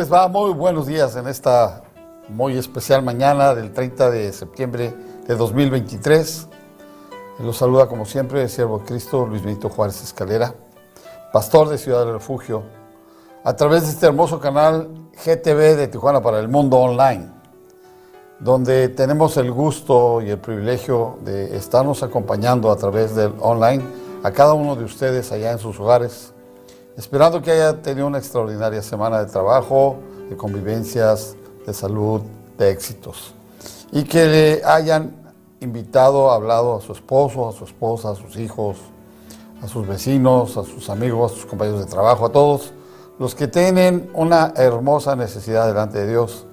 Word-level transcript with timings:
Les 0.00 0.10
va? 0.10 0.28
Muy 0.28 0.54
buenos 0.54 0.86
días 0.86 1.14
en 1.16 1.28
esta 1.28 1.82
muy 2.30 2.56
especial 2.56 3.02
mañana 3.02 3.54
del 3.54 3.70
30 3.70 4.10
de 4.10 4.32
septiembre 4.32 4.94
de 5.26 5.36
2023. 5.36 6.48
Los 7.40 7.58
saluda 7.58 7.86
como 7.86 8.06
siempre 8.06 8.40
el 8.40 8.48
siervo 8.48 8.78
Cristo 8.78 9.26
Luis 9.26 9.42
Benito 9.42 9.68
Juárez 9.68 10.02
Escalera, 10.02 10.54
pastor 11.34 11.68
de 11.68 11.76
Ciudad 11.76 12.06
del 12.06 12.14
Refugio, 12.14 12.62
a 13.44 13.54
través 13.54 13.82
de 13.82 13.90
este 13.90 14.06
hermoso 14.06 14.40
canal 14.40 14.88
GTV 15.22 15.76
de 15.76 15.88
Tijuana 15.88 16.22
para 16.22 16.38
el 16.38 16.48
Mundo 16.48 16.78
Online, 16.78 17.30
donde 18.38 18.88
tenemos 18.88 19.36
el 19.36 19.52
gusto 19.52 20.22
y 20.22 20.30
el 20.30 20.38
privilegio 20.38 21.18
de 21.26 21.54
estarnos 21.58 22.02
acompañando 22.02 22.70
a 22.70 22.76
través 22.76 23.14
del 23.14 23.34
online 23.38 23.84
a 24.22 24.30
cada 24.30 24.54
uno 24.54 24.76
de 24.76 24.84
ustedes 24.84 25.30
allá 25.30 25.52
en 25.52 25.58
sus 25.58 25.78
hogares 25.78 26.32
Esperando 26.96 27.40
que 27.40 27.50
haya 27.52 27.80
tenido 27.80 28.06
una 28.06 28.18
extraordinaria 28.18 28.82
semana 28.82 29.24
de 29.24 29.30
trabajo, 29.30 29.96
de 30.28 30.36
convivencias, 30.36 31.36
de 31.66 31.72
salud, 31.72 32.22
de 32.58 32.70
éxitos. 32.70 33.34
Y 33.92 34.04
que 34.04 34.26
le 34.26 34.64
hayan 34.64 35.14
invitado, 35.60 36.30
hablado 36.30 36.76
a 36.76 36.80
su 36.80 36.92
esposo, 36.92 37.48
a 37.48 37.52
su 37.52 37.64
esposa, 37.64 38.10
a 38.10 38.14
sus 38.14 38.36
hijos, 38.36 38.78
a 39.62 39.68
sus 39.68 39.86
vecinos, 39.86 40.56
a 40.56 40.64
sus 40.64 40.88
amigos, 40.90 41.32
a 41.32 41.34
sus 41.36 41.46
compañeros 41.46 41.80
de 41.80 41.86
trabajo, 41.86 42.26
a 42.26 42.32
todos 42.32 42.72
los 43.18 43.34
que 43.34 43.48
tienen 43.48 44.10
una 44.14 44.54
hermosa 44.56 45.14
necesidad 45.14 45.66
delante 45.66 45.98
de 45.98 46.08
Dios 46.08 46.46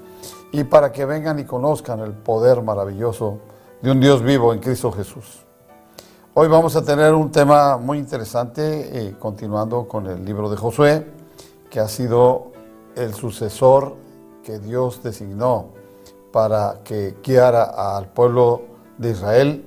y 0.52 0.66
para 0.66 0.92
que 0.92 1.06
vengan 1.06 1.40
y 1.40 1.46
conozcan 1.46 2.02
el 2.02 2.12
poder 2.12 2.62
maravilloso 2.62 3.40
de 3.82 3.92
un 3.92 4.00
Dios 4.00 4.22
vivo 4.22 4.54
en 4.54 4.60
Cristo 4.60 4.92
Jesús. 4.92 5.47
Hoy 6.40 6.50
vamos 6.50 6.76
a 6.76 6.86
tener 6.86 7.16
un 7.16 7.32
tema 7.32 7.78
muy 7.78 7.98
interesante, 7.98 9.08
eh, 9.08 9.16
continuando 9.18 9.88
con 9.88 10.06
el 10.06 10.24
libro 10.24 10.52
de 10.52 10.56
Josué, 10.56 11.08
que 11.68 11.80
ha 11.80 11.88
sido 11.88 12.52
el 12.96 13.16
sucesor 13.16 13.96
que 14.44 14.60
Dios 14.60 15.02
designó 15.02 15.70
para 16.32 16.82
que 16.84 17.16
guiara 17.24 17.64
al 17.96 18.10
pueblo 18.10 18.62
de 19.00 19.14
Israel, 19.14 19.66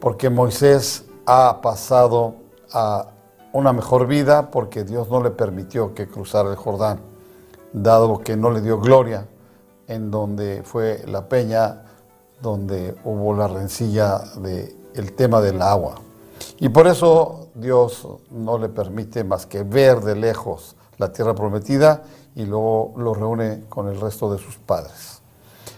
porque 0.00 0.28
Moisés 0.28 1.06
ha 1.24 1.62
pasado 1.62 2.34
a 2.74 3.06
una 3.54 3.72
mejor 3.72 4.06
vida 4.06 4.50
porque 4.50 4.84
Dios 4.84 5.08
no 5.08 5.22
le 5.22 5.30
permitió 5.30 5.94
que 5.94 6.08
cruzara 6.08 6.50
el 6.50 6.56
Jordán, 6.56 7.00
dado 7.72 8.18
que 8.18 8.36
no 8.36 8.50
le 8.50 8.60
dio 8.60 8.78
gloria 8.80 9.26
en 9.88 10.10
donde 10.10 10.62
fue 10.62 11.02
la 11.06 11.26
peña, 11.26 11.84
donde 12.42 12.94
hubo 13.02 13.34
la 13.34 13.48
rencilla 13.48 14.18
de 14.36 14.78
el 14.94 15.12
tema 15.12 15.40
del 15.40 15.62
agua. 15.62 15.96
Y 16.58 16.68
por 16.68 16.86
eso 16.86 17.48
Dios 17.54 18.06
no 18.30 18.58
le 18.58 18.68
permite 18.68 19.24
más 19.24 19.46
que 19.46 19.62
ver 19.62 20.00
de 20.00 20.16
lejos 20.16 20.76
la 20.98 21.12
tierra 21.12 21.34
prometida 21.34 22.02
y 22.34 22.44
luego 22.44 22.92
lo 22.96 23.14
reúne 23.14 23.64
con 23.68 23.88
el 23.88 24.00
resto 24.00 24.32
de 24.32 24.38
sus 24.38 24.56
padres. 24.56 25.20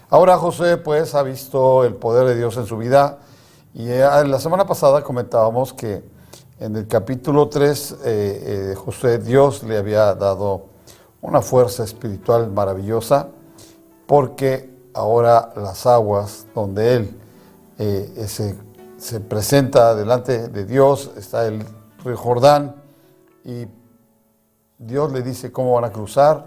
Ahora 0.09 0.37
José 0.37 0.77
pues 0.77 1.15
ha 1.15 1.23
visto 1.23 1.83
el 1.83 1.95
poder 1.95 2.27
de 2.27 2.35
Dios 2.35 2.57
en 2.57 2.65
su 2.65 2.77
vida 2.77 3.19
y 3.73 3.87
eh, 3.87 4.07
la 4.25 4.39
semana 4.39 4.67
pasada 4.67 5.03
comentábamos 5.03 5.73
que 5.73 6.03
en 6.59 6.75
el 6.75 6.87
capítulo 6.87 7.49
3 7.49 7.91
eh, 7.91 7.97
eh, 8.05 8.75
José 8.75 9.17
Dios 9.17 9.63
le 9.63 9.77
había 9.77 10.13
dado 10.13 10.65
una 11.21 11.41
fuerza 11.41 11.83
espiritual 11.83 12.51
maravillosa 12.51 13.29
porque 14.05 14.69
ahora 14.93 15.51
las 15.55 15.85
aguas 15.87 16.45
donde 16.53 16.95
él 16.95 17.19
se 18.27 18.55
presenta 19.27 19.95
delante 19.95 20.47
de 20.47 20.65
Dios, 20.65 21.11
está 21.17 21.45
el 21.45 21.65
río 22.05 22.15
Jordán 22.15 22.75
y 23.43 23.65
Dios 24.77 25.11
le 25.11 25.21
dice 25.21 25.51
cómo 25.51 25.73
van 25.73 25.83
a 25.83 25.91
cruzar 25.91 26.45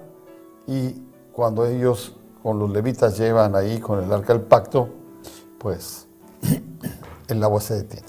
y 0.66 1.02
cuando 1.32 1.66
ellos 1.66 2.14
con 2.42 2.58
los 2.58 2.70
levitas 2.70 3.18
llevan 3.18 3.54
ahí 3.54 3.78
con 3.78 4.02
el 4.02 4.10
arca 4.10 4.32
del 4.32 4.42
pacto, 4.42 4.88
pues 5.58 6.06
el 7.28 7.42
agua 7.44 7.60
se 7.60 7.74
detiene. 7.74 8.08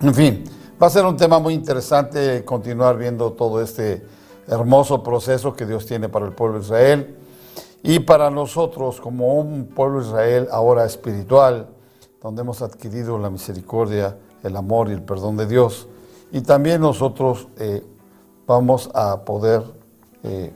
En 0.00 0.14
fin, 0.14 0.44
va 0.82 0.86
a 0.86 0.90
ser 0.90 1.04
un 1.04 1.16
tema 1.16 1.38
muy 1.38 1.52
interesante 1.52 2.44
continuar 2.44 2.96
viendo 2.96 3.32
todo 3.32 3.60
este 3.60 4.06
hermoso 4.48 5.02
proceso 5.02 5.54
que 5.54 5.66
Dios 5.66 5.84
tiene 5.84 6.08
para 6.08 6.24
el 6.24 6.32
pueblo 6.32 6.58
de 6.58 6.64
Israel 6.64 7.16
y 7.82 7.98
para 8.00 8.30
nosotros 8.30 9.00
como 9.00 9.34
un 9.34 9.66
pueblo 9.66 10.00
de 10.00 10.06
Israel 10.06 10.48
ahora 10.50 10.86
espiritual 10.86 11.75
donde 12.22 12.42
hemos 12.42 12.62
adquirido 12.62 13.18
la 13.18 13.30
misericordia, 13.30 14.16
el 14.42 14.56
amor 14.56 14.88
y 14.88 14.92
el 14.92 15.02
perdón 15.02 15.36
de 15.36 15.46
Dios. 15.46 15.88
Y 16.32 16.40
también 16.40 16.80
nosotros 16.80 17.48
eh, 17.58 17.84
vamos 18.46 18.90
a 18.94 19.24
poder, 19.24 19.62
eh, 20.22 20.52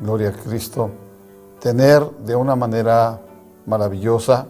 gloria 0.00 0.30
a 0.30 0.32
Cristo, 0.32 0.90
tener 1.60 2.08
de 2.18 2.36
una 2.36 2.56
manera 2.56 3.20
maravillosa 3.66 4.46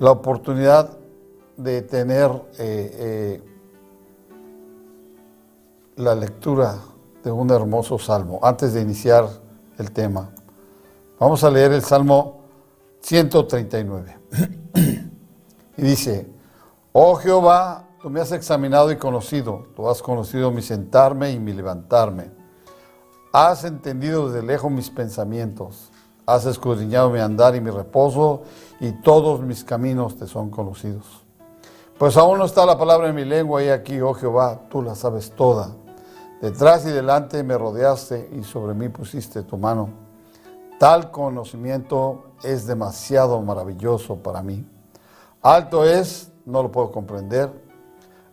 la 0.00 0.12
oportunidad 0.12 0.90
de 1.56 1.82
tener 1.82 2.30
eh, 2.58 3.42
la 5.96 6.14
lectura 6.14 6.78
de 7.24 7.32
un 7.32 7.50
hermoso 7.50 7.98
salmo. 7.98 8.38
Antes 8.42 8.72
de 8.72 8.80
iniciar 8.80 9.28
el 9.78 9.90
tema, 9.90 10.30
vamos 11.18 11.42
a 11.42 11.50
leer 11.50 11.72
el 11.72 11.82
Salmo 11.82 12.37
139. 13.00 14.18
y 15.76 15.82
dice, 15.82 16.30
oh 16.92 17.14
Jehová, 17.16 17.88
tú 18.00 18.10
me 18.10 18.20
has 18.20 18.32
examinado 18.32 18.90
y 18.90 18.96
conocido, 18.96 19.66
tú 19.74 19.88
has 19.88 20.02
conocido 20.02 20.50
mi 20.50 20.62
sentarme 20.62 21.30
y 21.32 21.38
mi 21.38 21.52
levantarme. 21.52 22.30
Has 23.32 23.64
entendido 23.64 24.30
desde 24.30 24.46
lejos 24.46 24.70
mis 24.70 24.90
pensamientos, 24.90 25.90
has 26.26 26.46
escudriñado 26.46 27.10
mi 27.10 27.20
andar 27.20 27.54
y 27.54 27.60
mi 27.60 27.70
reposo, 27.70 28.42
y 28.80 28.92
todos 29.02 29.40
mis 29.40 29.64
caminos 29.64 30.16
te 30.16 30.26
son 30.26 30.50
conocidos. 30.50 31.24
Pues 31.98 32.16
aún 32.16 32.38
no 32.38 32.44
está 32.44 32.64
la 32.64 32.78
palabra 32.78 33.08
en 33.08 33.14
mi 33.14 33.24
lengua, 33.24 33.62
y 33.62 33.68
aquí, 33.68 34.00
oh 34.00 34.14
Jehová, 34.14 34.60
tú 34.70 34.82
la 34.82 34.94
sabes 34.94 35.32
toda. 35.32 35.74
Detrás 36.40 36.86
y 36.86 36.90
delante 36.90 37.42
me 37.42 37.58
rodeaste 37.58 38.30
y 38.32 38.44
sobre 38.44 38.72
mí 38.72 38.88
pusiste 38.88 39.42
tu 39.42 39.56
mano. 39.56 39.88
Tal 40.78 41.10
conocimiento 41.10 42.27
es 42.42 42.66
demasiado 42.66 43.40
maravilloso 43.42 44.16
para 44.16 44.42
mí. 44.42 44.64
Alto 45.42 45.84
es, 45.84 46.30
no 46.44 46.62
lo 46.62 46.72
puedo 46.72 46.90
comprender. 46.90 47.50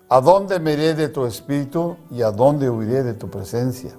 ¿A 0.10 0.22
dónde 0.22 0.60
me 0.60 0.74
iré 0.74 0.94
de 0.94 1.10
tu 1.10 1.25
espíritu 1.25 1.98
y 2.12 2.22
a 2.22 2.31
dónde 2.31 2.69
huiré 2.69 3.04
de 3.04 3.13
tu 3.13 3.30
presencia? 3.30 3.92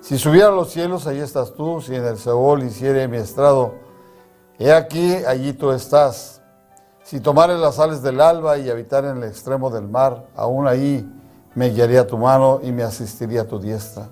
Si 0.00 0.18
subiera 0.18 0.48
a 0.48 0.52
los 0.52 0.70
cielos, 0.70 1.06
allí 1.06 1.20
estás 1.20 1.54
tú. 1.54 1.80
Si 1.80 1.94
en 1.94 2.04
el 2.04 2.18
Seol 2.18 2.64
hiciere 2.64 3.06
mi 3.06 3.18
estrado, 3.18 3.74
he 4.58 4.72
aquí, 4.72 5.14
allí 5.26 5.52
tú 5.52 5.70
estás. 5.70 6.40
Si 7.04 7.20
tomare 7.20 7.56
las 7.56 7.76
sales 7.76 8.02
del 8.02 8.20
alba 8.20 8.58
y 8.58 8.68
habitar 8.68 9.04
en 9.04 9.18
el 9.18 9.24
extremo 9.24 9.70
del 9.70 9.88
mar, 9.88 10.26
aún 10.34 10.66
ahí 10.66 11.08
me 11.54 11.70
guiaría 11.70 12.06
tu 12.06 12.18
mano 12.18 12.60
y 12.62 12.72
me 12.72 12.82
asistiría 12.82 13.46
tu 13.46 13.58
diestra. 13.58 14.08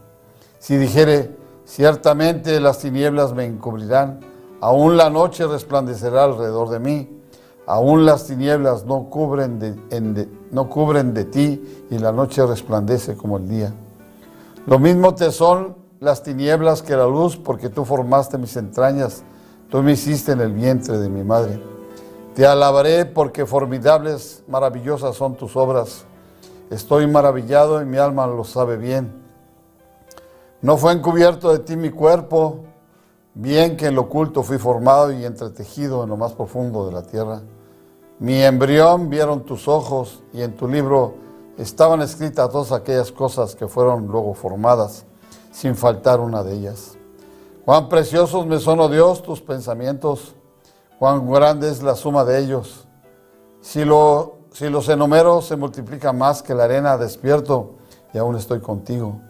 Si 0.59 0.77
dijere, 0.77 1.41
Ciertamente 1.71 2.59
las 2.59 2.81
tinieblas 2.81 3.33
me 3.33 3.45
encubrirán, 3.45 4.19
aún 4.61 4.97
la 4.97 5.11
noche 5.11 5.47
resplandecerá 5.47 6.25
alrededor 6.25 6.69
de 6.71 6.79
mí, 6.79 7.21
aún 7.67 8.05
las 8.05 8.27
tinieblas 8.27 8.85
no 8.85 9.09
cubren 9.11 9.59
de, 9.59 10.29
no 10.51 10.69
cubren 10.69 11.15
de 11.15 11.25
ti 11.25 11.87
y 11.91 11.99
la 11.99 12.13
noche 12.13 12.45
resplandece 12.47 13.17
como 13.17 13.39
el 13.39 13.49
día. 13.49 13.73
Lo 14.67 14.79
mismo 14.79 15.15
te 15.15 15.33
son 15.33 15.77
las 16.01 16.23
tinieblas 16.23 16.83
que 16.83 16.97
la 16.97 17.07
luz, 17.07 17.37
porque 17.37 17.69
tú 17.69 17.85
formaste 17.85 18.39
mis 18.39 18.57
entrañas, 18.57 19.23
tú 19.71 19.83
me 19.83 19.93
hiciste 19.93 20.33
en 20.33 20.41
el 20.41 20.53
vientre 20.53 20.99
de 20.99 21.09
mi 21.09 21.23
madre. 21.23 21.63
Te 22.35 22.47
alabaré 22.47 23.05
porque 23.05 23.45
formidables, 23.45 24.43
maravillosas 24.49 25.17
son 25.17 25.35
tus 25.35 25.57
obras. 25.57 26.05
Estoy 26.71 27.07
maravillado 27.07 27.83
y 27.83 27.85
mi 27.85 27.99
alma 27.99 28.27
lo 28.27 28.45
sabe 28.45 28.77
bien. 28.77 29.13
No 30.63 30.77
fue 30.77 30.93
encubierto 30.93 31.53
de 31.53 31.59
ti 31.59 31.77
mi 31.77 31.91
cuerpo, 31.91 32.65
bien 33.35 33.77
que 33.77 33.87
en 33.87 33.95
lo 33.95 34.03
oculto 34.03 34.43
fui 34.43 34.59
formado 34.59 35.13
y 35.13 35.25
entretejido 35.25 36.03
en 36.03 36.11
lo 36.11 36.17
más 36.17 36.33
profundo 36.33 36.87
de 36.87 36.93
la 36.93 37.03
tierra. 37.03 37.43
Mi 38.19 38.43
embrión 38.43 39.09
vieron 39.09 39.45
tus 39.45 39.69
ojos 39.69 40.23
y 40.33 40.43
en 40.43 40.55
tu 40.57 40.69
libro 40.69 41.15
estaban 41.57 42.03
escritas 42.03 42.51
todas 42.51 42.73
aquellas 42.73 43.13
cosas 43.13 43.55
que 43.55 43.69
fueron 43.69 44.07
luego 44.07 44.35
formadas, 44.35 45.05
sin 45.53 45.75
faltar 45.75 46.21
una 46.21 46.43
de 46.43 46.55
ellas. 46.55 46.97
Cuán 47.65 47.89
preciosos 47.89 48.47
me 48.47 48.59
son, 48.59 48.81
oh 48.81 48.89
Dios, 48.89 49.23
tus 49.23 49.41
pensamientos, 49.41 50.35
cuán 50.99 51.31
grande 51.31 51.71
es 51.71 51.83
la 51.83 51.95
suma 51.95 52.25
de 52.25 52.39
ellos. 52.39 52.87
Si, 53.61 53.85
lo, 53.85 54.39
si 54.53 54.69
los 54.69 54.89
enumero 54.89 55.43
se 55.43 55.57
multiplican 55.57 56.17
más 56.17 56.43
que 56.43 56.55
la 56.55 56.65
arena, 56.65 56.97
despierto 56.97 57.77
y 58.13 58.19
aún 58.19 58.37
estoy 58.37 58.61
contigo. 58.61 59.21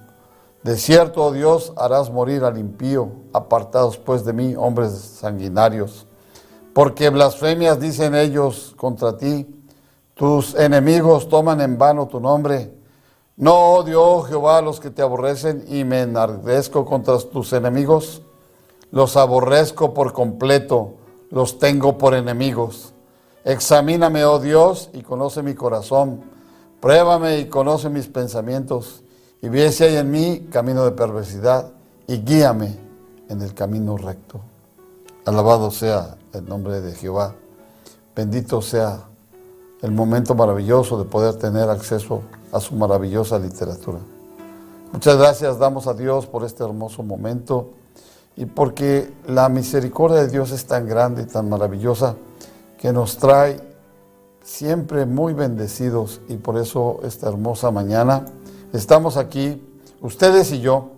De 0.63 0.77
cierto, 0.77 1.25
oh 1.25 1.33
Dios, 1.33 1.73
harás 1.77 2.11
morir 2.11 2.45
al 2.45 2.59
impío, 2.59 3.13
apartados 3.33 3.97
pues 3.97 4.27
de 4.27 4.35
mí, 4.35 4.55
hombres 4.57 4.93
sanguinarios. 4.93 6.07
Porque 6.75 7.09
blasfemias 7.09 7.81
dicen 7.81 8.15
ellos 8.15 8.75
contra 8.77 9.17
ti, 9.17 9.47
tus 10.15 10.55
enemigos 10.55 11.31
toman 11.31 11.63
en 11.63 11.79
vano 11.79 12.09
tu 12.09 12.21
nombre. 12.21 12.75
No 13.37 13.73
odio, 13.73 14.05
oh 14.05 14.23
Jehová, 14.23 14.59
a 14.59 14.63
los 14.63 14.81
que 14.81 14.91
te 14.91 15.01
aborrecen 15.01 15.65
y 15.67 15.85
me 15.85 16.03
enardezco 16.03 16.85
contra 16.85 17.19
tus 17.19 17.55
enemigos. 17.55 18.21
Los 18.91 19.17
aborrezco 19.17 19.95
por 19.95 20.13
completo, 20.13 20.97
los 21.31 21.59
tengo 21.59 21.97
por 21.97 22.13
enemigos. 22.15 22.93
Examíname, 23.45 24.27
oh 24.27 24.39
Dios, 24.39 24.91
y 24.93 25.01
conoce 25.01 25.43
mi 25.43 25.55
corazón. 25.55 26.21
Pruébame 26.81 27.39
y 27.39 27.47
conoce 27.47 27.89
mis 27.89 28.09
pensamientos. 28.09 29.03
Y 29.43 29.49
ve 29.49 29.73
si 29.73 29.85
hay 29.85 29.97
en 29.97 30.11
mí 30.11 30.49
camino 30.51 30.85
de 30.85 30.93
perversidad 30.93 31.73
y 32.07 32.19
guíame 32.19 32.77
en 33.29 33.41
el 33.41 33.55
camino 33.55 33.97
recto. 33.97 34.41
Alabado 35.25 35.71
sea 35.71 36.17
el 36.33 36.47
nombre 36.47 36.81
de 36.81 36.93
Jehová. 36.93 37.35
Bendito 38.15 38.61
sea 38.61 39.05
el 39.81 39.93
momento 39.93 40.35
maravilloso 40.35 40.99
de 40.99 41.05
poder 41.05 41.37
tener 41.37 41.71
acceso 41.71 42.23
a 42.53 42.61
su 42.61 42.75
maravillosa 42.75 43.39
literatura. 43.39 43.99
Muchas 44.93 45.17
gracias 45.17 45.59
damos 45.59 45.87
a 45.87 45.95
Dios 45.95 46.27
por 46.27 46.45
este 46.45 46.65
hermoso 46.65 47.03
momento 47.03 47.71
y 48.37 48.45
porque 48.45 49.13
la 49.27 49.49
misericordia 49.49 50.19
de 50.19 50.29
Dios 50.29 50.51
es 50.51 50.67
tan 50.67 50.87
grande 50.87 51.23
y 51.23 51.27
tan 51.27 51.49
maravillosa 51.49 52.17
que 52.79 52.93
nos 52.93 53.17
trae 53.17 53.61
siempre 54.43 55.07
muy 55.07 55.33
bendecidos 55.33 56.21
y 56.29 56.37
por 56.37 56.59
eso 56.59 57.01
esta 57.05 57.29
hermosa 57.29 57.71
mañana 57.71 58.25
estamos 58.73 59.17
aquí, 59.17 59.63
ustedes 60.01 60.53
y 60.53 60.61
yo, 60.61 60.91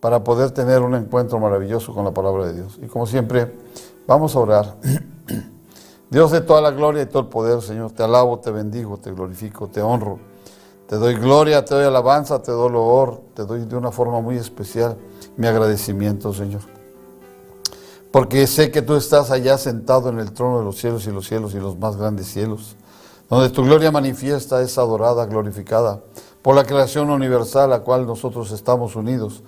para 0.00 0.22
poder 0.22 0.50
tener 0.50 0.82
un 0.82 0.94
encuentro 0.94 1.38
maravilloso 1.38 1.94
con 1.94 2.04
la 2.04 2.12
palabra 2.12 2.46
de 2.46 2.54
Dios. 2.54 2.78
Y 2.82 2.86
como 2.86 3.06
siempre, 3.06 3.54
vamos 4.06 4.36
a 4.36 4.40
orar. 4.40 4.76
Dios 6.10 6.30
de 6.30 6.42
toda 6.42 6.60
la 6.60 6.70
gloria 6.70 7.02
y 7.02 7.06
todo 7.06 7.22
el 7.22 7.28
poder, 7.28 7.62
Señor, 7.62 7.92
te 7.92 8.02
alabo, 8.02 8.38
te 8.38 8.50
bendigo, 8.50 8.98
te 8.98 9.10
glorifico, 9.12 9.68
te 9.68 9.80
honro. 9.80 10.18
Te 10.86 10.96
doy 10.96 11.14
gloria, 11.14 11.64
te 11.64 11.74
doy 11.74 11.84
alabanza, 11.84 12.42
te 12.42 12.52
doy 12.52 12.70
loor, 12.70 13.22
te 13.34 13.46
doy 13.46 13.64
de 13.64 13.76
una 13.76 13.90
forma 13.90 14.20
muy 14.20 14.36
especial 14.36 14.98
mi 15.36 15.46
agradecimiento, 15.46 16.34
Señor. 16.34 16.60
Porque 18.12 18.46
sé 18.46 18.70
que 18.70 18.82
tú 18.82 18.94
estás 18.94 19.30
allá 19.30 19.56
sentado 19.56 20.10
en 20.10 20.18
el 20.18 20.32
trono 20.32 20.58
de 20.58 20.64
los 20.64 20.76
cielos 20.76 21.06
y 21.06 21.10
los 21.10 21.26
cielos 21.26 21.54
y 21.54 21.58
los 21.58 21.78
más 21.78 21.96
grandes 21.96 22.26
cielos, 22.26 22.76
donde 23.30 23.48
tu 23.48 23.64
gloria 23.64 23.90
manifiesta 23.90 24.60
es 24.60 24.76
adorada, 24.76 25.24
glorificada 25.24 26.02
por 26.44 26.54
la 26.54 26.62
creación 26.62 27.10
universal 27.10 27.64
a 27.72 27.78
la 27.78 27.80
cual 27.80 28.06
nosotros 28.06 28.52
estamos 28.52 28.94
unidos, 28.94 29.42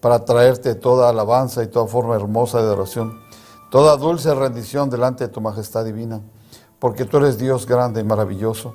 para 0.00 0.24
traerte 0.24 0.74
toda 0.76 1.10
alabanza 1.10 1.62
y 1.62 1.66
toda 1.66 1.86
forma 1.86 2.14
hermosa 2.14 2.62
de 2.62 2.68
oración 2.68 3.26
toda 3.70 3.96
dulce 3.96 4.34
rendición 4.34 4.90
delante 4.90 5.26
de 5.26 5.32
tu 5.32 5.40
majestad 5.40 5.84
divina, 5.84 6.20
porque 6.78 7.04
tú 7.04 7.18
eres 7.18 7.38
Dios 7.38 7.66
grande 7.66 8.00
y 8.00 8.04
maravilloso. 8.04 8.74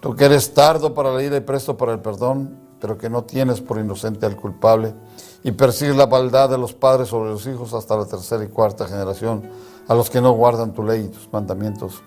Tú 0.00 0.14
que 0.14 0.24
eres 0.24 0.54
tardo 0.54 0.94
para 0.94 1.12
la 1.12 1.22
ira 1.22 1.36
y 1.36 1.40
presto 1.40 1.76
para 1.76 1.92
el 1.92 2.00
perdón, 2.00 2.58
pero 2.80 2.98
que 2.98 3.08
no 3.08 3.24
tienes 3.24 3.60
por 3.60 3.78
inocente 3.78 4.26
al 4.26 4.36
culpable, 4.36 4.94
y 5.42 5.52
persigues 5.52 5.96
la 5.96 6.06
maldad 6.06 6.50
de 6.50 6.58
los 6.58 6.72
padres 6.72 7.08
sobre 7.08 7.30
los 7.30 7.46
hijos 7.46 7.72
hasta 7.72 7.96
la 7.96 8.06
tercera 8.06 8.42
y 8.44 8.48
cuarta 8.48 8.86
generación, 8.86 9.48
a 9.86 9.94
los 9.94 10.10
que 10.10 10.20
no 10.20 10.32
guardan 10.32 10.72
tu 10.72 10.82
ley 10.82 11.04
y 11.04 11.08
tus 11.08 11.32
mandamientos. 11.32 12.02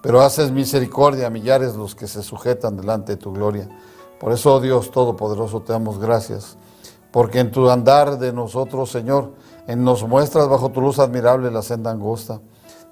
Pero 0.00 0.20
haces 0.20 0.50
misericordia 0.50 1.26
a 1.26 1.30
millares 1.30 1.74
los 1.76 1.94
que 1.94 2.06
se 2.06 2.22
sujetan 2.22 2.76
delante 2.76 3.12
de 3.12 3.16
tu 3.16 3.32
gloria. 3.32 3.68
Por 4.18 4.32
eso, 4.32 4.60
Dios 4.60 4.90
Todopoderoso, 4.90 5.60
te 5.62 5.72
damos 5.72 5.98
gracias, 5.98 6.56
porque 7.10 7.40
en 7.40 7.50
tu 7.50 7.68
andar 7.68 8.18
de 8.18 8.32
nosotros, 8.32 8.90
Señor, 8.90 9.32
en 9.66 9.84
nos 9.84 10.06
muestras 10.06 10.48
bajo 10.48 10.70
tu 10.70 10.80
luz 10.80 10.98
admirable 10.98 11.50
la 11.50 11.62
senda 11.62 11.90
angosta, 11.90 12.40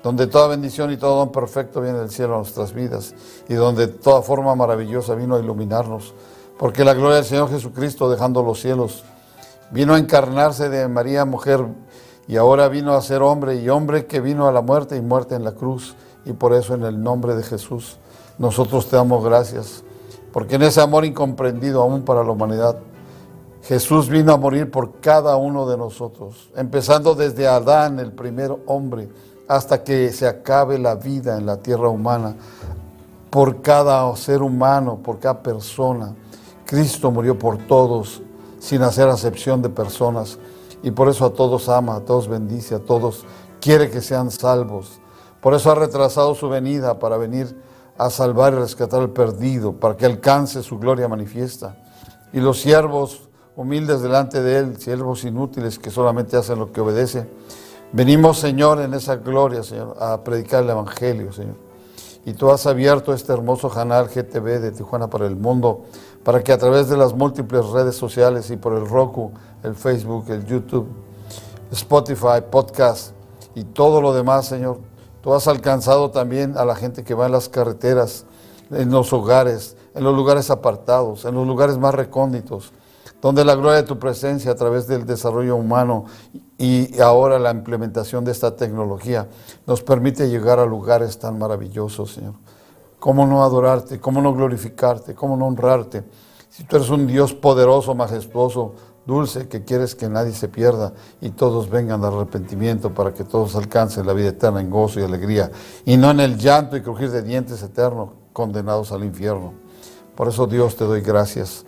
donde 0.02 0.26
toda 0.26 0.48
bendición 0.48 0.90
y 0.90 0.96
todo 0.96 1.16
don 1.16 1.32
perfecto 1.32 1.80
viene 1.80 1.98
del 1.98 2.10
cielo 2.10 2.34
a 2.34 2.38
nuestras 2.38 2.72
vidas 2.72 3.14
y 3.48 3.54
donde 3.54 3.86
toda 3.86 4.22
forma 4.22 4.54
maravillosa 4.54 5.14
vino 5.14 5.36
a 5.36 5.40
iluminarnos, 5.40 6.14
porque 6.58 6.84
la 6.84 6.94
gloria 6.94 7.16
del 7.16 7.24
Señor 7.24 7.50
Jesucristo, 7.50 8.10
dejando 8.10 8.42
los 8.42 8.60
cielos, 8.60 9.04
vino 9.70 9.94
a 9.94 9.98
encarnarse 9.98 10.68
de 10.68 10.88
María 10.88 11.24
mujer 11.24 11.64
y 12.26 12.36
ahora 12.36 12.68
vino 12.68 12.94
a 12.94 13.02
ser 13.02 13.22
hombre 13.22 13.56
y 13.56 13.68
hombre 13.68 14.06
que 14.06 14.20
vino 14.20 14.46
a 14.48 14.52
la 14.52 14.60
muerte 14.60 14.96
y 14.96 15.00
muerte 15.00 15.34
en 15.34 15.44
la 15.44 15.52
cruz 15.52 15.94
y 16.24 16.32
por 16.32 16.52
eso 16.52 16.74
en 16.74 16.84
el 16.84 17.02
nombre 17.02 17.34
de 17.34 17.42
Jesús 17.42 17.98
nosotros 18.38 18.88
te 18.88 18.96
damos 18.96 19.24
gracias, 19.24 19.84
porque 20.32 20.56
en 20.56 20.62
ese 20.62 20.80
amor 20.80 21.04
incomprendido 21.04 21.82
aún 21.82 22.02
para 22.02 22.24
la 22.24 22.30
humanidad, 22.30 22.78
Jesús 23.62 24.08
vino 24.08 24.32
a 24.32 24.36
morir 24.36 24.70
por 24.70 25.00
cada 25.00 25.36
uno 25.36 25.68
de 25.68 25.76
nosotros, 25.76 26.50
empezando 26.56 27.14
desde 27.14 27.46
Adán, 27.46 28.00
el 28.00 28.12
primer 28.12 28.56
hombre, 28.66 29.08
hasta 29.46 29.84
que 29.84 30.10
se 30.12 30.26
acabe 30.26 30.78
la 30.78 30.96
vida 30.96 31.38
en 31.38 31.46
la 31.46 31.58
tierra 31.58 31.88
humana, 31.88 32.34
por 33.30 33.62
cada 33.62 34.14
ser 34.16 34.42
humano, 34.42 34.98
por 35.02 35.20
cada 35.20 35.42
persona. 35.42 36.14
Cristo 36.66 37.10
murió 37.10 37.38
por 37.38 37.58
todos, 37.58 38.22
sin 38.58 38.82
hacer 38.82 39.08
acepción 39.08 39.62
de 39.62 39.68
personas, 39.68 40.38
y 40.82 40.90
por 40.90 41.08
eso 41.08 41.24
a 41.24 41.32
todos 41.32 41.68
ama, 41.68 41.96
a 41.96 42.00
todos 42.00 42.26
bendice, 42.26 42.74
a 42.74 42.80
todos 42.80 43.24
quiere 43.60 43.90
que 43.90 44.00
sean 44.00 44.30
salvos. 44.30 44.98
Por 45.40 45.54
eso 45.54 45.70
ha 45.70 45.74
retrasado 45.76 46.34
su 46.34 46.48
venida 46.48 46.98
para 46.98 47.16
venir 47.16 47.61
a 47.98 48.10
salvar 48.10 48.52
y 48.52 48.56
rescatar 48.56 49.00
al 49.00 49.10
perdido, 49.10 49.72
para 49.72 49.96
que 49.96 50.06
alcance 50.06 50.62
su 50.62 50.78
gloria 50.78 51.08
manifiesta. 51.08 51.76
Y 52.32 52.40
los 52.40 52.60
siervos 52.60 53.28
humildes 53.56 54.00
delante 54.00 54.42
de 54.42 54.58
Él, 54.58 54.76
siervos 54.78 55.24
inútiles 55.24 55.78
que 55.78 55.90
solamente 55.90 56.36
hacen 56.36 56.58
lo 56.58 56.72
que 56.72 56.80
obedece. 56.80 57.28
Venimos, 57.92 58.38
Señor, 58.38 58.80
en 58.80 58.94
esa 58.94 59.16
gloria, 59.16 59.62
Señor, 59.62 59.96
a 60.00 60.24
predicar 60.24 60.62
el 60.64 60.70
Evangelio, 60.70 61.32
Señor. 61.32 61.56
Y 62.24 62.34
tú 62.34 62.50
has 62.50 62.66
abierto 62.66 63.12
este 63.12 63.32
hermoso 63.32 63.68
canal 63.68 64.08
GTV 64.08 64.60
de 64.60 64.70
Tijuana 64.70 65.10
para 65.10 65.26
el 65.26 65.36
mundo, 65.36 65.84
para 66.22 66.42
que 66.42 66.52
a 66.52 66.58
través 66.58 66.88
de 66.88 66.96
las 66.96 67.12
múltiples 67.12 67.66
redes 67.66 67.96
sociales 67.96 68.50
y 68.50 68.56
por 68.56 68.74
el 68.74 68.88
Roku, 68.88 69.32
el 69.62 69.74
Facebook, 69.74 70.26
el 70.30 70.46
YouTube, 70.46 70.86
Spotify, 71.72 72.40
podcast 72.48 73.12
y 73.54 73.64
todo 73.64 74.00
lo 74.00 74.14
demás, 74.14 74.46
Señor, 74.46 74.78
tú 75.22 75.32
has 75.32 75.48
alcanzado 75.48 76.10
también 76.10 76.58
a 76.58 76.66
la 76.66 76.74
gente 76.74 77.02
que 77.04 77.14
va 77.14 77.26
en 77.26 77.32
las 77.32 77.48
carreteras, 77.48 78.26
en 78.70 78.90
los 78.90 79.12
hogares, 79.14 79.76
en 79.94 80.04
los 80.04 80.14
lugares 80.14 80.50
apartados, 80.50 81.24
en 81.24 81.34
los 81.34 81.46
lugares 81.46 81.78
más 81.78 81.94
recónditos 81.94 82.72
donde 83.22 83.44
la 83.44 83.54
gloria 83.54 83.82
de 83.82 83.86
tu 83.86 84.00
presencia 84.00 84.50
a 84.50 84.56
través 84.56 84.88
del 84.88 85.06
desarrollo 85.06 85.54
humano 85.54 86.06
y 86.58 87.00
ahora 87.00 87.38
la 87.38 87.52
implementación 87.52 88.24
de 88.24 88.32
esta 88.32 88.56
tecnología 88.56 89.28
nos 89.64 89.80
permite 89.80 90.28
llegar 90.28 90.58
a 90.58 90.66
lugares 90.66 91.20
tan 91.20 91.38
maravillosos, 91.38 92.14
Señor. 92.14 92.34
¿Cómo 92.98 93.24
no 93.24 93.44
adorarte? 93.44 94.00
¿Cómo 94.00 94.20
no 94.20 94.34
glorificarte? 94.34 95.14
¿Cómo 95.14 95.36
no 95.36 95.46
honrarte? 95.46 96.02
Si 96.50 96.64
tú 96.64 96.76
eres 96.76 96.90
un 96.90 97.06
Dios 97.06 97.32
poderoso, 97.32 97.94
majestuoso, 97.94 98.74
dulce, 99.06 99.48
que 99.48 99.64
quieres 99.64 99.94
que 99.94 100.08
nadie 100.08 100.32
se 100.32 100.48
pierda 100.48 100.92
y 101.20 101.30
todos 101.30 101.68
vengan 101.68 102.04
al 102.04 102.14
arrepentimiento 102.14 102.94
para 102.94 103.12
que 103.12 103.24
todos 103.24 103.56
alcancen 103.56 104.06
la 104.06 104.12
vida 104.12 104.28
eterna 104.28 104.60
en 104.60 104.70
gozo 104.70 105.00
y 105.00 105.02
alegría 105.02 105.50
y 105.84 105.96
no 105.96 106.10
en 106.10 106.20
el 106.20 106.38
llanto 106.38 106.76
y 106.76 106.82
crujir 106.82 107.10
de 107.10 107.22
dientes 107.22 107.62
eternos 107.62 108.10
condenados 108.32 108.92
al 108.92 109.04
infierno. 109.04 109.54
Por 110.14 110.28
eso 110.28 110.46
Dios 110.46 110.76
te 110.76 110.84
doy 110.84 111.00
gracias 111.00 111.64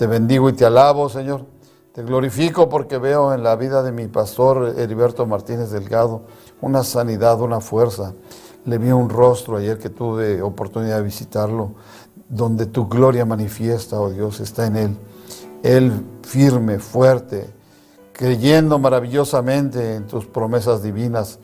te 0.00 0.06
bendigo 0.06 0.48
y 0.48 0.54
te 0.54 0.64
alabo, 0.64 1.10
Señor. 1.10 1.44
Te 1.92 2.02
glorifico 2.02 2.70
porque 2.70 2.96
veo 2.96 3.34
en 3.34 3.42
la 3.42 3.54
vida 3.54 3.82
de 3.82 3.92
mi 3.92 4.08
pastor 4.08 4.74
Heriberto 4.78 5.26
Martínez 5.26 5.72
Delgado 5.72 6.22
una 6.62 6.84
sanidad, 6.84 7.38
una 7.42 7.60
fuerza. 7.60 8.14
Le 8.64 8.78
vi 8.78 8.92
un 8.92 9.10
rostro 9.10 9.58
ayer 9.58 9.76
que 9.76 9.90
tuve 9.90 10.40
oportunidad 10.40 10.96
de 10.96 11.02
visitarlo, 11.02 11.72
donde 12.30 12.64
tu 12.64 12.88
gloria 12.88 13.26
manifiesta, 13.26 14.00
oh 14.00 14.08
Dios, 14.08 14.40
está 14.40 14.64
en 14.64 14.76
él. 14.76 14.96
Él 15.62 16.04
firme, 16.22 16.78
fuerte, 16.78 17.52
creyendo 18.12 18.78
maravillosamente 18.78 19.94
en 19.94 20.06
tus 20.06 20.26
promesas 20.26 20.82
divinas, 20.82 21.38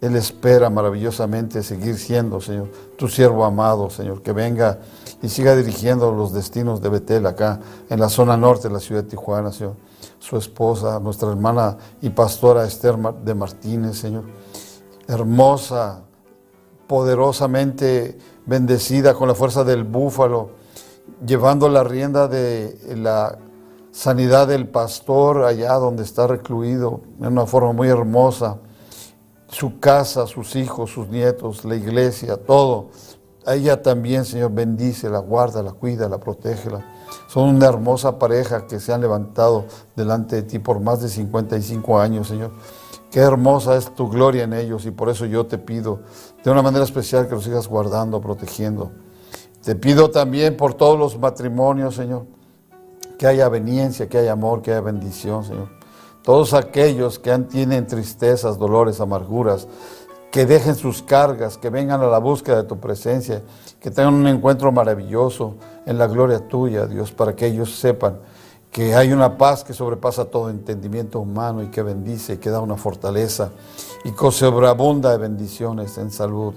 Él 0.00 0.16
espera 0.16 0.68
maravillosamente 0.70 1.62
seguir 1.62 1.96
siendo, 1.96 2.40
Señor, 2.40 2.68
tu 2.96 3.08
siervo 3.08 3.44
amado, 3.44 3.88
Señor, 3.90 4.22
que 4.22 4.32
venga 4.32 4.78
y 5.22 5.28
siga 5.28 5.54
dirigiendo 5.54 6.10
los 6.12 6.32
destinos 6.32 6.80
de 6.80 6.88
Betel 6.88 7.26
acá, 7.26 7.60
en 7.88 8.00
la 8.00 8.08
zona 8.08 8.36
norte 8.36 8.68
de 8.68 8.74
la 8.74 8.80
ciudad 8.80 9.04
de 9.04 9.10
Tijuana, 9.10 9.52
Señor. 9.52 9.76
Su 10.18 10.36
esposa, 10.36 10.98
nuestra 11.00 11.30
hermana 11.30 11.76
y 12.00 12.10
pastora 12.10 12.64
Esther 12.64 12.96
de 12.96 13.34
Martínez, 13.34 13.98
Señor. 13.98 14.24
Hermosa, 15.06 16.02
poderosamente 16.86 18.18
bendecida 18.46 19.14
con 19.14 19.28
la 19.28 19.34
fuerza 19.34 19.64
del 19.64 19.84
búfalo, 19.84 20.50
llevando 21.24 21.68
la 21.68 21.84
rienda 21.84 22.28
de 22.28 22.76
la 22.96 23.38
sanidad 23.92 24.48
del 24.48 24.66
pastor 24.68 25.44
allá 25.44 25.74
donde 25.74 26.02
está 26.02 26.26
recluido, 26.26 27.02
en 27.20 27.28
una 27.28 27.46
forma 27.46 27.72
muy 27.72 27.88
hermosa 27.88 28.58
su 29.48 29.78
casa, 29.78 30.26
sus 30.26 30.56
hijos, 30.56 30.90
sus 30.90 31.08
nietos, 31.08 31.64
la 31.64 31.76
iglesia, 31.76 32.38
todo. 32.38 32.88
A 33.44 33.54
ella 33.54 33.82
también, 33.82 34.24
Señor, 34.24 34.52
bendice, 34.52 35.10
la 35.10 35.18
guarda, 35.18 35.62
la 35.62 35.72
cuida, 35.72 36.08
la 36.08 36.18
protege. 36.18 36.70
Son 37.28 37.54
una 37.54 37.66
hermosa 37.66 38.18
pareja 38.18 38.66
que 38.66 38.80
se 38.80 38.92
han 38.94 39.02
levantado 39.02 39.66
delante 39.94 40.36
de 40.36 40.42
ti 40.42 40.58
por 40.58 40.80
más 40.80 41.02
de 41.02 41.08
55 41.08 42.00
años, 42.00 42.28
Señor. 42.28 42.50
Qué 43.10 43.20
hermosa 43.20 43.76
es 43.76 43.94
tu 43.94 44.08
gloria 44.08 44.44
en 44.44 44.54
ellos 44.54 44.86
y 44.86 44.90
por 44.90 45.10
eso 45.10 45.26
yo 45.26 45.44
te 45.44 45.58
pido 45.58 46.00
de 46.42 46.50
una 46.50 46.62
manera 46.62 46.84
especial 46.84 47.28
que 47.28 47.34
los 47.34 47.44
sigas 47.44 47.68
guardando, 47.68 48.22
protegiendo. 48.22 48.90
Te 49.62 49.74
pido 49.74 50.10
también 50.10 50.56
por 50.56 50.72
todos 50.74 50.98
los 50.98 51.18
matrimonios, 51.18 51.94
Señor, 51.94 52.24
que 53.22 53.28
haya 53.28 53.48
veniencia, 53.48 54.08
que 54.08 54.18
haya 54.18 54.32
amor, 54.32 54.62
que 54.62 54.72
haya 54.72 54.80
bendición, 54.80 55.44
Señor. 55.44 55.68
Todos 56.24 56.54
aquellos 56.54 57.20
que 57.20 57.38
tienen 57.38 57.86
tristezas, 57.86 58.58
dolores, 58.58 59.00
amarguras, 59.00 59.68
que 60.32 60.44
dejen 60.44 60.74
sus 60.74 61.02
cargas, 61.02 61.56
que 61.56 61.70
vengan 61.70 62.00
a 62.00 62.08
la 62.08 62.18
búsqueda 62.18 62.62
de 62.62 62.68
tu 62.68 62.80
presencia, 62.80 63.40
que 63.78 63.92
tengan 63.92 64.14
un 64.14 64.26
encuentro 64.26 64.72
maravilloso 64.72 65.54
en 65.86 65.98
la 65.98 66.08
gloria 66.08 66.48
tuya, 66.48 66.86
Dios, 66.86 67.12
para 67.12 67.36
que 67.36 67.46
ellos 67.46 67.76
sepan 67.76 68.18
que 68.72 68.96
hay 68.96 69.12
una 69.12 69.38
paz 69.38 69.62
que 69.62 69.72
sobrepasa 69.72 70.24
todo 70.24 70.50
entendimiento 70.50 71.20
humano 71.20 71.62
y 71.62 71.68
que 71.68 71.82
bendice, 71.82 72.40
que 72.40 72.50
da 72.50 72.58
una 72.58 72.76
fortaleza 72.76 73.50
y 74.02 74.10
que 74.10 74.32
sobreabunda 74.32 75.12
de 75.12 75.18
bendiciones 75.18 75.96
en 75.96 76.10
salud, 76.10 76.54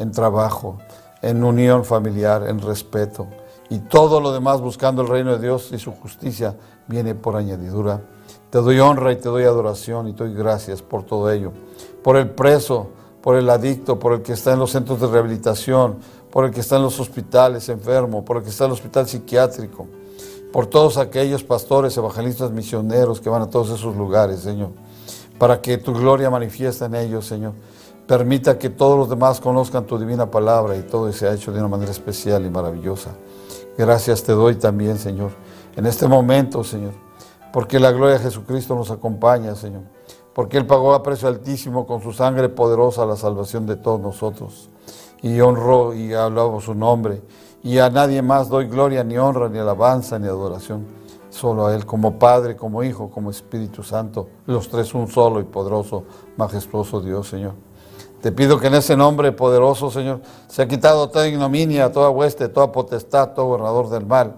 en 0.00 0.10
trabajo, 0.10 0.78
en 1.22 1.44
unión 1.44 1.84
familiar, 1.84 2.42
en 2.48 2.60
respeto. 2.60 3.28
Y 3.70 3.80
todo 3.80 4.20
lo 4.20 4.32
demás 4.32 4.60
buscando 4.60 5.02
el 5.02 5.08
reino 5.08 5.32
de 5.32 5.46
Dios 5.46 5.70
y 5.72 5.78
su 5.78 5.92
justicia 5.92 6.56
viene 6.86 7.14
por 7.14 7.36
añadidura. 7.36 8.02
Te 8.50 8.58
doy 8.58 8.80
honra 8.80 9.12
y 9.12 9.16
te 9.16 9.28
doy 9.28 9.44
adoración 9.44 10.08
y 10.08 10.14
te 10.14 10.24
doy 10.24 10.34
gracias 10.34 10.80
por 10.80 11.02
todo 11.02 11.30
ello. 11.30 11.52
Por 12.02 12.16
el 12.16 12.30
preso, 12.30 12.88
por 13.22 13.36
el 13.36 13.50
adicto, 13.50 13.98
por 13.98 14.14
el 14.14 14.22
que 14.22 14.32
está 14.32 14.54
en 14.54 14.58
los 14.58 14.70
centros 14.70 15.00
de 15.00 15.06
rehabilitación, 15.06 15.98
por 16.30 16.44
el 16.44 16.50
que 16.50 16.60
está 16.60 16.76
en 16.76 16.82
los 16.82 16.98
hospitales 16.98 17.68
enfermo, 17.68 18.24
por 18.24 18.38
el 18.38 18.42
que 18.42 18.50
está 18.50 18.64
en 18.64 18.70
el 18.70 18.74
hospital 18.74 19.06
psiquiátrico, 19.06 19.86
por 20.52 20.66
todos 20.66 20.96
aquellos 20.96 21.44
pastores, 21.44 21.96
evangelistas, 21.96 22.50
misioneros 22.50 23.20
que 23.20 23.28
van 23.28 23.42
a 23.42 23.50
todos 23.50 23.70
esos 23.70 23.96
lugares, 23.96 24.40
Señor, 24.40 24.70
para 25.38 25.60
que 25.60 25.76
tu 25.78 25.92
gloria 25.92 26.30
manifiesta 26.30 26.86
en 26.86 26.94
ellos, 26.94 27.26
Señor. 27.26 27.52
Permita 28.06 28.58
que 28.58 28.70
todos 28.70 28.98
los 28.98 29.10
demás 29.10 29.38
conozcan 29.40 29.84
tu 29.84 29.98
divina 29.98 30.30
palabra 30.30 30.74
y 30.76 30.82
todo 30.82 31.12
se 31.12 31.28
ha 31.28 31.34
hecho 31.34 31.52
de 31.52 31.58
una 31.58 31.68
manera 31.68 31.90
especial 31.90 32.46
y 32.46 32.50
maravillosa. 32.50 33.10
Gracias 33.78 34.22
te 34.22 34.32
doy 34.32 34.56
también, 34.56 34.98
Señor, 34.98 35.30
en 35.76 35.86
este 35.86 36.06
momento, 36.06 36.62
Señor 36.62 37.08
porque 37.52 37.78
la 37.78 37.92
gloria 37.92 38.18
de 38.18 38.24
Jesucristo 38.24 38.74
nos 38.74 38.90
acompaña, 38.90 39.54
Señor, 39.54 39.82
porque 40.34 40.58
Él 40.58 40.66
pagó 40.66 40.94
a 40.94 41.02
precio 41.02 41.28
altísimo 41.28 41.86
con 41.86 42.02
su 42.02 42.12
sangre 42.12 42.48
poderosa 42.48 43.06
la 43.06 43.16
salvación 43.16 43.66
de 43.66 43.76
todos 43.76 44.00
nosotros, 44.00 44.68
y 45.22 45.40
honró 45.40 45.94
y 45.94 46.14
hablamos 46.14 46.64
su 46.64 46.74
nombre, 46.74 47.22
y 47.62 47.78
a 47.78 47.90
nadie 47.90 48.22
más 48.22 48.48
doy 48.48 48.66
gloria, 48.66 49.02
ni 49.02 49.18
honra, 49.18 49.48
ni 49.48 49.58
alabanza, 49.58 50.18
ni 50.18 50.28
adoración, 50.28 50.86
solo 51.30 51.66
a 51.66 51.74
Él, 51.74 51.86
como 51.86 52.18
Padre, 52.18 52.56
como 52.56 52.82
Hijo, 52.82 53.10
como 53.10 53.30
Espíritu 53.30 53.82
Santo, 53.82 54.28
los 54.46 54.68
tres 54.68 54.94
un 54.94 55.08
solo 55.08 55.40
y 55.40 55.44
poderoso, 55.44 56.04
majestuoso 56.36 57.00
Dios, 57.00 57.28
Señor. 57.28 57.67
Te 58.20 58.32
pido 58.32 58.58
que 58.58 58.66
en 58.66 58.74
ese 58.74 58.96
nombre 58.96 59.32
poderoso, 59.32 59.90
Señor, 59.90 60.20
se 60.48 60.62
ha 60.62 60.68
quitado 60.68 61.08
toda 61.08 61.28
ignominia, 61.28 61.92
toda 61.92 62.10
hueste, 62.10 62.48
toda 62.48 62.72
potestad, 62.72 63.32
todo 63.34 63.46
gobernador 63.46 63.90
del 63.90 64.06
mal, 64.06 64.36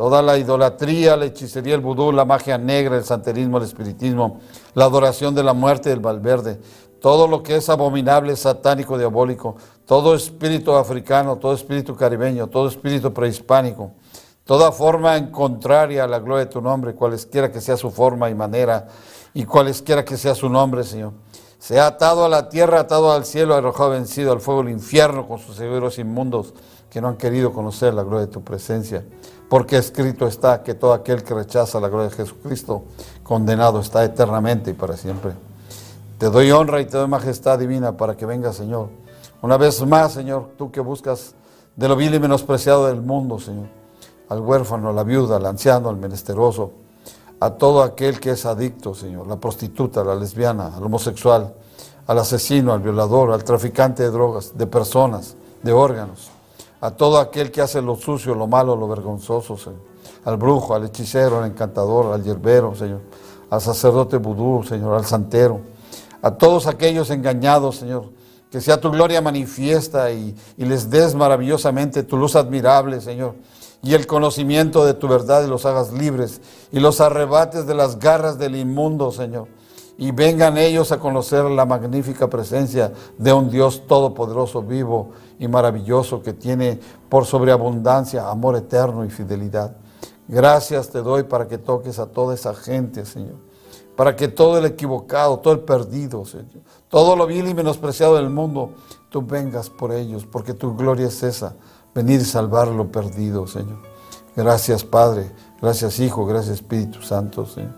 Toda 0.00 0.22
la 0.22 0.38
idolatría, 0.38 1.14
la 1.14 1.26
hechicería, 1.26 1.74
el 1.74 1.82
vudú, 1.82 2.10
la 2.10 2.24
magia 2.24 2.56
negra, 2.56 2.96
el 2.96 3.04
santerismo, 3.04 3.58
el 3.58 3.64
espiritismo, 3.64 4.40
la 4.72 4.86
adoración 4.86 5.34
de 5.34 5.42
la 5.42 5.52
muerte 5.52 5.90
del 5.90 6.00
valverde, 6.00 6.58
todo 7.02 7.28
lo 7.28 7.42
que 7.42 7.56
es 7.56 7.68
abominable, 7.68 8.34
satánico, 8.34 8.96
diabólico, 8.96 9.56
todo 9.84 10.14
espíritu 10.14 10.72
africano, 10.72 11.36
todo 11.36 11.52
espíritu 11.52 11.94
caribeño, 11.96 12.46
todo 12.46 12.66
espíritu 12.66 13.12
prehispánico, 13.12 13.90
toda 14.44 14.72
forma 14.72 15.18
en 15.18 15.30
contraria 15.30 16.04
a 16.04 16.08
la 16.08 16.18
gloria 16.18 16.46
de 16.46 16.50
tu 16.50 16.62
nombre, 16.62 16.94
cualesquiera 16.94 17.52
que 17.52 17.60
sea 17.60 17.76
su 17.76 17.90
forma 17.90 18.30
y 18.30 18.34
manera, 18.34 18.88
y 19.34 19.44
cualesquiera 19.44 20.02
que 20.02 20.16
sea 20.16 20.34
su 20.34 20.48
nombre, 20.48 20.82
Señor. 20.82 21.12
Sea 21.60 21.86
atado 21.86 22.24
a 22.24 22.28
la 22.28 22.48
tierra, 22.48 22.80
atado 22.80 23.12
al 23.12 23.24
cielo, 23.24 23.54
arrojado 23.54 23.90
vencido 23.90 24.32
al 24.32 24.40
fuego 24.40 24.64
del 24.64 24.72
infierno 24.72 25.28
con 25.28 25.38
sus 25.38 25.54
severos 25.54 26.00
inmundos 26.00 26.52
que 26.90 27.00
no 27.00 27.06
han 27.06 27.16
querido 27.16 27.52
conocer 27.52 27.94
la 27.94 28.02
gloria 28.02 28.26
de 28.26 28.32
tu 28.32 28.42
presencia 28.42 29.04
porque 29.50 29.76
escrito 29.76 30.28
está 30.28 30.62
que 30.62 30.74
todo 30.74 30.92
aquel 30.92 31.24
que 31.24 31.34
rechaza 31.34 31.80
la 31.80 31.88
gloria 31.88 32.08
de 32.08 32.14
Jesucristo, 32.14 32.84
condenado 33.24 33.80
está 33.80 34.04
eternamente 34.04 34.70
y 34.70 34.74
para 34.74 34.96
siempre. 34.96 35.32
Te 36.18 36.26
doy 36.26 36.52
honra 36.52 36.80
y 36.80 36.84
te 36.84 36.96
doy 36.96 37.08
majestad 37.08 37.58
divina 37.58 37.96
para 37.96 38.16
que 38.16 38.24
venga, 38.24 38.52
Señor. 38.52 38.90
Una 39.42 39.56
vez 39.56 39.84
más, 39.84 40.12
Señor, 40.12 40.50
tú 40.56 40.70
que 40.70 40.78
buscas 40.78 41.34
de 41.74 41.88
lo 41.88 41.96
vil 41.96 42.14
y 42.14 42.20
menospreciado 42.20 42.86
del 42.86 43.02
mundo, 43.02 43.40
Señor, 43.40 43.66
al 44.28 44.38
huérfano, 44.38 44.90
a 44.90 44.92
la 44.92 45.02
viuda, 45.02 45.36
al 45.36 45.46
anciano, 45.46 45.88
al 45.88 45.96
menesteroso, 45.96 46.70
a 47.40 47.50
todo 47.50 47.82
aquel 47.82 48.20
que 48.20 48.30
es 48.30 48.46
adicto, 48.46 48.94
Señor, 48.94 49.26
la 49.26 49.36
prostituta, 49.36 50.04
la 50.04 50.14
lesbiana, 50.14 50.76
al 50.76 50.84
homosexual, 50.84 51.54
al 52.06 52.18
asesino, 52.18 52.72
al 52.72 52.80
violador, 52.80 53.32
al 53.32 53.44
traficante 53.44 54.02
de 54.02 54.10
drogas, 54.10 54.56
de 54.56 54.66
personas, 54.66 55.36
de 55.62 55.72
órganos 55.72 56.30
a 56.80 56.90
todo 56.90 57.18
aquel 57.18 57.50
que 57.50 57.60
hace 57.60 57.82
lo 57.82 57.96
sucio, 57.96 58.34
lo 58.34 58.46
malo, 58.46 58.74
lo 58.74 58.88
vergonzoso, 58.88 59.56
Señor. 59.56 59.90
Al 60.24 60.36
brujo, 60.36 60.74
al 60.74 60.84
hechicero, 60.84 61.38
al 61.38 61.50
encantador, 61.50 62.12
al 62.12 62.22
hierbero, 62.22 62.74
Señor. 62.74 63.00
Al 63.50 63.60
sacerdote 63.60 64.16
vudú, 64.16 64.62
Señor, 64.62 64.94
al 64.94 65.04
santero. 65.04 65.60
A 66.22 66.30
todos 66.30 66.66
aquellos 66.66 67.10
engañados, 67.10 67.76
Señor. 67.76 68.06
Que 68.50 68.60
sea 68.60 68.80
tu 68.80 68.90
gloria 68.90 69.20
manifiesta 69.20 70.10
y 70.10 70.34
les 70.56 70.90
des 70.90 71.14
maravillosamente 71.14 72.02
tu 72.02 72.16
luz 72.16 72.34
admirable, 72.34 73.00
Señor. 73.00 73.34
Y 73.82 73.94
el 73.94 74.06
conocimiento 74.06 74.84
de 74.84 74.94
tu 74.94 75.08
verdad 75.08 75.44
y 75.44 75.48
los 75.48 75.64
hagas 75.66 75.92
libres. 75.92 76.40
Y 76.70 76.80
los 76.80 77.00
arrebates 77.00 77.66
de 77.66 77.74
las 77.74 77.98
garras 77.98 78.38
del 78.38 78.56
inmundo, 78.56 79.10
Señor 79.10 79.48
y 80.00 80.12
vengan 80.12 80.56
ellos 80.56 80.92
a 80.92 80.98
conocer 80.98 81.44
la 81.44 81.66
magnífica 81.66 82.30
presencia 82.30 82.90
de 83.18 83.34
un 83.34 83.50
Dios 83.50 83.86
todopoderoso, 83.86 84.62
vivo 84.62 85.10
y 85.38 85.46
maravilloso 85.46 86.22
que 86.22 86.32
tiene 86.32 86.80
por 87.10 87.26
sobreabundancia 87.26 88.30
amor 88.30 88.56
eterno 88.56 89.04
y 89.04 89.10
fidelidad. 89.10 89.76
Gracias 90.26 90.88
te 90.88 91.02
doy 91.02 91.24
para 91.24 91.46
que 91.46 91.58
toques 91.58 91.98
a 91.98 92.06
toda 92.06 92.32
esa 92.32 92.54
gente, 92.54 93.04
Señor. 93.04 93.36
Para 93.94 94.16
que 94.16 94.28
todo 94.28 94.56
el 94.56 94.64
equivocado, 94.64 95.38
todo 95.40 95.52
el 95.52 95.60
perdido, 95.60 96.24
Señor, 96.24 96.62
todo 96.88 97.14
lo 97.14 97.26
vil 97.26 97.46
y 97.46 97.52
menospreciado 97.52 98.16
del 98.16 98.30
mundo, 98.30 98.70
tú 99.10 99.20
vengas 99.20 99.68
por 99.68 99.92
ellos, 99.92 100.24
porque 100.24 100.54
tu 100.54 100.74
gloria 100.74 101.08
es 101.08 101.22
esa, 101.22 101.56
venir 101.94 102.20
y 102.20 102.24
salvar 102.24 102.68
lo 102.68 102.90
perdido, 102.90 103.46
Señor. 103.46 103.78
Gracias, 104.36 104.84
Padre. 104.84 105.30
Gracias, 105.60 105.98
Hijo. 106.00 106.26
Gracias, 106.26 106.56
Espíritu 106.56 107.02
Santo, 107.02 107.46
Señor. 107.46 107.74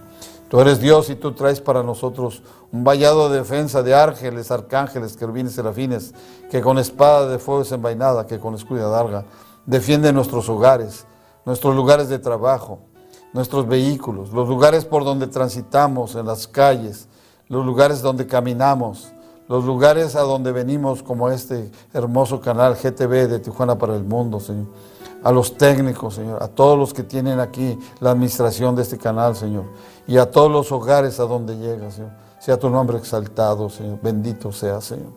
Tú 0.49 0.61
eres 0.61 0.81
Dios 0.81 1.09
y 1.09 1.16
tú 1.16 1.33
traes 1.33 1.62
para 1.62 1.83
nosotros 1.83 2.42
un 2.73 2.85
vallado 2.85 3.31
de 3.31 3.38
defensa 3.38 3.83
de 3.83 3.95
ángeles, 3.95 4.50
arcángeles, 4.50 5.16
querubines, 5.16 5.54
serafines, 5.54 6.12
que 6.50 6.61
con 6.61 6.78
espada 6.78 7.26
de 7.28 7.38
fuego 7.38 7.61
desenvainada, 7.61 8.26
que 8.26 8.38
con 8.38 8.54
escudo 8.54 8.85
de 8.85 8.90
darga, 8.90 9.25
defiende 9.64 10.12
nuestros 10.12 10.49
hogares, 10.49 11.07
nuestros 11.47 11.75
lugares 11.75 12.09
de 12.09 12.19
trabajo, 12.19 12.81
nuestros 13.33 13.66
vehículos, 13.66 14.31
los 14.33 14.49
lugares 14.49 14.85
por 14.85 15.04
donde 15.04 15.26
transitamos, 15.26 16.14
en 16.16 16.26
las 16.26 16.47
calles, 16.47 17.09
los 17.49 17.64
lugares 17.64 18.02
donde 18.02 18.26
caminamos, 18.26 19.12
los 19.49 19.65
lugares 19.65 20.17
a 20.17 20.23
donde 20.23 20.53
venimos, 20.53 21.03
como 21.03 21.31
este 21.31 21.71
hermoso 21.93 22.41
canal 22.41 22.75
GTV 22.75 23.29
de 23.29 23.39
Tijuana 23.39 23.77
para 23.77 23.97
el 23.97 24.05
Mundo, 24.05 24.41
Señor. 24.41 24.67
A 25.23 25.31
los 25.31 25.57
técnicos, 25.57 26.15
Señor, 26.15 26.43
a 26.43 26.49
todos 26.49 26.77
los 26.77 26.93
que 26.93 27.05
tienen 27.05 27.39
aquí 27.39 27.79
la 28.01 28.11
administración 28.11 28.75
de 28.75 28.83
este 28.83 28.99
canal, 28.99 29.37
Señor 29.37 29.65
y 30.07 30.19
a 30.19 30.31
todos 30.31 30.51
los 30.51 30.73
hogares 30.73 31.21
a 31.21 31.25
donde 31.25 31.57
llega, 31.57 31.91
Señor. 31.91 32.11
Sea 32.39 32.59
tu 32.59 32.69
nombre 32.69 32.99
exaltado, 32.99 33.71
Señor. 33.71 34.01
Bendito 34.03 34.51
sea, 34.53 34.81
Señor. 34.81 35.13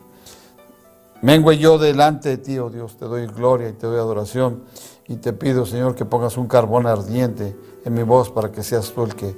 Mengue 1.22 1.58
yo 1.58 1.78
delante 1.80 2.30
de 2.30 2.38
ti, 2.38 2.60
oh 2.60 2.70
Dios, 2.70 2.98
te 2.98 3.06
doy 3.06 3.26
gloria 3.26 3.70
y 3.70 3.74
te 3.74 3.88
doy 3.88 3.98
adoración. 3.98 4.64
Y 5.08 5.16
te 5.18 5.34
pido, 5.34 5.66
Señor, 5.66 5.96
que 5.96 6.06
pongas 6.06 6.38
un 6.38 6.48
carbón 6.48 6.86
ardiente 6.86 7.56
en 7.84 7.94
mi 7.94 8.04
voz 8.04 8.30
para 8.30 8.52
que 8.52 8.64
seas 8.64 8.92
tú 8.92 9.04
el 9.04 9.16
que 9.16 9.36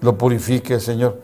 lo 0.00 0.18
purifique, 0.18 0.80
Señor. 0.80 1.20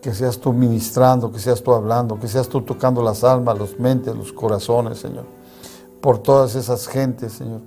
Que 0.00 0.14
seas 0.14 0.38
tú 0.38 0.52
ministrando, 0.52 1.30
que 1.30 1.38
seas 1.38 1.62
tú 1.62 1.72
hablando, 1.72 2.18
que 2.18 2.28
seas 2.28 2.48
tú 2.48 2.62
tocando 2.62 3.02
las 3.02 3.22
almas, 3.22 3.58
los 3.58 3.78
mentes, 3.78 4.14
los 4.16 4.32
corazones, 4.32 4.98
Señor. 4.98 5.24
Por 6.00 6.18
todas 6.18 6.54
esas 6.54 6.86
gentes, 6.86 7.34
Señor, 7.34 7.60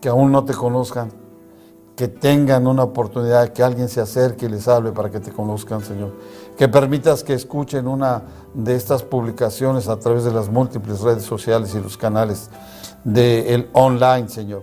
que 0.00 0.08
aún 0.08 0.32
no 0.32 0.44
te 0.44 0.54
conozcan, 0.54 1.12
que 1.94 2.08
tengan 2.08 2.66
una 2.66 2.84
oportunidad, 2.84 3.48
que 3.48 3.62
alguien 3.62 3.88
se 3.88 4.00
acerque 4.00 4.46
y 4.46 4.48
les 4.48 4.66
hable 4.66 4.92
para 4.92 5.10
que 5.10 5.20
te 5.20 5.32
conozcan, 5.32 5.82
Señor. 5.82 6.12
Que 6.56 6.68
permitas 6.68 7.22
que 7.22 7.34
escuchen 7.34 7.86
una 7.86 8.22
de 8.54 8.74
estas 8.74 9.02
publicaciones 9.02 9.88
a 9.88 9.98
través 9.98 10.24
de 10.24 10.32
las 10.32 10.48
múltiples 10.48 11.00
redes 11.00 11.24
sociales 11.24 11.74
y 11.74 11.80
los 11.80 11.96
canales 11.96 12.50
del 13.04 13.68
online, 13.72 14.28
Señor. 14.28 14.62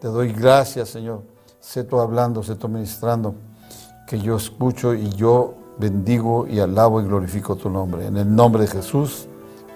Te 0.00 0.08
doy 0.08 0.32
gracias, 0.32 0.88
Señor. 0.88 1.22
Sé 1.60 1.84
tú 1.84 2.00
hablando, 2.00 2.42
sé 2.42 2.56
tú 2.56 2.68
ministrando, 2.68 3.34
que 4.06 4.18
yo 4.18 4.36
escucho 4.36 4.94
y 4.94 5.08
yo 5.10 5.61
bendigo 5.78 6.46
y 6.46 6.60
alabo 6.60 7.00
y 7.00 7.04
glorifico 7.04 7.56
tu 7.56 7.70
nombre. 7.70 8.06
En 8.06 8.16
el 8.16 8.34
nombre 8.34 8.62
de 8.62 8.68
Jesús. 8.68 9.26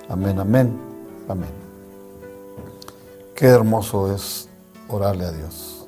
Amén, 0.09 0.38
amén, 0.38 0.79
amén. 1.29 1.50
Qué 3.35 3.47
hermoso 3.47 4.12
es 4.15 4.49
orarle 4.88 5.25
a 5.25 5.33
Dios. 5.33 5.87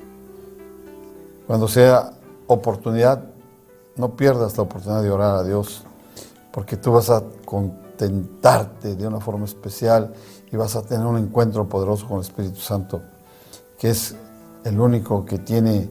Cuando 1.47 1.67
sea 1.67 2.11
oportunidad, 2.47 3.23
no 3.95 4.15
pierdas 4.15 4.55
la 4.57 4.63
oportunidad 4.63 5.01
de 5.01 5.09
orar 5.09 5.35
a 5.35 5.43
Dios, 5.43 5.83
porque 6.51 6.77
tú 6.77 6.91
vas 6.91 7.09
a 7.09 7.23
contentarte 7.45 8.95
de 8.95 9.07
una 9.07 9.19
forma 9.19 9.45
especial 9.45 10.13
y 10.51 10.55
vas 10.55 10.75
a 10.75 10.83
tener 10.83 11.05
un 11.05 11.17
encuentro 11.17 11.67
poderoso 11.67 12.07
con 12.07 12.17
el 12.17 12.23
Espíritu 12.23 12.59
Santo, 12.59 13.01
que 13.77 13.89
es 13.89 14.15
el 14.63 14.79
único 14.79 15.25
que 15.25 15.39
tiene 15.39 15.89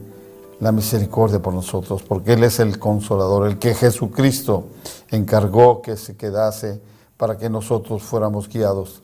la 0.59 0.71
misericordia 0.71 1.41
por 1.41 1.53
nosotros, 1.53 2.03
porque 2.03 2.33
Él 2.33 2.43
es 2.43 2.59
el 2.59 2.79
consolador, 2.79 3.47
el 3.47 3.59
que 3.59 3.73
Jesucristo 3.73 4.65
encargó 5.09 5.81
que 5.81 5.95
se 5.95 6.17
quedase 6.17 6.81
para 7.17 7.37
que 7.37 7.49
nosotros 7.49 8.03
fuéramos 8.03 8.49
guiados. 8.49 9.01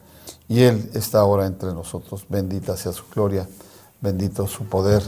Y 0.47 0.63
Él 0.63 0.89
está 0.93 1.19
ahora 1.19 1.45
entre 1.45 1.73
nosotros. 1.73 2.25
Bendita 2.29 2.75
sea 2.77 2.91
su 2.91 3.03
gloria, 3.13 3.47
bendito 4.01 4.47
su 4.47 4.65
poder, 4.65 5.01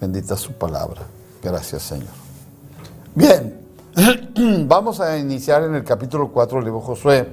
bendita 0.00 0.36
su 0.36 0.52
palabra. 0.52 1.02
Gracias 1.42 1.82
Señor. 1.82 2.08
Bien, 3.14 3.60
vamos 4.68 5.00
a 5.00 5.18
iniciar 5.18 5.64
en 5.64 5.74
el 5.74 5.84
capítulo 5.84 6.30
4 6.30 6.58
del 6.58 6.64
libro 6.66 6.80
Josué, 6.80 7.28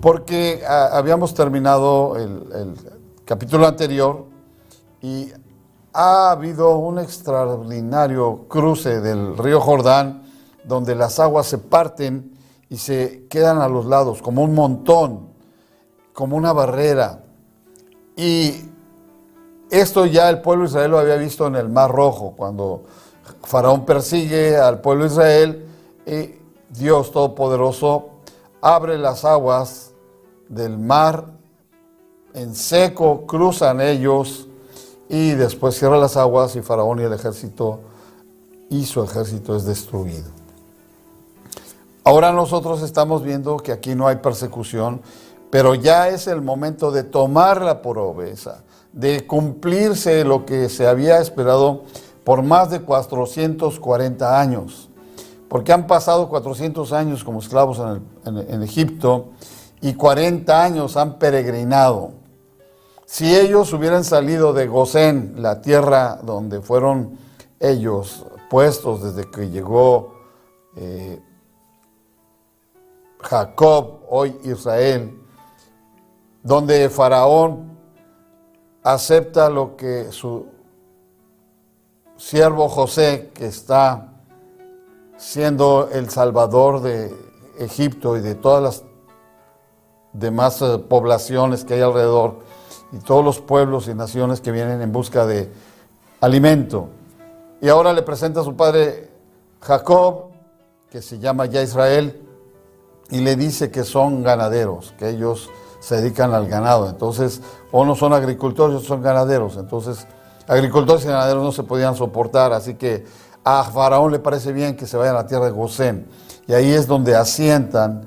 porque 0.00 0.62
ah, 0.66 0.90
habíamos 0.92 1.34
terminado 1.34 2.16
el, 2.16 2.44
el 2.54 2.74
capítulo 3.24 3.66
anterior 3.66 4.26
y 5.02 5.32
ha 5.98 6.30
habido 6.30 6.76
un 6.76 6.98
extraordinario 6.98 8.44
cruce 8.48 9.00
del 9.00 9.38
río 9.38 9.62
Jordán, 9.62 10.24
donde 10.62 10.94
las 10.94 11.18
aguas 11.18 11.46
se 11.46 11.56
parten 11.56 12.36
y 12.68 12.76
se 12.76 13.26
quedan 13.30 13.62
a 13.62 13.68
los 13.68 13.86
lados, 13.86 14.20
como 14.20 14.42
un 14.42 14.54
montón, 14.54 15.28
como 16.12 16.36
una 16.36 16.52
barrera. 16.52 17.22
Y 18.14 18.68
esto 19.70 20.04
ya 20.04 20.28
el 20.28 20.42
pueblo 20.42 20.64
de 20.64 20.68
Israel 20.68 20.90
lo 20.90 20.98
había 20.98 21.16
visto 21.16 21.46
en 21.46 21.54
el 21.54 21.70
Mar 21.70 21.90
Rojo, 21.90 22.34
cuando 22.36 22.82
Faraón 23.44 23.86
persigue 23.86 24.58
al 24.58 24.82
pueblo 24.82 25.04
de 25.04 25.10
Israel 25.10 25.66
y 26.04 26.34
Dios 26.78 27.10
Todopoderoso 27.10 28.10
abre 28.60 28.98
las 28.98 29.24
aguas 29.24 29.92
del 30.50 30.76
mar 30.76 31.24
en 32.34 32.54
seco, 32.54 33.24
cruzan 33.26 33.80
ellos 33.80 34.45
y 35.08 35.32
después 35.32 35.78
cierra 35.78 35.98
las 35.98 36.16
aguas 36.16 36.56
y 36.56 36.62
Faraón 36.62 37.00
y 37.00 37.04
el 37.04 37.12
ejército 37.12 37.80
y 38.68 38.84
su 38.84 39.02
ejército 39.02 39.56
es 39.56 39.64
destruido. 39.64 40.30
Ahora 42.04 42.32
nosotros 42.32 42.82
estamos 42.82 43.24
viendo 43.24 43.56
que 43.56 43.72
aquí 43.72 43.94
no 43.94 44.06
hay 44.06 44.16
persecución, 44.16 45.00
pero 45.50 45.74
ya 45.74 46.08
es 46.08 46.26
el 46.26 46.42
momento 46.42 46.90
de 46.90 47.02
tomar 47.02 47.62
la 47.62 47.82
promesa, 47.82 48.62
de 48.92 49.26
cumplirse 49.26 50.24
lo 50.24 50.46
que 50.46 50.68
se 50.68 50.86
había 50.86 51.18
esperado 51.20 51.82
por 52.24 52.42
más 52.42 52.70
de 52.70 52.80
440 52.80 54.40
años, 54.40 54.88
porque 55.48 55.72
han 55.72 55.86
pasado 55.86 56.28
400 56.28 56.92
años 56.92 57.22
como 57.22 57.38
esclavos 57.38 57.80
en, 58.24 58.62
Egipto 58.62 59.30
y 59.80 59.94
40 59.94 60.64
años 60.64 60.96
han 60.96 61.18
peregrinado. 61.18 62.10
Si 63.06 63.36
ellos 63.36 63.72
hubieran 63.72 64.02
salido 64.02 64.52
de 64.52 64.66
Gosén, 64.66 65.36
la 65.38 65.60
tierra 65.62 66.18
donde 66.22 66.60
fueron 66.60 67.16
ellos 67.60 68.26
puestos 68.50 69.02
desde 69.02 69.30
que 69.30 69.48
llegó 69.48 70.16
eh, 70.74 71.22
Jacob, 73.20 74.00
hoy 74.08 74.36
Israel, 74.42 75.18
donde 76.42 76.90
Faraón 76.90 77.78
acepta 78.82 79.50
lo 79.50 79.76
que 79.76 80.10
su 80.10 80.46
siervo 82.16 82.68
José, 82.68 83.30
que 83.32 83.46
está 83.46 84.14
siendo 85.16 85.88
el 85.92 86.10
salvador 86.10 86.82
de 86.82 87.14
Egipto 87.58 88.16
y 88.16 88.20
de 88.20 88.34
todas 88.34 88.62
las 88.62 88.84
demás 90.12 90.60
eh, 90.60 90.78
poblaciones 90.78 91.64
que 91.64 91.74
hay 91.74 91.82
alrededor, 91.82 92.40
y 92.92 92.98
todos 92.98 93.24
los 93.24 93.40
pueblos 93.40 93.88
y 93.88 93.94
naciones 93.94 94.40
que 94.40 94.52
vienen 94.52 94.80
en 94.80 94.92
busca 94.92 95.26
de 95.26 95.50
alimento. 96.20 96.88
Y 97.60 97.68
ahora 97.68 97.92
le 97.92 98.02
presenta 98.02 98.40
a 98.40 98.44
su 98.44 98.54
padre 98.54 99.10
Jacob, 99.60 100.26
que 100.90 101.02
se 101.02 101.18
llama 101.18 101.46
ya 101.46 101.62
Israel, 101.62 102.22
y 103.10 103.20
le 103.20 103.36
dice 103.36 103.70
que 103.70 103.84
son 103.84 104.22
ganaderos, 104.22 104.94
que 104.98 105.10
ellos 105.10 105.50
se 105.80 105.96
dedican 105.96 106.34
al 106.34 106.46
ganado. 106.48 106.88
Entonces, 106.88 107.40
o 107.72 107.84
no 107.84 107.94
son 107.94 108.12
agricultores, 108.12 108.82
son 108.82 109.02
ganaderos. 109.02 109.56
Entonces, 109.56 110.06
agricultores 110.46 111.04
y 111.04 111.08
ganaderos 111.08 111.42
no 111.42 111.52
se 111.52 111.62
podían 111.62 111.94
soportar, 111.94 112.52
así 112.52 112.74
que 112.74 113.04
a 113.44 113.62
Faraón 113.64 114.12
le 114.12 114.18
parece 114.18 114.52
bien 114.52 114.76
que 114.76 114.86
se 114.86 114.96
vayan 114.96 115.14
a 115.14 115.22
la 115.22 115.26
tierra 115.26 115.44
de 115.44 115.52
Gosén. 115.52 116.06
Y 116.48 116.54
ahí 116.54 116.72
es 116.72 116.86
donde 116.86 117.14
asientan 117.14 118.02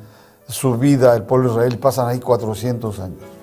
su 0.47 0.77
vida 0.77 1.15
el 1.15 1.23
pueblo 1.23 1.49
de 1.49 1.55
Israel, 1.55 1.79
pasan 1.79 2.07
ahí 2.07 2.19
400 2.19 2.99
años. 2.99 3.38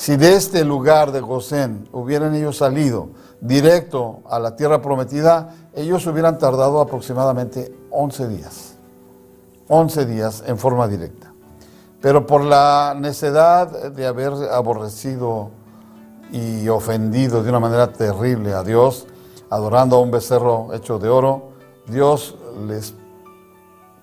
Si 0.00 0.16
de 0.16 0.34
este 0.34 0.64
lugar 0.64 1.12
de 1.12 1.20
Gosén 1.20 1.86
hubieran 1.92 2.34
ellos 2.34 2.56
salido 2.56 3.10
directo 3.42 4.22
a 4.30 4.38
la 4.38 4.56
tierra 4.56 4.80
prometida, 4.80 5.54
ellos 5.74 6.06
hubieran 6.06 6.38
tardado 6.38 6.80
aproximadamente 6.80 7.70
11 7.90 8.28
días. 8.28 8.78
11 9.68 10.06
días 10.06 10.42
en 10.46 10.56
forma 10.56 10.88
directa. 10.88 11.34
Pero 12.00 12.26
por 12.26 12.42
la 12.42 12.96
necedad 12.98 13.92
de 13.92 14.06
haber 14.06 14.32
aborrecido 14.50 15.50
y 16.32 16.66
ofendido 16.70 17.42
de 17.42 17.50
una 17.50 17.60
manera 17.60 17.92
terrible 17.92 18.54
a 18.54 18.62
Dios, 18.62 19.06
adorando 19.50 19.96
a 19.96 20.00
un 20.00 20.10
becerro 20.10 20.72
hecho 20.72 20.98
de 20.98 21.10
oro, 21.10 21.50
Dios 21.86 22.38
les 22.66 22.94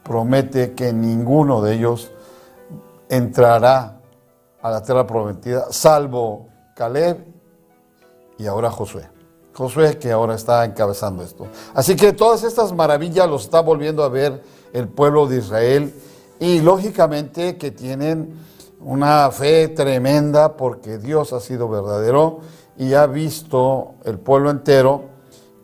promete 0.04 0.76
que 0.76 0.94
ninguno 0.94 1.60
de 1.64 1.74
ellos 1.74 2.12
entrará 3.10 3.97
a 4.68 4.72
la 4.72 4.84
tierra 4.84 5.08
prometida, 5.08 5.68
salvo 5.72 6.48
Caleb 6.76 7.26
y 8.38 8.46
ahora 8.48 8.70
Josué. 8.70 9.10
Josué 9.54 9.98
que 9.98 10.12
ahora 10.12 10.36
está 10.36 10.66
encabezando 10.66 11.24
esto. 11.24 11.48
Así 11.74 11.96
que 11.96 12.14
todas 12.14 12.44
estas 12.44 12.74
maravillas 12.74 13.28
los 13.28 13.46
está 13.46 13.62
volviendo 13.62 14.04
a 14.04 14.10
ver 14.10 14.44
el 14.74 14.88
pueblo 14.88 15.26
de 15.26 15.38
Israel 15.38 15.94
y 16.40 16.60
lógicamente 16.60 17.58
que 17.58 17.72
tienen 17.72 18.38
una 18.82 19.32
fe 19.32 19.70
tremenda 19.70 20.56
porque 20.56 21.00
Dios 21.00 21.34
ha 21.34 21.40
sido 21.40 21.68
verdadero 21.68 22.42
y 22.78 22.94
ha 22.94 23.08
visto 23.08 23.96
el 24.04 24.20
pueblo 24.20 24.52
entero 24.52 25.06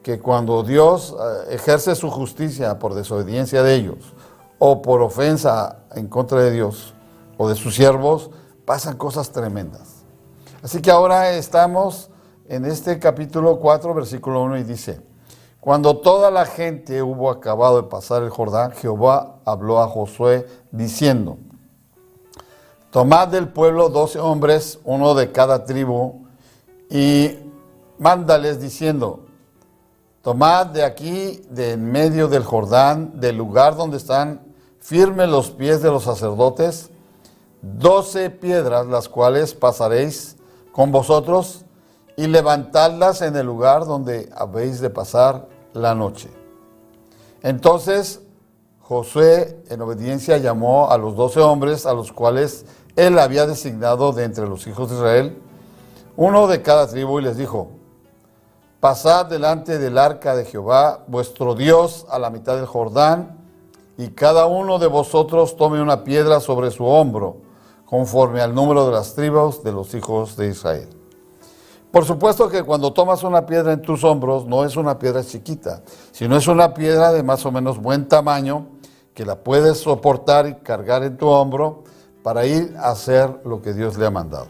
que 0.02 0.20
cuando 0.20 0.64
Dios 0.64 1.16
eh, 1.20 1.56
ejerce 1.56 1.94
su 1.96 2.10
justicia 2.10 2.80
por 2.80 2.96
desobediencia 2.96 3.62
de 3.62 3.76
ellos 3.76 4.14
o 4.58 4.82
por 4.82 5.02
ofensa 5.02 5.84
en 5.94 6.08
contra 6.08 6.40
de 6.42 6.52
Dios 6.52 6.94
o 7.38 7.48
de 7.48 7.56
sus 7.56 7.76
siervos, 7.76 8.32
pasan 8.66 8.98
cosas 8.98 9.32
tremendas. 9.32 10.04
Así 10.62 10.82
que 10.82 10.92
ahora 10.92 11.32
estamos 11.32 12.10
en 12.48 12.66
este 12.66 13.00
capítulo 13.00 13.60
4, 13.60 13.94
versículo 13.94 14.42
1 14.44 14.58
y 14.58 14.64
dice, 14.64 15.02
cuando 15.60 15.98
toda 15.98 16.30
la 16.30 16.46
gente 16.46 17.02
hubo 17.02 17.30
acabado 17.30 17.82
de 17.82 17.88
pasar 17.88 18.24
el 18.24 18.30
Jordán, 18.30 18.72
Jehová 18.72 19.40
habló 19.46 19.82
a 19.82 19.88
Josué 19.88 20.46
diciendo, 20.72 21.38
tomad 22.92 23.30
del 23.30 23.48
pueblo 23.48 23.90
doce 23.90 24.20
hombres, 24.20 24.80
uno 24.84 25.16
de 25.16 25.32
cada 25.32 25.66
tribu, 25.66 26.28
y 26.90 27.38
mándales 27.98 28.62
diciendo, 28.62 29.26
tomad 30.22 30.68
de 30.68 30.84
aquí, 30.84 31.42
de 31.50 31.72
en 31.72 31.92
medio 31.92 32.28
del 32.28 32.44
Jordán, 32.44 33.20
del 33.20 33.38
lugar 33.38 33.76
donde 33.76 33.98
están 33.98 34.42
firmes 34.80 35.30
los 35.30 35.52
pies 35.52 35.82
de 35.82 35.90
los 35.90 36.04
sacerdotes, 36.04 36.92
doce 37.64 38.30
piedras, 38.30 38.86
las 38.86 39.10
cuales 39.10 39.56
pasaréis 39.56 40.38
con 40.72 40.92
vosotros, 40.92 41.66
y 42.16 42.28
levantadlas 42.28 43.24
en 43.24 43.36
el 43.36 43.48
lugar 43.48 43.86
donde 43.86 44.30
habéis 44.36 44.80
de 44.82 44.92
pasar 44.92 45.48
la 45.74 45.96
noche. 45.96 46.30
Entonces 47.42 48.22
Josué, 48.84 49.64
en 49.70 49.82
obediencia, 49.82 50.38
llamó 50.38 50.92
a 50.92 50.98
los 50.98 51.16
doce 51.16 51.40
hombres 51.40 51.86
a 51.86 51.94
los 51.94 52.12
cuales 52.12 52.66
él 52.98 53.18
había 53.18 53.48
designado 53.48 54.12
de 54.12 54.26
entre 54.26 54.46
los 54.46 54.68
hijos 54.68 54.90
de 54.90 54.98
Israel, 54.98 55.42
uno 56.18 56.48
de 56.48 56.62
cada 56.62 56.88
tribu, 56.88 57.20
y 57.20 57.24
les 57.24 57.38
dijo, 57.38 57.70
pasad 58.82 59.28
delante 59.28 59.80
del 59.80 59.98
arca 59.98 60.36
de 60.36 60.44
Jehová, 60.44 61.06
vuestro 61.08 61.56
Dios, 61.56 62.06
a 62.10 62.20
la 62.20 62.30
mitad 62.30 62.58
del 62.58 62.66
Jordán, 62.66 63.40
y 63.98 64.10
cada 64.10 64.48
uno 64.48 64.80
de 64.80 64.88
vosotros 64.88 65.56
tome 65.56 65.82
una 65.82 66.04
piedra 66.04 66.42
sobre 66.42 66.70
su 66.70 66.86
hombro, 66.86 67.38
conforme 67.94 68.42
al 68.42 68.56
número 68.56 68.88
de 68.88 68.92
las 68.92 69.14
tribus 69.14 69.64
de 69.64 69.72
los 69.72 69.94
hijos 69.94 70.36
de 70.36 70.48
Israel. 70.48 70.90
Por 71.92 72.06
supuesto 72.06 72.50
que 72.50 72.64
cuando 72.64 72.92
tomas 72.92 73.22
una 73.22 73.46
piedra 73.46 73.72
en 73.72 73.84
tus 73.84 74.04
hombros, 74.04 74.48
no 74.48 74.66
es 74.66 74.76
una 74.76 74.98
piedra 74.98 75.24
chiquita, 75.24 75.84
sino 76.12 76.36
es 76.36 76.48
una 76.48 76.74
piedra 76.74 77.14
de 77.14 77.22
más 77.22 77.46
o 77.46 77.52
menos 77.52 77.80
buen 77.80 78.08
tamaño, 78.08 78.66
que 79.14 79.28
la 79.28 79.36
puedes 79.36 79.78
soportar 79.78 80.48
y 80.48 80.56
cargar 80.56 81.04
en 81.04 81.18
tu 81.18 81.28
hombro 81.28 81.84
para 82.24 82.48
ir 82.48 82.76
a 82.80 82.90
hacer 82.90 83.42
lo 83.46 83.62
que 83.62 83.76
Dios 83.76 83.96
le 83.96 84.08
ha 84.08 84.10
mandado. 84.10 84.48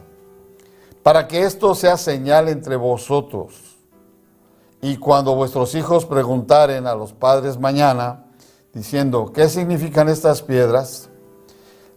Para 1.03 1.27
que 1.27 1.43
esto 1.43 1.75
sea 1.75 1.97
señal 1.97 2.47
entre 2.47 2.77
vosotros. 2.77 3.75
Y 4.81 4.95
cuando 4.95 5.35
vuestros 5.35 5.75
hijos 5.75 6.05
preguntaren 6.05 6.87
a 6.87 6.95
los 6.95 7.11
padres 7.11 7.59
mañana, 7.59 8.23
diciendo, 8.73 9.33
¿qué 9.35 9.49
significan 9.49 10.07
estas 10.07 10.41
piedras? 10.41 11.09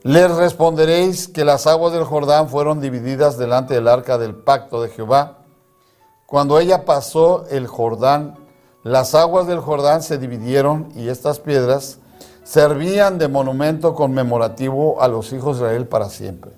Les 0.07 0.31
responderéis 0.31 1.27
que 1.27 1.45
las 1.45 1.67
aguas 1.67 1.93
del 1.93 2.05
Jordán 2.05 2.49
fueron 2.49 2.81
divididas 2.81 3.39
delante 3.39 3.75
del 3.75 3.89
arca 3.89 4.19
del 4.19 4.37
pacto 4.37 4.81
de 4.81 4.89
Jehová. 4.89 5.39
Cuando 6.27 6.61
ella 6.61 6.85
pasó 6.85 7.45
el 7.51 7.67
Jordán, 7.67 8.37
las 8.85 9.17
aguas 9.17 9.49
del 9.49 9.59
Jordán 9.59 10.05
se 10.05 10.17
dividieron 10.17 10.93
y 10.95 11.09
estas 11.09 11.41
piedras 11.41 11.99
servían 12.45 13.19
de 13.19 13.27
monumento 13.27 13.97
conmemorativo 13.97 15.03
a 15.03 15.09
los 15.09 15.33
hijos 15.33 15.59
de 15.59 15.65
Israel 15.65 15.89
para 15.89 16.09
siempre. 16.09 16.53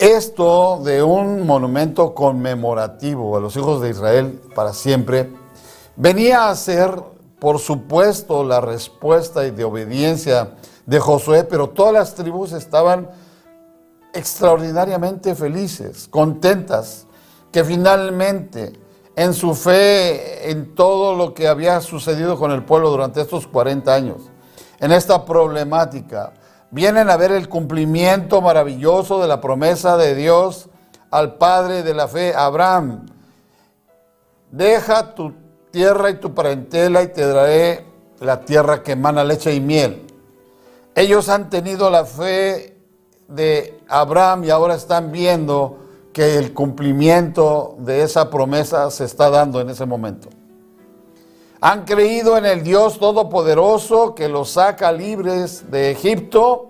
Esto 0.00 0.80
de 0.82 1.04
un 1.04 1.46
monumento 1.46 2.12
conmemorativo 2.12 3.36
a 3.36 3.40
los 3.40 3.54
hijos 3.54 3.80
de 3.80 3.90
Israel 3.90 4.40
para 4.56 4.72
siempre 4.72 5.30
venía 5.94 6.48
a 6.48 6.56
ser, 6.56 7.00
por 7.38 7.60
supuesto, 7.60 8.42
la 8.42 8.60
respuesta 8.60 9.46
y 9.46 9.52
de 9.52 9.62
obediencia 9.62 10.56
de 10.90 10.98
Josué, 10.98 11.44
pero 11.44 11.68
todas 11.68 11.92
las 11.92 12.14
tribus 12.16 12.50
estaban 12.50 13.08
extraordinariamente 14.12 15.36
felices, 15.36 16.08
contentas, 16.10 17.06
que 17.52 17.62
finalmente 17.62 18.72
en 19.14 19.32
su 19.32 19.54
fe 19.54 20.50
en 20.50 20.74
todo 20.74 21.14
lo 21.14 21.32
que 21.32 21.46
había 21.46 21.80
sucedido 21.80 22.36
con 22.36 22.50
el 22.50 22.64
pueblo 22.64 22.90
durante 22.90 23.20
estos 23.20 23.46
40 23.46 23.94
años, 23.94 24.16
en 24.80 24.90
esta 24.90 25.24
problemática, 25.24 26.32
vienen 26.72 27.08
a 27.08 27.16
ver 27.16 27.30
el 27.30 27.48
cumplimiento 27.48 28.40
maravilloso 28.40 29.22
de 29.22 29.28
la 29.28 29.40
promesa 29.40 29.96
de 29.96 30.16
Dios 30.16 30.70
al 31.12 31.36
Padre 31.36 31.84
de 31.84 31.94
la 31.94 32.08
fe, 32.08 32.34
Abraham. 32.34 33.06
Deja 34.50 35.14
tu 35.14 35.34
tierra 35.70 36.10
y 36.10 36.14
tu 36.14 36.34
parentela 36.34 37.00
y 37.04 37.12
te 37.12 37.24
daré 37.24 37.86
la 38.18 38.40
tierra 38.40 38.82
que 38.82 38.92
emana 38.92 39.22
leche 39.22 39.54
y 39.54 39.60
miel. 39.60 40.08
Ellos 40.94 41.28
han 41.28 41.50
tenido 41.50 41.90
la 41.90 42.04
fe 42.04 42.76
de 43.28 43.80
Abraham 43.88 44.44
y 44.44 44.50
ahora 44.50 44.74
están 44.74 45.12
viendo 45.12 45.78
que 46.12 46.36
el 46.36 46.52
cumplimiento 46.52 47.76
de 47.78 48.02
esa 48.02 48.30
promesa 48.30 48.90
se 48.90 49.04
está 49.04 49.30
dando 49.30 49.60
en 49.60 49.70
ese 49.70 49.86
momento. 49.86 50.28
Han 51.60 51.84
creído 51.84 52.36
en 52.36 52.46
el 52.46 52.62
Dios 52.62 52.98
Todopoderoso 52.98 54.14
que 54.14 54.28
los 54.28 54.50
saca 54.50 54.90
libres 54.90 55.70
de 55.70 55.90
Egipto, 55.90 56.68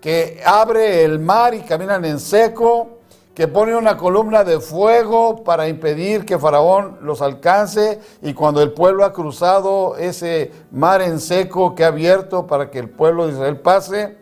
que 0.00 0.42
abre 0.44 1.04
el 1.04 1.18
mar 1.18 1.54
y 1.54 1.60
caminan 1.60 2.04
en 2.04 2.20
seco, 2.20 2.95
que 3.36 3.46
pone 3.48 3.76
una 3.76 3.98
columna 3.98 4.44
de 4.44 4.60
fuego 4.60 5.44
para 5.44 5.68
impedir 5.68 6.24
que 6.24 6.38
Faraón 6.38 6.96
los 7.02 7.20
alcance 7.20 8.00
y 8.22 8.32
cuando 8.32 8.62
el 8.62 8.72
pueblo 8.72 9.04
ha 9.04 9.12
cruzado 9.12 9.94
ese 9.98 10.52
mar 10.72 11.02
en 11.02 11.20
seco 11.20 11.74
que 11.74 11.84
ha 11.84 11.88
abierto 11.88 12.46
para 12.46 12.70
que 12.70 12.78
el 12.78 12.88
pueblo 12.88 13.26
de 13.26 13.34
Israel 13.34 13.60
pase, 13.60 14.16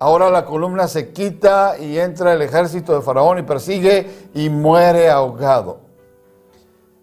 Ahora 0.00 0.28
la 0.28 0.44
columna 0.44 0.88
se 0.88 1.12
quita 1.12 1.78
y 1.78 1.98
entra 1.98 2.34
el 2.34 2.42
ejército 2.42 2.94
de 2.94 3.00
Faraón 3.00 3.38
y 3.38 3.42
persigue 3.42 4.28
y 4.34 4.50
muere 4.50 5.08
ahogado. 5.08 5.78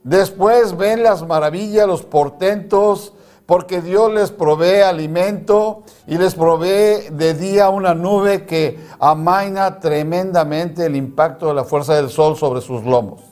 Después 0.04 0.76
ven 0.78 1.02
las 1.02 1.26
maravillas, 1.26 1.88
los 1.88 2.04
portentos, 2.04 3.13
porque 3.52 3.82
Dios 3.82 4.14
les 4.14 4.32
provee 4.32 4.80
alimento 4.80 5.84
y 6.08 6.18
les 6.18 6.36
provee 6.36 7.10
de 7.12 7.34
día 7.34 7.68
una 7.68 7.94
nube 7.94 8.46
que 8.46 8.80
amaina 8.98 9.82
tremendamente 9.82 10.86
el 10.86 10.96
impacto 10.96 11.48
de 11.48 11.56
la 11.56 11.66
fuerza 11.66 11.96
del 11.96 12.10
sol 12.10 12.38
sobre 12.38 12.62
sus 12.62 12.86
lomos. 12.86 13.24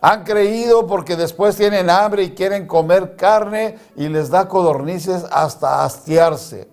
Han 0.00 0.22
creído 0.22 0.86
porque 0.86 1.16
después 1.16 1.56
tienen 1.56 1.90
hambre 1.90 2.22
y 2.22 2.34
quieren 2.36 2.68
comer 2.68 3.16
carne 3.16 3.76
y 3.96 4.08
les 4.08 4.30
da 4.30 4.46
codornices 4.46 5.24
hasta 5.32 5.82
hastiarse. 5.84 6.70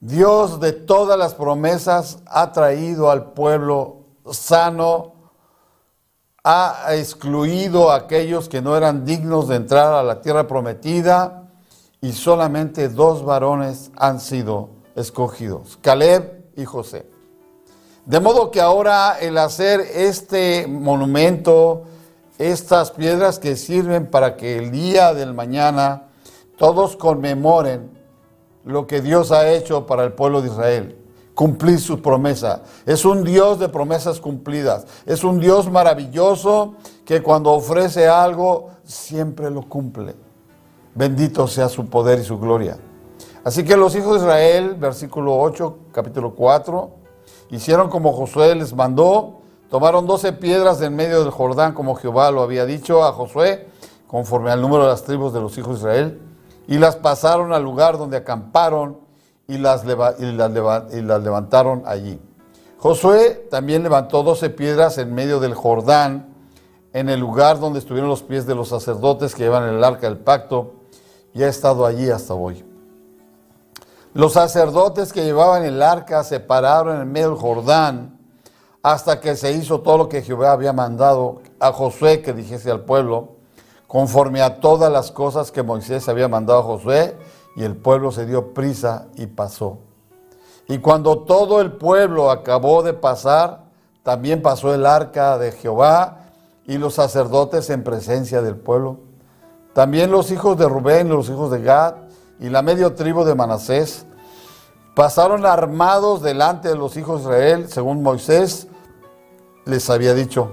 Dios 0.00 0.58
de 0.58 0.72
todas 0.72 1.16
las 1.16 1.34
promesas 1.34 2.18
ha 2.26 2.50
traído 2.50 3.12
al 3.12 3.30
pueblo 3.30 3.98
sano, 4.32 5.17
ha 6.50 6.94
excluido 6.94 7.90
a 7.90 7.96
aquellos 7.96 8.48
que 8.48 8.62
no 8.62 8.74
eran 8.74 9.04
dignos 9.04 9.48
de 9.48 9.56
entrar 9.56 9.92
a 9.92 10.02
la 10.02 10.22
tierra 10.22 10.46
prometida 10.46 11.46
y 12.00 12.12
solamente 12.12 12.88
dos 12.88 13.22
varones 13.22 13.90
han 13.96 14.18
sido 14.18 14.70
escogidos, 14.96 15.78
Caleb 15.82 16.46
y 16.56 16.64
José. 16.64 17.04
De 18.06 18.18
modo 18.18 18.50
que 18.50 18.62
ahora 18.62 19.18
el 19.20 19.36
hacer 19.36 19.80
este 19.80 20.66
monumento, 20.66 21.82
estas 22.38 22.92
piedras 22.92 23.38
que 23.38 23.54
sirven 23.54 24.06
para 24.06 24.38
que 24.38 24.56
el 24.56 24.70
día 24.70 25.12
del 25.12 25.34
mañana 25.34 26.04
todos 26.56 26.96
conmemoren 26.96 27.90
lo 28.64 28.86
que 28.86 29.02
Dios 29.02 29.32
ha 29.32 29.50
hecho 29.50 29.84
para 29.84 30.02
el 30.02 30.14
pueblo 30.14 30.40
de 30.40 30.48
Israel. 30.48 30.97
Cumplir 31.38 31.78
su 31.78 32.02
promesa. 32.02 32.62
Es 32.84 33.04
un 33.04 33.22
Dios 33.22 33.60
de 33.60 33.68
promesas 33.68 34.18
cumplidas. 34.18 34.88
Es 35.06 35.22
un 35.22 35.38
Dios 35.38 35.70
maravilloso 35.70 36.74
que 37.04 37.22
cuando 37.22 37.52
ofrece 37.52 38.08
algo 38.08 38.70
siempre 38.82 39.48
lo 39.48 39.62
cumple. 39.62 40.16
Bendito 40.96 41.46
sea 41.46 41.68
su 41.68 41.86
poder 41.86 42.18
y 42.18 42.24
su 42.24 42.40
gloria. 42.40 42.76
Así 43.44 43.64
que 43.64 43.76
los 43.76 43.94
hijos 43.94 44.14
de 44.14 44.26
Israel, 44.26 44.74
versículo 44.80 45.38
8, 45.38 45.78
capítulo 45.92 46.34
4, 46.34 46.90
hicieron 47.50 47.88
como 47.88 48.12
Josué 48.14 48.56
les 48.56 48.74
mandó, 48.74 49.42
tomaron 49.70 50.08
doce 50.08 50.32
piedras 50.32 50.82
en 50.82 50.96
medio 50.96 51.20
del 51.20 51.30
Jordán, 51.30 51.72
como 51.72 51.94
Jehová 51.94 52.32
lo 52.32 52.42
había 52.42 52.66
dicho 52.66 53.04
a 53.04 53.12
Josué, 53.12 53.68
conforme 54.08 54.50
al 54.50 54.60
número 54.60 54.82
de 54.82 54.88
las 54.88 55.04
tribus 55.04 55.32
de 55.32 55.40
los 55.40 55.56
hijos 55.56 55.74
de 55.74 55.88
Israel 55.88 56.20
y 56.66 56.78
las 56.78 56.96
pasaron 56.96 57.52
al 57.52 57.62
lugar 57.62 57.96
donde 57.96 58.16
acamparon 58.16 59.06
y 59.50 59.56
las, 59.56 59.82
levantaron 59.86 61.82
allí. 61.86 62.20
Josué 62.76 63.46
también 63.50 63.82
levantó 63.82 64.22
doce 64.22 64.50
piedras 64.50 64.98
en 64.98 65.14
medio 65.14 65.40
del 65.40 65.54
Jordán, 65.54 66.34
en 66.92 67.08
el 67.08 67.18
lugar 67.18 67.58
donde 67.58 67.78
estuvieron 67.78 68.10
los 68.10 68.22
pies 68.22 68.46
de 68.46 68.54
los 68.54 68.68
sacerdotes 68.68 69.34
que 69.34 69.44
llevan 69.44 69.66
el 69.66 69.82
arca 69.82 70.06
del 70.06 70.18
pacto, 70.18 70.74
y 71.32 71.42
ha 71.44 71.48
estado 71.48 71.86
allí 71.86 72.10
hasta 72.10 72.34
hoy. 72.34 72.62
Los 74.12 74.34
sacerdotes 74.34 75.14
que 75.14 75.24
llevaban 75.24 75.64
el 75.64 75.80
arca 75.82 76.24
se 76.24 76.40
pararon 76.40 77.00
en 77.00 77.10
medio 77.10 77.30
del 77.30 77.38
Jordán 77.38 78.18
hasta 78.82 79.18
que 79.18 79.34
se 79.34 79.52
hizo 79.52 79.80
todo 79.80 79.96
lo 79.96 80.08
que 80.10 80.20
Jehová 80.20 80.52
había 80.52 80.74
mandado 80.74 81.40
a 81.58 81.72
Josué 81.72 82.20
que 82.20 82.34
dijese 82.34 82.70
al 82.70 82.80
pueblo 82.80 83.36
conforme 83.86 84.42
a 84.42 84.60
todas 84.60 84.92
las 84.92 85.10
cosas 85.10 85.50
que 85.50 85.62
Moisés 85.62 86.06
había 86.10 86.28
mandado 86.28 86.60
a 86.60 86.64
Josué, 86.64 87.16
y 87.58 87.64
el 87.64 87.74
pueblo 87.74 88.12
se 88.12 88.24
dio 88.24 88.54
prisa 88.54 89.08
y 89.16 89.26
pasó. 89.26 89.78
Y 90.68 90.78
cuando 90.78 91.24
todo 91.24 91.60
el 91.60 91.72
pueblo 91.72 92.30
acabó 92.30 92.84
de 92.84 92.92
pasar, 92.92 93.64
también 94.04 94.42
pasó 94.42 94.72
el 94.72 94.86
arca 94.86 95.38
de 95.38 95.50
Jehová 95.50 96.18
y 96.68 96.78
los 96.78 96.94
sacerdotes 96.94 97.68
en 97.70 97.82
presencia 97.82 98.42
del 98.42 98.54
pueblo. 98.54 99.00
También 99.72 100.12
los 100.12 100.30
hijos 100.30 100.56
de 100.56 100.68
Rubén, 100.68 101.08
los 101.08 101.28
hijos 101.30 101.50
de 101.50 101.60
Gad 101.60 101.96
y 102.38 102.48
la 102.48 102.62
medio 102.62 102.94
tribu 102.94 103.24
de 103.24 103.34
Manasés 103.34 104.06
pasaron 104.94 105.44
armados 105.44 106.22
delante 106.22 106.68
de 106.68 106.76
los 106.76 106.96
hijos 106.96 107.24
de 107.24 107.28
Israel, 107.28 107.68
según 107.68 108.04
Moisés 108.04 108.68
les 109.64 109.90
había 109.90 110.14
dicho. 110.14 110.52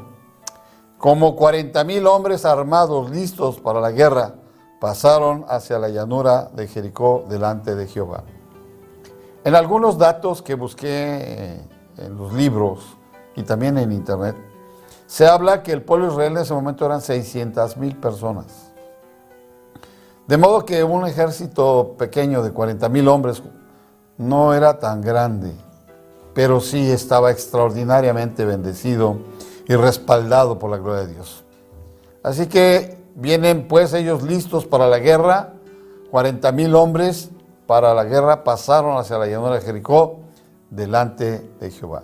Como 0.98 1.36
40 1.36 1.84
mil 1.84 2.08
hombres 2.08 2.46
armados 2.46 3.12
listos 3.12 3.60
para 3.60 3.80
la 3.80 3.92
guerra 3.92 4.34
pasaron 4.80 5.46
hacia 5.48 5.80
la 5.80 5.90
llanura 5.90 6.50
de 6.54 6.68
Jericó 6.68 7.26
delante 7.30 7.76
de 7.76 7.88
Jehová. 7.88 8.24
En 9.44 9.56
algunos 9.56 9.98
datos 9.98 10.42
que 10.42 10.56
busqué 10.56 10.88
eh, 10.88 11.62
en 11.98 12.18
los 12.18 12.34
libros 12.34 12.98
y 13.36 13.44
también 13.44 13.78
en 13.78 13.92
internet, 13.92 14.36
se 15.08 15.28
habla 15.28 15.62
que 15.62 15.72
el 15.72 15.84
pueblo 15.84 16.08
Israel 16.08 16.34
en 16.34 16.40
ese 16.40 16.54
momento 16.54 16.86
eran 16.86 17.02
600 17.02 17.78
mil 17.78 17.96
personas. 17.96 18.72
De 20.28 20.38
modo 20.38 20.66
que 20.66 20.84
un 20.84 21.06
ejército 21.06 21.96
pequeño 21.98 22.42
de 22.42 22.52
40 22.52 22.90
mil 22.90 23.08
hombres 23.08 23.44
no 24.18 24.56
era 24.56 24.80
tan 24.80 25.02
grande, 25.02 25.54
pero 26.34 26.60
sí 26.60 26.90
estaba 26.90 27.30
extraordinariamente 27.30 28.46
bendecido 28.46 29.18
y 29.68 29.76
respaldado 29.76 30.58
por 30.58 30.72
la 30.72 30.78
gloria 30.78 31.06
de 31.06 31.14
Dios. 31.14 31.44
Así 32.24 32.48
que 32.48 33.05
vienen 33.16 33.68
pues 33.68 33.94
ellos 33.94 34.24
listos 34.24 34.66
para 34.66 34.88
la 34.88 35.00
guerra, 35.00 35.54
40 36.12 36.52
mil 36.52 36.76
hombres 36.76 37.30
para 37.66 37.94
la 37.94 38.04
guerra 38.04 38.44
pasaron 38.44 38.98
hacia 38.98 39.18
la 39.18 39.26
llanura 39.26 39.56
de 39.56 39.62
Jericó 39.62 40.20
delante 40.70 41.50
de 41.60 41.72
Jehová. 41.72 42.04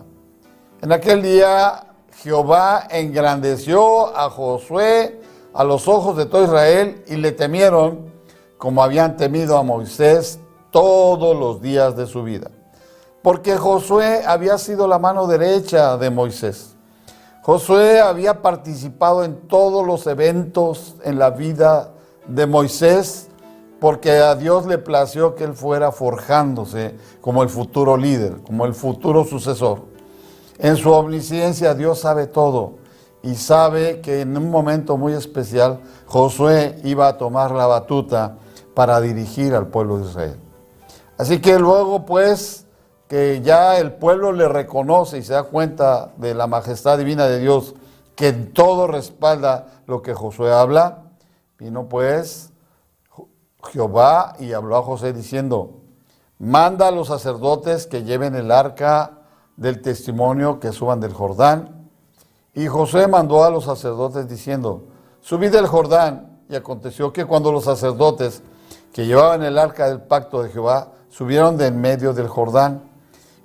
En 0.81 0.91
aquel 0.91 1.21
día 1.21 1.85
Jehová 2.23 2.87
engrandeció 2.89 4.15
a 4.17 4.29
Josué 4.29 5.21
a 5.53 5.63
los 5.63 5.87
ojos 5.87 6.17
de 6.17 6.25
todo 6.25 6.45
Israel 6.45 7.03
y 7.07 7.17
le 7.17 7.31
temieron 7.31 8.11
como 8.57 8.83
habían 8.83 9.17
temido 9.17 9.57
a 9.57 9.63
Moisés 9.63 10.39
todos 10.71 11.37
los 11.37 11.61
días 11.61 11.95
de 11.95 12.07
su 12.07 12.23
vida. 12.23 12.49
Porque 13.21 13.57
Josué 13.57 14.23
había 14.25 14.57
sido 14.57 14.87
la 14.87 14.97
mano 14.97 15.27
derecha 15.27 15.97
de 15.97 16.09
Moisés. 16.09 16.70
Josué 17.43 17.99
había 17.99 18.43
participado 18.43 19.23
en 19.23 19.47
todos 19.47 19.85
los 19.85 20.05
eventos 20.05 20.95
en 21.03 21.17
la 21.17 21.31
vida 21.31 21.91
de 22.27 22.45
Moisés 22.45 23.29
porque 23.79 24.11
a 24.11 24.35
Dios 24.35 24.67
le 24.67 24.77
plació 24.77 25.33
que 25.33 25.45
él 25.45 25.55
fuera 25.55 25.91
forjándose 25.91 26.95
como 27.19 27.41
el 27.41 27.49
futuro 27.49 27.97
líder, 27.97 28.41
como 28.43 28.67
el 28.67 28.75
futuro 28.75 29.25
sucesor. 29.25 29.85
En 30.59 30.77
su 30.77 30.91
omnisciencia 30.91 31.73
Dios 31.73 32.01
sabe 32.01 32.27
todo 32.27 32.75
y 33.23 33.33
sabe 33.33 34.01
que 34.01 34.21
en 34.21 34.37
un 34.37 34.51
momento 34.51 34.95
muy 34.95 35.13
especial 35.13 35.79
Josué 36.05 36.79
iba 36.83 37.07
a 37.07 37.17
tomar 37.17 37.49
la 37.53 37.65
batuta 37.65 38.37
para 38.75 39.01
dirigir 39.01 39.55
al 39.55 39.65
pueblo 39.65 39.97
de 39.97 40.05
Israel. 40.05 40.39
Así 41.17 41.41
que 41.41 41.57
luego 41.57 42.05
pues 42.05 42.67
que 43.11 43.41
ya 43.41 43.77
el 43.77 43.91
pueblo 43.91 44.31
le 44.31 44.47
reconoce 44.47 45.17
y 45.17 45.21
se 45.21 45.33
da 45.33 45.43
cuenta 45.43 46.13
de 46.15 46.33
la 46.33 46.47
majestad 46.47 46.97
divina 46.97 47.27
de 47.27 47.39
Dios, 47.39 47.75
que 48.15 48.29
en 48.29 48.53
todo 48.53 48.87
respalda 48.87 49.67
lo 49.85 50.01
que 50.01 50.13
Josué 50.13 50.53
habla, 50.53 50.99
vino 51.59 51.89
pues 51.89 52.53
Jehová 53.69 54.37
y 54.39 54.53
habló 54.53 54.77
a 54.77 54.83
José 54.83 55.11
diciendo, 55.11 55.81
manda 56.39 56.87
a 56.87 56.91
los 56.91 57.09
sacerdotes 57.09 57.85
que 57.85 58.05
lleven 58.05 58.33
el 58.33 58.49
arca 58.49 59.17
del 59.57 59.81
testimonio 59.81 60.61
que 60.61 60.71
suban 60.71 61.01
del 61.01 61.11
Jordán. 61.11 61.89
Y 62.53 62.67
José 62.67 63.09
mandó 63.09 63.43
a 63.43 63.49
los 63.49 63.65
sacerdotes 63.65 64.29
diciendo, 64.29 64.85
subid 65.19 65.51
del 65.51 65.67
Jordán. 65.67 66.39
Y 66.47 66.55
aconteció 66.55 67.11
que 67.11 67.25
cuando 67.25 67.51
los 67.51 67.65
sacerdotes 67.65 68.41
que 68.93 69.05
llevaban 69.05 69.43
el 69.43 69.57
arca 69.57 69.89
del 69.89 69.99
pacto 69.99 70.41
de 70.43 70.49
Jehová 70.49 70.93
subieron 71.09 71.57
de 71.57 71.67
en 71.67 71.81
medio 71.81 72.13
del 72.13 72.29
Jordán, 72.29 72.89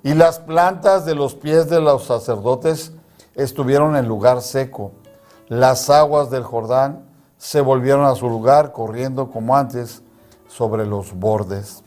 y 0.07 0.13
las 0.13 0.39
plantas 0.39 1.03
de 1.03 1.15
los 1.15 1.35
pies 1.35 1.69
de 1.69 1.81
los 1.81 2.05
sacerdotes 2.05 2.93
estuvieron 3.35 3.97
en 3.97 4.07
lugar 4.07 4.41
seco. 4.41 4.93
Las 5.49 5.89
aguas 5.89 6.29
del 6.29 6.43
Jordán 6.43 7.09
se 7.37 7.59
volvieron 7.59 8.05
a 8.05 8.15
su 8.15 8.29
lugar, 8.29 8.71
corriendo 8.71 9.29
como 9.29 9.57
antes 9.57 10.03
sobre 10.47 10.85
los 10.85 11.13
bordes. 11.13 11.83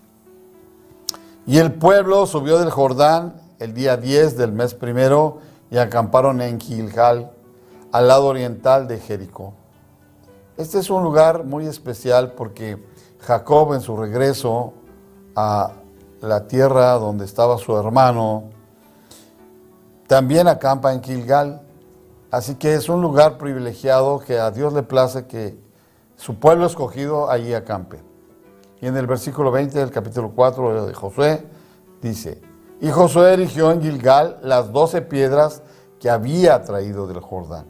Y 1.47 1.57
el 1.57 1.73
pueblo 1.73 2.27
subió 2.27 2.59
del 2.59 2.69
Jordán 2.69 3.41
el 3.59 3.73
día 3.73 3.97
10 3.97 4.37
del 4.37 4.53
mes 4.53 4.75
primero 4.75 5.39
y 5.71 5.79
acamparon 5.79 6.43
en 6.43 6.61
Gilgal, 6.61 7.33
al 7.91 8.07
lado 8.07 8.27
oriental 8.27 8.87
de 8.87 8.99
Jericó. 8.99 9.55
Este 10.59 10.79
es 10.79 10.91
un 10.91 11.03
lugar 11.05 11.45
muy 11.45 11.65
especial 11.65 12.33
porque 12.33 12.85
Jacob 13.21 13.73
en 13.73 13.81
su 13.81 13.97
regreso 13.97 14.75
a 15.35 15.80
la 16.21 16.47
tierra 16.47 16.93
donde 16.95 17.25
estaba 17.25 17.59
su 17.59 17.77
hermano, 17.77 18.51
también 20.07 20.49
acampa 20.49 20.93
en 20.93 21.03
Gilgal. 21.03 21.63
Así 22.31 22.55
que 22.55 22.75
es 22.75 22.89
un 22.89 23.01
lugar 23.03 23.39
privilegiado 23.39 24.21
que 24.21 24.39
a 24.39 24.51
Dios 24.51 24.73
le 24.73 24.83
place 24.83 25.27
que 25.27 25.59
su 26.17 26.37
pueblo 26.37 26.67
escogido 26.67 27.31
allí 27.31 27.55
acampe. 27.55 28.03
Y 28.81 28.87
en 28.87 28.97
el 28.97 29.07
versículo 29.07 29.51
20 29.51 29.79
del 29.79 29.91
capítulo 29.91 30.33
4 30.35 30.87
de 30.87 30.95
Josué 30.95 31.47
dice, 32.01 32.41
y 32.81 32.91
Josué 32.91 33.35
erigió 33.35 33.73
en 33.73 33.83
Gilgal 33.83 34.39
las 34.43 34.73
doce 34.73 35.03
piedras 35.03 35.63
que 36.01 36.09
había 36.09 36.63
traído 36.63 37.07
del 37.07 37.21
Jordán. 37.21 37.67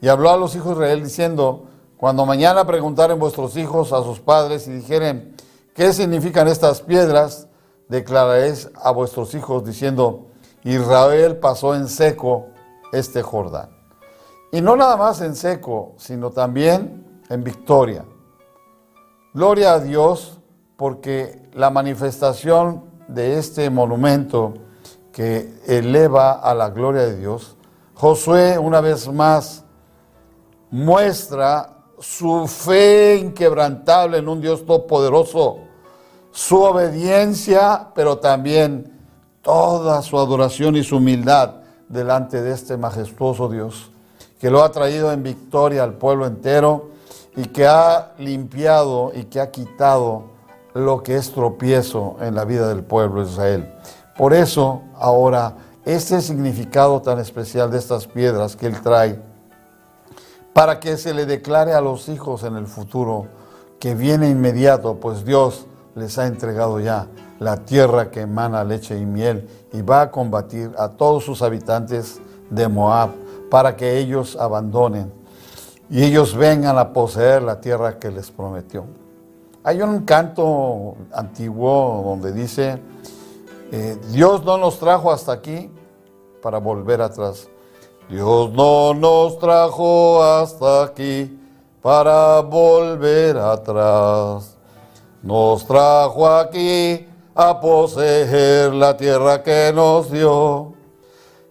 Y 0.00 0.06
habló 0.08 0.30
a 0.30 0.36
los 0.36 0.54
hijos 0.54 0.78
de 0.78 0.84
Israel 0.84 1.02
diciendo, 1.02 1.64
cuando 1.96 2.24
mañana 2.24 2.64
preguntaren 2.64 3.18
vuestros 3.18 3.56
hijos 3.56 3.92
a 3.92 4.02
sus 4.04 4.20
padres 4.20 4.68
y 4.68 4.70
dijeren, 4.70 5.34
¿qué 5.74 5.92
significan 5.92 6.46
estas 6.46 6.80
piedras? 6.80 7.47
Declararéis 7.88 8.70
a 8.74 8.90
vuestros 8.90 9.34
hijos 9.34 9.64
diciendo, 9.64 10.26
Israel 10.64 11.36
pasó 11.38 11.74
en 11.74 11.88
seco 11.88 12.46
este 12.92 13.22
Jordán. 13.22 13.70
Y 14.52 14.60
no 14.60 14.76
nada 14.76 14.96
más 14.96 15.20
en 15.20 15.34
seco, 15.36 15.94
sino 15.98 16.30
también 16.30 17.22
en 17.28 17.44
victoria. 17.44 18.04
Gloria 19.34 19.74
a 19.74 19.80
Dios 19.80 20.38
porque 20.76 21.48
la 21.52 21.70
manifestación 21.70 22.84
de 23.08 23.38
este 23.38 23.68
monumento 23.70 24.54
que 25.12 25.52
eleva 25.66 26.32
a 26.32 26.54
la 26.54 26.70
gloria 26.70 27.02
de 27.02 27.16
Dios, 27.16 27.56
Josué 27.94 28.58
una 28.58 28.80
vez 28.80 29.08
más 29.12 29.64
muestra 30.70 31.78
su 31.98 32.46
fe 32.46 33.16
inquebrantable 33.16 34.18
en 34.18 34.28
un 34.28 34.40
Dios 34.40 34.64
todopoderoso 34.64 35.67
su 36.30 36.60
obediencia, 36.62 37.88
pero 37.94 38.18
también 38.18 38.92
toda 39.42 40.02
su 40.02 40.18
adoración 40.18 40.76
y 40.76 40.84
su 40.84 40.96
humildad 40.98 41.54
delante 41.88 42.42
de 42.42 42.52
este 42.52 42.76
majestuoso 42.76 43.48
Dios, 43.48 43.90
que 44.40 44.50
lo 44.50 44.62
ha 44.62 44.70
traído 44.70 45.12
en 45.12 45.22
victoria 45.22 45.82
al 45.82 45.94
pueblo 45.94 46.26
entero 46.26 46.90
y 47.34 47.44
que 47.44 47.66
ha 47.66 48.12
limpiado 48.18 49.12
y 49.14 49.24
que 49.24 49.40
ha 49.40 49.50
quitado 49.50 50.24
lo 50.74 51.02
que 51.02 51.16
es 51.16 51.32
tropiezo 51.32 52.16
en 52.20 52.34
la 52.34 52.44
vida 52.44 52.68
del 52.68 52.82
pueblo 52.82 53.24
de 53.24 53.30
Israel. 53.30 53.74
Por 54.16 54.34
eso 54.34 54.82
ahora 54.96 55.54
este 55.84 56.20
significado 56.20 57.00
tan 57.00 57.18
especial 57.18 57.70
de 57.70 57.78
estas 57.78 58.06
piedras 58.06 58.56
que 58.56 58.66
él 58.66 58.80
trae, 58.82 59.20
para 60.52 60.80
que 60.80 60.96
se 60.96 61.14
le 61.14 61.24
declare 61.24 61.72
a 61.72 61.80
los 61.80 62.08
hijos 62.08 62.42
en 62.42 62.56
el 62.56 62.66
futuro 62.66 63.26
que 63.80 63.94
viene 63.94 64.28
inmediato, 64.28 64.96
pues 64.96 65.24
Dios 65.24 65.66
les 65.94 66.18
ha 66.18 66.26
entregado 66.26 66.80
ya 66.80 67.08
la 67.38 67.56
tierra 67.56 68.10
que 68.10 68.22
emana 68.22 68.64
leche 68.64 68.98
y 68.98 69.06
miel 69.06 69.48
y 69.72 69.82
va 69.82 70.02
a 70.02 70.10
combatir 70.10 70.72
a 70.78 70.88
todos 70.88 71.24
sus 71.24 71.42
habitantes 71.42 72.20
de 72.50 72.68
Moab 72.68 73.10
para 73.50 73.76
que 73.76 73.98
ellos 73.98 74.36
abandonen 74.36 75.12
y 75.90 76.04
ellos 76.04 76.34
vengan 76.34 76.78
a 76.78 76.92
poseer 76.92 77.42
la 77.42 77.60
tierra 77.60 77.98
que 77.98 78.10
les 78.10 78.30
prometió. 78.30 78.84
Hay 79.64 79.80
un 79.80 80.04
canto 80.04 80.96
antiguo 81.12 82.02
donde 82.04 82.32
dice, 82.32 82.80
eh, 83.72 83.98
Dios 84.10 84.44
no 84.44 84.58
nos 84.58 84.78
trajo 84.78 85.10
hasta 85.10 85.32
aquí 85.32 85.70
para 86.42 86.58
volver 86.58 87.02
atrás. 87.02 87.48
Dios 88.08 88.50
no 88.52 88.94
nos 88.94 89.38
trajo 89.38 90.22
hasta 90.22 90.84
aquí 90.84 91.38
para 91.82 92.40
volver 92.40 93.36
atrás. 93.36 94.57
Nos 95.22 95.66
trajo 95.66 96.28
aquí 96.28 97.06
a 97.34 97.60
poseer 97.60 98.72
la 98.72 98.96
tierra 98.96 99.42
que 99.42 99.72
nos 99.74 100.10
dio. 100.10 100.74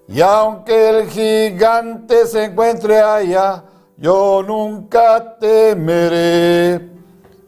Y 0.07 0.21
aunque 0.21 0.89
el 0.89 1.09
gigante 1.09 2.25
se 2.27 2.45
encuentre 2.45 2.99
allá, 2.99 3.63
yo 3.97 4.41
nunca 4.41 5.37
temeré. 5.37 6.89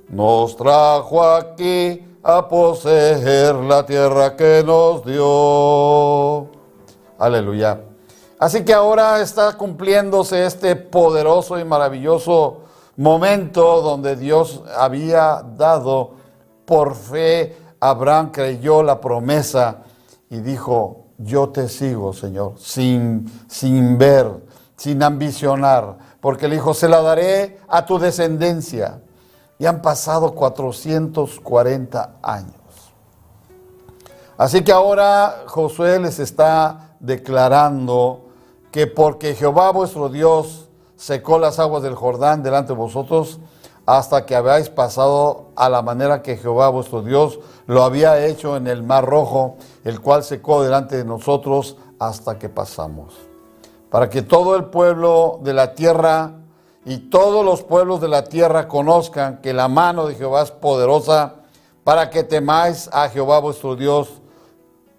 Nos 0.10 0.58
trajo 0.58 1.24
aquí 1.24 2.06
a 2.22 2.48
poseer 2.48 3.56
la 3.56 3.86
tierra 3.86 4.36
que 4.36 4.64
nos 4.66 5.06
dio. 5.06 6.48
Aleluya. 7.18 7.82
Así 8.40 8.64
que 8.64 8.74
ahora 8.74 9.22
está 9.22 9.58
cumpliéndose 9.58 10.46
este 10.46 10.76
poderoso 10.76 11.60
y 11.60 11.64
maravilloso 11.64 12.62
momento 13.00 13.82
donde 13.82 14.16
Dios 14.16 14.62
había 14.78 15.42
dado 15.56 16.16
por 16.66 16.96
fe, 16.96 17.58
Abraham 17.80 18.32
creyó 18.32 18.84
la 18.84 19.00
promesa 19.00 19.84
y 20.30 20.40
dijo, 20.40 21.06
yo 21.18 21.50
te 21.50 21.70
sigo, 21.70 22.14
Señor, 22.14 22.56
sin, 22.58 23.26
sin 23.48 23.98
ver, 23.98 24.28
sin 24.76 25.02
ambicionar, 25.02 25.98
porque 26.20 26.48
le 26.48 26.56
dijo, 26.56 26.74
se 26.74 26.90
la 26.90 27.02
daré 27.02 27.60
a 27.68 27.86
tu 27.86 28.00
descendencia. 28.00 29.02
Y 29.58 29.66
han 29.66 29.82
pasado 29.82 30.34
440 30.36 32.18
años. 32.22 32.54
Así 34.38 34.62
que 34.64 34.72
ahora 34.72 35.44
Josué 35.48 36.00
les 36.00 36.20
está 36.20 36.96
declarando 37.00 38.28
que 38.72 38.88
porque 38.88 39.36
Jehová 39.36 39.72
vuestro 39.72 40.08
Dios 40.08 40.69
secó 41.00 41.40
las 41.40 41.60
aguas 41.60 41.82
del 41.82 41.96
Jordán 41.96 42.44
delante 42.44 42.74
de 42.74 42.78
vosotros, 42.78 43.40
hasta 43.86 44.26
que 44.26 44.36
habéis 44.36 44.70
pasado 44.70 45.48
a 45.56 45.70
la 45.70 45.82
manera 45.82 46.22
que 46.22 46.36
Jehová 46.36 46.68
vuestro 46.70 47.02
Dios 47.02 47.40
lo 47.68 47.84
había 47.84 48.26
hecho 48.26 48.58
en 48.58 48.68
el 48.68 48.84
mar 48.84 49.06
rojo, 49.06 49.56
el 49.86 50.02
cual 50.02 50.24
secó 50.24 50.62
delante 50.62 50.98
de 50.98 51.06
nosotros 51.06 51.78
hasta 52.00 52.38
que 52.38 52.50
pasamos. 52.50 53.16
Para 53.90 54.10
que 54.10 54.22
todo 54.22 54.58
el 54.58 54.66
pueblo 54.66 55.40
de 55.42 55.54
la 55.54 55.74
tierra 55.74 56.34
y 56.86 56.98
todos 57.10 57.46
los 57.46 57.64
pueblos 57.64 58.02
de 58.02 58.10
la 58.10 58.26
tierra 58.26 58.68
conozcan 58.68 59.40
que 59.42 59.54
la 59.54 59.70
mano 59.70 60.06
de 60.06 60.16
Jehová 60.16 60.44
es 60.44 60.52
poderosa, 60.52 61.36
para 61.86 62.10
que 62.10 62.24
temáis 62.24 62.90
a 62.92 63.08
Jehová 63.08 63.40
vuestro 63.40 63.78
Dios 63.78 64.22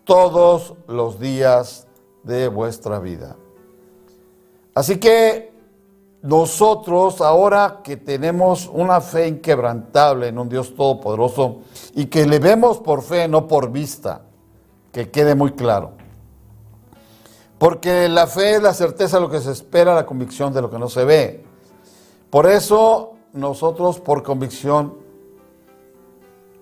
todos 0.04 0.74
los 0.88 1.20
días 1.20 1.86
de 2.22 2.48
vuestra 2.48 2.98
vida. 2.98 3.36
Así 4.74 4.98
que 4.98 5.49
nosotros 6.22 7.20
ahora 7.20 7.80
que 7.82 7.96
tenemos 7.96 8.70
una 8.72 9.00
fe 9.00 9.28
inquebrantable 9.28 10.28
en 10.28 10.38
un 10.38 10.48
Dios 10.48 10.74
todopoderoso 10.74 11.60
y 11.94 12.06
que 12.06 12.26
le 12.26 12.38
vemos 12.38 12.78
por 12.78 13.02
fe, 13.02 13.26
no 13.26 13.48
por 13.48 13.70
vista, 13.70 14.22
que 14.92 15.10
quede 15.10 15.34
muy 15.34 15.52
claro. 15.52 15.92
Porque 17.58 18.08
la 18.08 18.26
fe 18.26 18.56
es 18.56 18.62
la 18.62 18.74
certeza 18.74 19.16
de 19.16 19.22
lo 19.22 19.30
que 19.30 19.40
se 19.40 19.52
espera, 19.52 19.94
la 19.94 20.06
convicción 20.06 20.52
de 20.52 20.62
lo 20.62 20.70
que 20.70 20.78
no 20.78 20.88
se 20.88 21.04
ve. 21.04 21.44
Por 22.28 22.46
eso 22.46 23.14
nosotros 23.32 23.98
por 24.00 24.22
convicción 24.22 24.94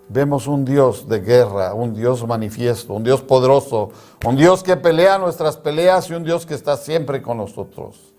vemos 0.08 0.46
un 0.46 0.64
Dios 0.64 1.08
de 1.08 1.20
guerra, 1.20 1.74
un 1.74 1.94
Dios 1.94 2.26
manifiesto, 2.26 2.94
un 2.94 3.04
Dios 3.04 3.22
poderoso, 3.22 3.90
un 4.24 4.36
Dios 4.36 4.62
que 4.62 4.76
pelea 4.76 5.18
nuestras 5.18 5.56
peleas 5.56 6.08
y 6.10 6.14
un 6.14 6.24
Dios 6.24 6.46
que 6.46 6.54
está 6.54 6.76
siempre 6.76 7.20
con 7.20 7.38
nosotros. 7.38 8.14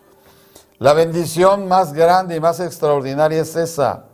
La 0.80 0.94
bendición 0.94 1.68
más 1.68 1.92
grande 1.92 2.38
y 2.38 2.40
más 2.40 2.62
extraordinaria 2.62 3.42
es 3.42 3.58
esa, 3.58 4.06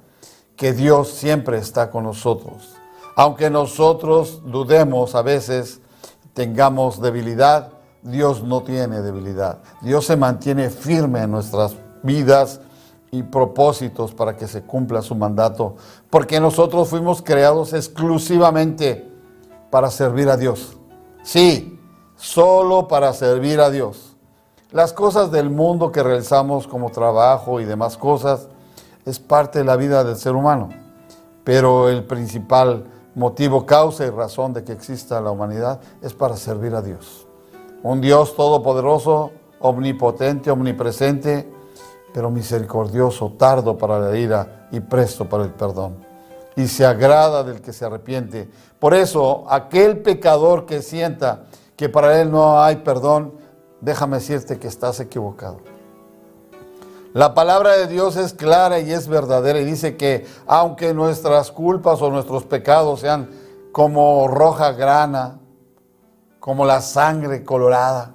que 0.55 0.73
Dios 0.73 1.09
siempre 1.09 1.59
está 1.59 1.91
con 1.91 2.05
nosotros. 2.05 2.73
Aunque 3.15 3.51
nosotros 3.51 4.41
dudemos 4.43 5.13
a 5.13 5.21
veces, 5.21 5.79
tengamos 6.33 6.99
debilidad, 6.99 7.69
Dios 8.01 8.43
no 8.43 8.63
tiene 8.63 9.01
debilidad. 9.01 9.59
Dios 9.81 10.07
se 10.07 10.17
mantiene 10.17 10.71
firme 10.71 11.21
en 11.21 11.31
nuestras 11.31 11.75
vidas 12.01 12.61
y 13.11 13.21
propósitos 13.21 14.15
para 14.15 14.35
que 14.35 14.47
se 14.47 14.63
cumpla 14.63 15.03
su 15.03 15.13
mandato, 15.13 15.75
porque 16.09 16.39
nosotros 16.39 16.89
fuimos 16.89 17.21
creados 17.21 17.73
exclusivamente 17.73 19.07
para 19.69 19.91
servir 19.91 20.29
a 20.29 20.37
Dios. 20.37 20.77
Sí, 21.23 21.79
solo 22.15 22.87
para 22.87 23.13
servir 23.13 23.59
a 23.59 23.69
Dios. 23.69 24.04
Las 24.75 24.91
cosas 24.91 25.31
del 25.31 25.49
mundo 25.49 25.89
que 25.89 26.03
realizamos 26.03 26.67
como 26.67 26.89
trabajo 26.89 27.61
y 27.61 27.63
demás 27.63 27.95
cosas 27.95 28.49
es 29.05 29.19
parte 29.19 29.59
de 29.59 29.63
la 29.63 29.77
vida 29.77 30.03
del 30.03 30.17
ser 30.17 30.35
humano, 30.35 30.67
pero 31.45 31.87
el 31.87 32.03
principal 32.03 32.83
motivo, 33.15 33.65
causa 33.65 34.05
y 34.05 34.09
razón 34.09 34.51
de 34.51 34.65
que 34.65 34.73
exista 34.73 35.21
la 35.21 35.31
humanidad 35.31 35.79
es 36.01 36.13
para 36.13 36.35
servir 36.35 36.75
a 36.75 36.81
Dios. 36.81 37.25
Un 37.83 38.01
Dios 38.01 38.35
todopoderoso, 38.35 39.31
omnipotente, 39.61 40.51
omnipresente, 40.51 41.49
pero 42.13 42.29
misericordioso, 42.29 43.31
tardo 43.37 43.77
para 43.77 43.97
la 43.97 44.17
ira 44.17 44.67
y 44.73 44.81
presto 44.81 45.29
para 45.29 45.45
el 45.45 45.51
perdón. 45.51 46.05
Y 46.57 46.67
se 46.67 46.85
agrada 46.85 47.45
del 47.45 47.61
que 47.61 47.71
se 47.71 47.85
arrepiente. 47.85 48.49
Por 48.77 48.93
eso, 48.93 49.45
aquel 49.47 50.01
pecador 50.01 50.65
que 50.65 50.81
sienta 50.81 51.43
que 51.77 51.87
para 51.87 52.19
él 52.19 52.29
no 52.29 52.61
hay 52.61 52.75
perdón, 52.75 53.44
déjame 53.81 54.17
decirte 54.17 54.59
que 54.59 54.67
estás 54.67 54.99
equivocado. 54.99 55.59
La 57.13 57.33
palabra 57.33 57.77
de 57.77 57.87
Dios 57.87 58.17
es 58.17 58.33
clara 58.33 58.79
y 58.79 58.91
es 58.91 59.07
verdadera 59.07 59.59
y 59.59 59.63
dice 59.63 59.95
que 59.95 60.25
aunque 60.47 60.93
nuestras 60.93 61.49
culpas 61.51 62.01
o 62.01 62.09
nuestros 62.09 62.43
pecados 62.43 62.99
sean 62.99 63.29
como 63.71 64.27
roja 64.27 64.73
grana, 64.73 65.39
como 66.41 66.65
la 66.65 66.81
sangre 66.81 67.43
colorada, 67.43 68.13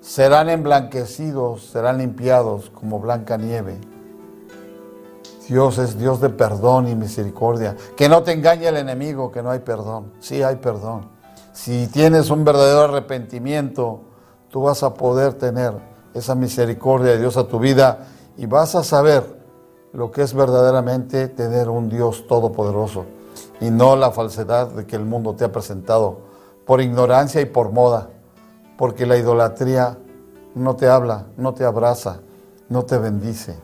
serán 0.00 0.48
emblanquecidos, 0.48 1.66
serán 1.66 1.98
limpiados 1.98 2.70
como 2.70 3.00
blanca 3.00 3.36
nieve. 3.36 3.78
Dios 5.48 5.78
es 5.78 5.98
Dios 5.98 6.20
de 6.20 6.28
perdón 6.28 6.88
y 6.88 6.94
misericordia. 6.94 7.76
Que 7.96 8.08
no 8.08 8.22
te 8.22 8.32
engañe 8.32 8.68
el 8.68 8.76
enemigo, 8.76 9.32
que 9.32 9.42
no 9.42 9.50
hay 9.50 9.58
perdón. 9.60 10.12
Sí 10.20 10.42
hay 10.42 10.56
perdón. 10.56 11.08
Si 11.52 11.86
tienes 11.88 12.30
un 12.30 12.44
verdadero 12.44 12.82
arrepentimiento, 12.82 14.02
tú 14.50 14.62
vas 14.62 14.82
a 14.82 14.94
poder 14.94 15.34
tener 15.34 15.74
esa 16.14 16.34
misericordia 16.34 17.12
de 17.12 17.18
Dios 17.18 17.36
a 17.36 17.48
tu 17.48 17.58
vida 17.58 18.06
y 18.36 18.46
vas 18.46 18.74
a 18.74 18.84
saber 18.84 19.38
lo 19.92 20.10
que 20.10 20.22
es 20.22 20.34
verdaderamente 20.34 21.28
tener 21.28 21.68
un 21.68 21.88
Dios 21.88 22.26
todopoderoso 22.26 23.06
y 23.60 23.70
no 23.70 23.96
la 23.96 24.10
falsedad 24.10 24.68
de 24.68 24.86
que 24.86 24.96
el 24.96 25.04
mundo 25.04 25.34
te 25.34 25.44
ha 25.44 25.52
presentado 25.52 26.20
por 26.66 26.80
ignorancia 26.80 27.40
y 27.40 27.46
por 27.46 27.72
moda, 27.72 28.10
porque 28.76 29.06
la 29.06 29.16
idolatría 29.16 29.98
no 30.54 30.76
te 30.76 30.88
habla, 30.88 31.26
no 31.36 31.54
te 31.54 31.64
abraza, 31.64 32.20
no 32.68 32.84
te 32.84 32.98
bendice, 32.98 33.56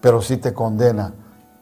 pero 0.00 0.22
sí 0.22 0.36
te 0.36 0.54
condena 0.54 1.12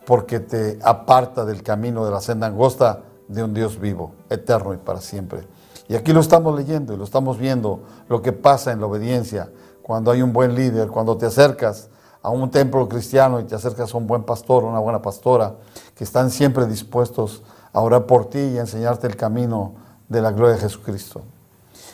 porque 0.04 0.40
te 0.40 0.78
aparta 0.82 1.44
del 1.44 1.62
camino 1.62 2.04
de 2.04 2.10
la 2.10 2.20
senda 2.20 2.48
angosta 2.48 3.00
de 3.28 3.42
un 3.42 3.54
Dios 3.54 3.78
vivo, 3.78 4.12
eterno 4.28 4.74
y 4.74 4.76
para 4.76 5.00
siempre. 5.00 5.46
Y 5.92 5.94
aquí 5.94 6.14
lo 6.14 6.20
estamos 6.20 6.56
leyendo 6.56 6.94
y 6.94 6.96
lo 6.96 7.04
estamos 7.04 7.36
viendo, 7.36 7.80
lo 8.08 8.22
que 8.22 8.32
pasa 8.32 8.72
en 8.72 8.80
la 8.80 8.86
obediencia, 8.86 9.50
cuando 9.82 10.10
hay 10.10 10.22
un 10.22 10.32
buen 10.32 10.54
líder, 10.54 10.88
cuando 10.88 11.18
te 11.18 11.26
acercas 11.26 11.90
a 12.22 12.30
un 12.30 12.50
templo 12.50 12.88
cristiano 12.88 13.38
y 13.38 13.44
te 13.44 13.56
acercas 13.56 13.92
a 13.92 13.98
un 13.98 14.06
buen 14.06 14.22
pastor, 14.22 14.64
una 14.64 14.78
buena 14.78 15.02
pastora, 15.02 15.56
que 15.94 16.04
están 16.04 16.30
siempre 16.30 16.64
dispuestos 16.64 17.42
a 17.74 17.80
orar 17.82 18.06
por 18.06 18.24
ti 18.30 18.38
y 18.38 18.56
a 18.56 18.62
enseñarte 18.62 19.06
el 19.06 19.16
camino 19.16 19.74
de 20.08 20.22
la 20.22 20.32
gloria 20.32 20.54
de 20.54 20.62
Jesucristo. 20.62 21.20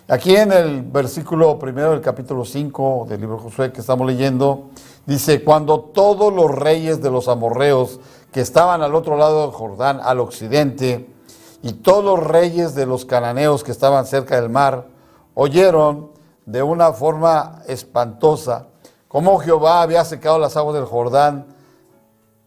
Aquí 0.06 0.37
en 0.37 0.52
el 0.52 0.82
versículo 0.82 1.58
primero 1.58 1.90
del 1.90 2.00
capítulo 2.00 2.44
5 2.44 3.06
del 3.08 3.20
libro 3.20 3.38
de 3.38 3.42
Josué 3.42 3.72
que 3.72 3.80
estamos 3.80 4.06
leyendo, 4.06 4.68
dice, 5.06 5.42
cuando 5.42 5.80
todos 5.80 6.32
los 6.32 6.52
reyes 6.52 7.02
de 7.02 7.11
los 7.11 7.26
amorreos 7.26 7.98
que 8.30 8.42
estaban 8.42 8.80
al 8.80 8.94
otro 8.94 9.16
lado 9.16 9.42
del 9.42 9.50
Jordán, 9.50 9.98
al 10.00 10.20
occidente, 10.20 11.17
y 11.62 11.73
todos 11.73 12.05
los 12.05 12.25
reyes 12.25 12.75
de 12.75 12.87
los 12.87 13.05
cananeos 13.05 13.64
que 13.64 13.73
estaban 13.73 14.07
cerca 14.07 14.40
del 14.40 14.49
mar 14.49 14.87
oyeron 15.35 16.11
de 16.47 16.62
una 16.62 16.92
forma 16.92 17.62
espantosa 17.66 18.68
cómo 19.09 19.38
Jehová 19.38 19.83
había 19.83 20.05
secado 20.05 20.38
las 20.38 20.57
aguas 20.57 20.77
del 20.77 20.85
Jordán 20.85 21.47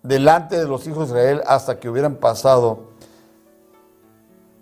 delante 0.04 0.58
de 0.58 0.68
los 0.68 0.88
hijos 0.88 1.10
de 1.10 1.16
Israel 1.16 1.44
hasta 1.46 1.80
que 1.80 1.90
hubieran 1.90 2.16
pasado. 2.16 2.92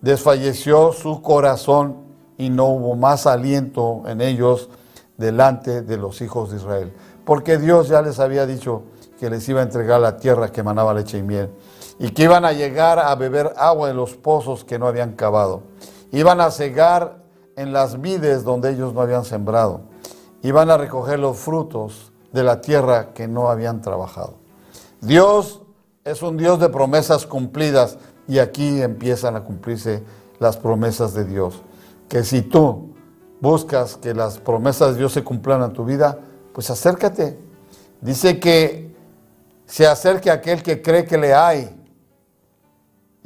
Desfalleció 0.01 0.93
su 0.93 1.21
corazón 1.21 1.97
y 2.37 2.49
no 2.49 2.65
hubo 2.67 2.95
más 2.95 3.27
aliento 3.27 4.03
en 4.07 4.21
ellos 4.21 4.69
delante 5.17 5.81
de 5.81 5.97
los 5.97 6.21
hijos 6.21 6.51
de 6.51 6.57
Israel. 6.57 6.93
Porque 7.25 7.57
Dios 7.57 7.89
ya 7.89 8.01
les 8.01 8.19
había 8.19 8.45
dicho 8.45 8.83
que 9.19 9.29
les 9.29 9.47
iba 9.49 9.59
a 9.59 9.63
entregar 9.63 9.99
la 9.99 10.17
tierra 10.17 10.51
que 10.51 10.63
manaba 10.63 10.93
leche 10.93 11.17
y 11.17 11.23
miel 11.23 11.49
y 11.99 12.11
que 12.11 12.23
iban 12.23 12.45
a 12.45 12.53
llegar 12.53 12.97
a 12.97 13.13
beber 13.15 13.53
agua 13.57 13.89
de 13.89 13.93
los 13.93 14.15
pozos 14.15 14.63
que 14.63 14.79
no 14.79 14.87
habían 14.87 15.11
cavado. 15.11 15.63
Iban 16.11 16.39
a 16.39 16.49
cegar 16.49 17.17
en 17.57 17.73
las 17.73 17.99
vides 17.99 18.45
donde 18.45 18.71
ellos 18.71 18.93
no 18.93 19.01
habían 19.01 19.25
sembrado. 19.25 19.81
Iban 20.41 20.71
a 20.71 20.77
recoger 20.77 21.19
los 21.19 21.37
frutos 21.37 22.13
de 22.31 22.43
la 22.43 22.61
tierra 22.61 23.13
que 23.13 23.27
no 23.27 23.49
habían 23.49 23.81
trabajado. 23.81 24.35
Dios 25.01 25.61
es 26.05 26.21
un 26.21 26.37
Dios 26.37 26.59
de 26.61 26.69
promesas 26.69 27.25
cumplidas 27.25 27.97
y 28.29 28.39
aquí 28.39 28.81
empiezan 28.81 29.35
a 29.35 29.43
cumplirse 29.43 30.01
las 30.39 30.55
promesas 30.55 31.13
de 31.13 31.25
Dios. 31.25 31.61
Que 32.07 32.23
si 32.23 32.41
tú 32.41 32.93
buscas 33.41 33.97
que 33.97 34.13
las 34.13 34.37
promesas 34.39 34.93
de 34.93 34.99
Dios 34.99 35.11
se 35.11 35.23
cumplan 35.25 35.63
en 35.63 35.73
tu 35.73 35.83
vida, 35.83 36.17
pues 36.53 36.69
acércate. 36.69 37.37
Dice 37.99 38.39
que 38.39 38.95
se 39.65 39.85
acerque 39.85 40.31
aquel 40.31 40.63
que 40.63 40.81
cree 40.81 41.05
que 41.05 41.17
le 41.17 41.33
hay 41.33 41.78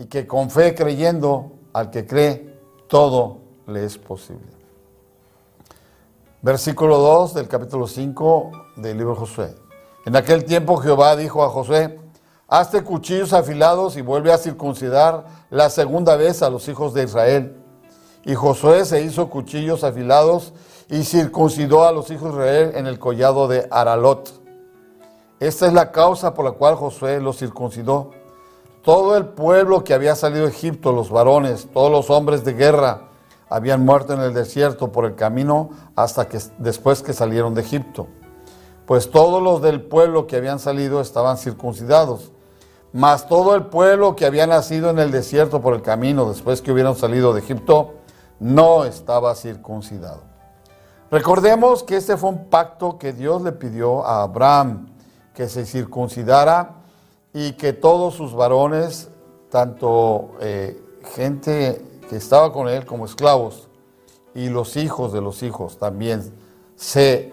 y 0.04 0.08
que 0.08 0.28
con 0.28 0.50
fe 0.50 0.76
creyendo 0.76 1.54
al 1.72 1.90
que 1.90 2.06
cree, 2.06 2.60
todo 2.90 3.38
le 3.68 3.86
es 3.86 3.98
posible. 3.98 4.52
Versículo 6.42 6.98
2 6.98 7.36
del 7.36 7.48
capítulo 7.48 7.88
5 7.88 8.52
del 8.76 8.98
libro 8.98 9.14
de 9.14 9.20
Josué. 9.22 9.56
En 10.06 10.18
aquel 10.18 10.44
tiempo 10.44 10.76
Jehová 10.76 11.16
dijo 11.16 11.42
a 11.42 11.50
Josué, 11.50 12.02
hazte 12.50 12.84
cuchillos 12.84 13.32
afilados 13.32 13.96
y 13.96 14.02
vuelve 14.02 14.34
a 14.34 14.38
circuncidar 14.38 15.26
la 15.50 15.70
segunda 15.70 16.18
vez 16.18 16.42
a 16.42 16.50
los 16.50 16.68
hijos 16.68 16.94
de 16.94 17.04
Israel. 17.04 17.56
Y 18.26 18.36
Josué 18.36 18.84
se 18.84 19.04
hizo 19.04 19.30
cuchillos 19.30 19.86
afilados 19.86 20.52
y 20.90 21.06
circuncidó 21.06 21.86
a 21.88 21.94
los 21.94 22.12
hijos 22.12 22.36
de 22.36 22.42
Israel 22.42 22.72
en 22.76 22.88
el 22.88 23.00
collado 23.00 23.48
de 23.48 23.70
Aralot. 23.72 24.30
Esta 25.40 25.66
es 25.66 25.72
la 25.72 25.94
causa 25.94 26.34
por 26.34 26.44
la 26.44 26.52
cual 26.52 26.76
Josué 26.76 27.22
los 27.22 27.38
circuncidó 27.38 28.12
todo 28.84 29.16
el 29.16 29.28
pueblo 29.28 29.84
que 29.84 29.94
había 29.94 30.16
salido 30.16 30.44
de 30.44 30.52
Egipto, 30.52 30.92
los 30.92 31.10
varones, 31.10 31.70
todos 31.74 31.90
los 31.90 32.10
hombres 32.10 32.44
de 32.44 32.54
guerra, 32.54 33.04
habían 33.50 33.86
muerto 33.86 34.14
en 34.14 34.20
el 34.20 34.34
desierto 34.34 34.92
por 34.92 35.06
el 35.06 35.16
camino 35.16 35.70
hasta 35.96 36.28
que 36.28 36.40
después 36.58 37.02
que 37.02 37.14
salieron 37.14 37.54
de 37.56 37.62
Egipto. 37.62 38.08
pues 38.86 39.10
todos 39.10 39.42
los 39.42 39.62
del 39.62 39.82
pueblo 39.82 40.28
que 40.28 40.36
habían 40.36 40.60
salido 40.60 41.00
estaban 41.00 41.38
circuncidados, 41.38 42.34
mas 42.92 43.30
todo 43.30 43.56
el 43.56 43.68
pueblo 43.68 44.18
que 44.18 44.26
había 44.26 44.46
nacido 44.46 44.90
en 44.90 45.00
el 45.00 45.10
desierto 45.10 45.62
por 45.62 45.74
el 45.74 45.82
camino 45.82 46.28
después 46.28 46.62
que 46.62 46.74
hubieron 46.74 46.98
salido 46.98 47.34
de 47.34 47.40
Egipto, 47.40 47.94
no 48.42 48.84
estaba 48.84 49.36
circuncidado. 49.36 50.24
Recordemos 51.10 51.84
que 51.84 51.96
este 51.96 52.18
fue 52.18 52.32
un 52.32 52.50
pacto 52.50 52.98
que 52.98 53.14
Dios 53.14 53.42
le 53.42 53.54
pidió 53.54 54.06
a 54.06 54.24
Abraham, 54.24 54.88
que 55.34 55.48
se 55.48 55.66
circuncidara 55.66 56.83
y 57.34 57.54
que 57.54 57.74
todos 57.74 58.14
sus 58.14 58.34
varones, 58.34 59.10
tanto 59.50 60.32
eh, 60.40 60.82
gente 61.16 61.82
que 62.10 62.18
estaba 62.18 62.54
con 62.54 62.68
él 62.68 62.86
como 62.86 63.06
esclavos, 63.06 63.68
y 64.36 64.50
los 64.50 64.78
hijos 64.78 65.14
de 65.14 65.22
los 65.22 65.44
hijos 65.44 65.78
también 65.78 66.34
se 66.76 67.32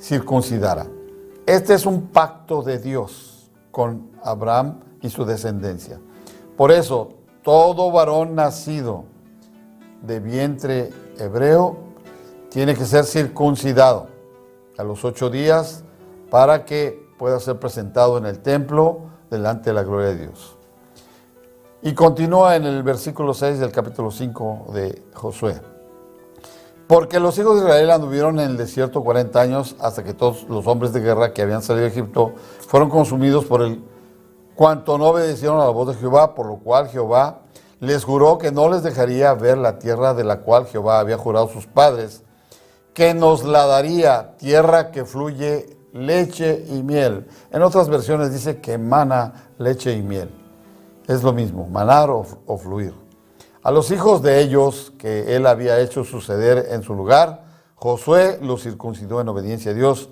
circuncidara. 0.00 0.86
Este 1.46 1.74
es 1.74 1.86
un 1.86 2.08
pacto 2.08 2.62
de 2.62 2.78
Dios 2.78 3.50
con 3.70 4.10
Abraham 4.22 4.80
y 5.00 5.10
su 5.10 5.24
descendencia. 5.24 6.00
Por 6.56 6.70
eso, 6.72 7.14
todo 7.42 7.90
varón 7.90 8.34
nacido 8.34 9.04
de 10.02 10.20
vientre 10.20 10.90
hebreo 11.18 11.76
tiene 12.50 12.74
que 12.74 12.84
ser 12.84 13.04
circuncidado 13.04 14.08
a 14.76 14.84
los 14.84 15.04
ocho 15.04 15.30
días 15.30 15.84
para 16.30 16.64
que 16.64 17.07
pueda 17.18 17.40
ser 17.40 17.58
presentado 17.58 18.16
en 18.16 18.26
el 18.26 18.38
templo 18.38 19.00
delante 19.30 19.70
de 19.70 19.74
la 19.74 19.82
gloria 19.82 20.08
de 20.08 20.16
Dios. 20.16 20.56
Y 21.82 21.94
continúa 21.94 22.56
en 22.56 22.64
el 22.64 22.82
versículo 22.82 23.34
6 23.34 23.58
del 23.58 23.72
capítulo 23.72 24.10
5 24.10 24.66
de 24.72 25.02
Josué. 25.14 25.60
Porque 26.86 27.20
los 27.20 27.38
hijos 27.38 27.56
de 27.56 27.66
Israel 27.66 27.90
anduvieron 27.90 28.40
en 28.40 28.50
el 28.50 28.56
desierto 28.56 29.04
40 29.04 29.40
años 29.40 29.76
hasta 29.78 30.02
que 30.02 30.14
todos 30.14 30.48
los 30.48 30.66
hombres 30.66 30.92
de 30.92 31.00
guerra 31.00 31.34
que 31.34 31.42
habían 31.42 31.62
salido 31.62 31.84
de 31.84 31.90
Egipto 31.92 32.32
fueron 32.66 32.88
consumidos 32.88 33.44
por 33.44 33.62
el 33.62 33.84
cuanto 34.54 34.96
no 34.96 35.08
obedecieron 35.08 35.60
a 35.60 35.64
la 35.64 35.70
voz 35.70 35.88
de 35.88 35.94
Jehová, 35.94 36.34
por 36.34 36.46
lo 36.46 36.56
cual 36.56 36.88
Jehová 36.88 37.42
les 37.78 38.04
juró 38.04 38.38
que 38.38 38.50
no 38.50 38.68
les 38.68 38.82
dejaría 38.82 39.34
ver 39.34 39.58
la 39.58 39.78
tierra 39.78 40.14
de 40.14 40.24
la 40.24 40.40
cual 40.40 40.66
Jehová 40.66 40.98
había 40.98 41.16
jurado 41.16 41.48
sus 41.48 41.66
padres, 41.66 42.22
que 42.92 43.14
nos 43.14 43.44
la 43.44 43.66
daría 43.66 44.36
tierra 44.36 44.90
que 44.90 45.04
fluye 45.04 45.77
leche 45.92 46.64
y 46.68 46.82
miel. 46.82 47.26
En 47.50 47.62
otras 47.62 47.88
versiones 47.88 48.32
dice 48.32 48.60
que 48.60 48.74
emana 48.74 49.50
leche 49.58 49.92
y 49.92 50.02
miel. 50.02 50.30
Es 51.06 51.22
lo 51.22 51.32
mismo, 51.32 51.66
manar 51.66 52.10
o 52.10 52.58
fluir. 52.58 52.94
A 53.62 53.70
los 53.70 53.90
hijos 53.90 54.22
de 54.22 54.40
ellos 54.40 54.92
que 54.98 55.34
él 55.34 55.46
había 55.46 55.80
hecho 55.80 56.04
suceder 56.04 56.68
en 56.70 56.82
su 56.82 56.94
lugar, 56.94 57.44
Josué 57.74 58.38
los 58.40 58.62
circuncidó 58.62 59.20
en 59.20 59.28
obediencia 59.28 59.72
a 59.72 59.74
Dios, 59.74 60.08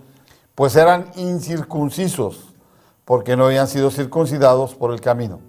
pues 0.54 0.76
eran 0.76 1.10
incircuncisos, 1.16 2.54
porque 3.04 3.36
no 3.36 3.46
habían 3.46 3.68
sido 3.68 3.90
circuncidados 3.90 4.74
por 4.74 4.92
el 4.92 5.00
camino. 5.00 5.40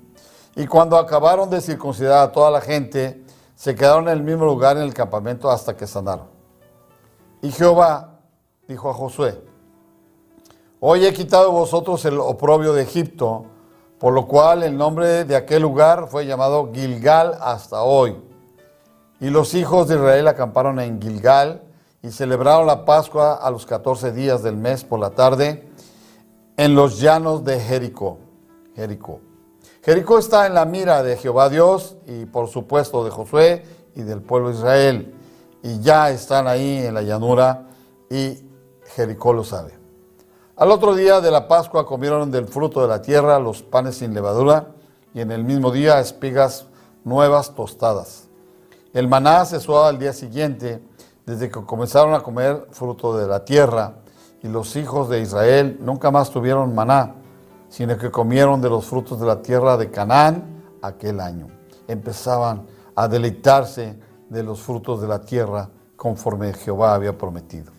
Y 0.56 0.68
cuando 0.68 0.98
acabaron 0.98 1.50
de 1.50 1.62
circuncidar 1.62 2.20
a 2.20 2.32
toda 2.32 2.50
la 2.50 2.62
gente, 2.62 3.24
se 3.56 3.76
quedaron 3.76 4.08
en 4.08 4.14
el 4.14 4.24
mismo 4.24 4.46
lugar 4.46 4.78
en 4.78 4.84
el 4.84 4.94
campamento 4.94 5.50
hasta 5.50 5.76
que 5.76 5.86
sanaron. 5.86 6.28
Y 7.42 7.52
Jehová 7.52 8.20
dijo 8.68 8.90
a 8.90 8.94
Josué, 8.94 9.42
Hoy 10.80 11.08
he 11.08 11.14
quitado 11.14 11.52
vosotros 11.52 12.06
el 12.06 12.20
oprobio 12.20 12.72
de 12.72 12.84
Egipto, 12.84 13.46
por 13.98 14.14
lo 14.14 14.28
cual 14.28 14.62
el 14.62 14.78
nombre 14.78 15.26
de 15.26 15.36
aquel 15.36 15.64
lugar 15.64 16.08
fue 16.08 16.28
llamado 16.28 16.70
Gilgal 16.72 17.36
hasta 17.42 17.82
hoy. 17.82 18.16
Y 19.20 19.32
los 19.32 19.56
hijos 19.56 19.88
de 19.88 19.96
Israel 19.96 20.28
acamparon 20.28 20.80
en 20.80 21.02
Gilgal 21.02 21.64
y 22.04 22.12
celebraron 22.12 22.68
la 22.68 22.86
Pascua 22.86 23.34
a 23.34 23.50
los 23.50 23.66
14 23.66 24.12
días 24.12 24.44
del 24.44 24.56
mes 24.56 24.84
por 24.84 25.00
la 25.00 25.10
tarde 25.10 25.68
en 26.58 26.76
los 26.76 27.00
llanos 27.00 27.44
de 27.44 27.60
Jericó. 27.60 28.20
Jericó. 28.76 29.20
Jericó 29.82 30.20
está 30.20 30.46
en 30.46 30.54
la 30.54 30.66
mira 30.66 31.02
de 31.02 31.18
Jehová 31.18 31.50
Dios 31.50 31.96
y 32.06 32.26
por 32.26 32.50
supuesto 32.50 33.04
de 33.04 33.10
Josué 33.10 33.64
y 33.96 34.04
del 34.04 34.22
pueblo 34.22 34.50
de 34.50 34.56
Israel. 34.58 35.16
Y 35.64 35.80
ya 35.80 36.12
están 36.12 36.48
ahí 36.48 36.86
en 36.86 36.94
la 36.94 37.02
llanura 37.02 37.66
y 38.12 38.48
Jericó 38.96 39.34
lo 39.34 39.44
sabe. 39.44 39.77
Al 40.58 40.72
otro 40.72 40.96
día 40.96 41.22
de 41.22 41.30
la 41.30 41.48
Pascua 41.48 41.86
comieron 41.86 42.32
del 42.32 42.48
fruto 42.48 42.82
de 42.82 42.88
la 42.88 43.00
tierra 43.00 43.38
los 43.38 43.62
panes 43.62 43.98
sin 43.98 44.16
levadura 44.16 44.70
y 45.14 45.22
en 45.22 45.32
el 45.32 45.44
mismo 45.44 45.70
día 45.70 46.00
espigas 46.00 46.66
nuevas 47.04 47.54
tostadas. 47.54 48.28
El 48.92 49.08
maná 49.08 49.46
cesó 49.46 49.86
al 49.86 50.00
día 50.00 50.14
siguiente, 50.14 50.82
desde 51.28 51.52
que 51.52 51.64
comenzaron 51.64 52.16
a 52.16 52.22
comer 52.22 52.66
fruto 52.72 53.16
de 53.16 53.28
la 53.28 53.46
tierra, 53.46 53.98
y 54.42 54.48
los 54.48 54.76
hijos 54.76 55.10
de 55.10 55.22
Israel 55.22 55.78
nunca 55.80 56.10
más 56.10 56.32
tuvieron 56.32 56.74
maná, 56.74 57.14
sino 57.70 57.96
que 57.96 58.10
comieron 58.10 58.60
de 58.60 58.72
los 58.72 58.84
frutos 58.86 59.20
de 59.20 59.28
la 59.28 59.44
tierra 59.44 59.78
de 59.78 59.92
Canaán 59.92 60.64
aquel 60.82 61.20
año. 61.20 61.50
Empezaban 61.88 62.66
a 62.96 63.08
deleitarse 63.08 63.96
de 64.28 64.42
los 64.42 64.60
frutos 64.60 65.02
de 65.02 65.08
la 65.08 65.22
tierra 65.22 65.70
conforme 65.96 66.52
Jehová 66.54 66.96
había 66.96 67.16
prometido. 67.16 67.72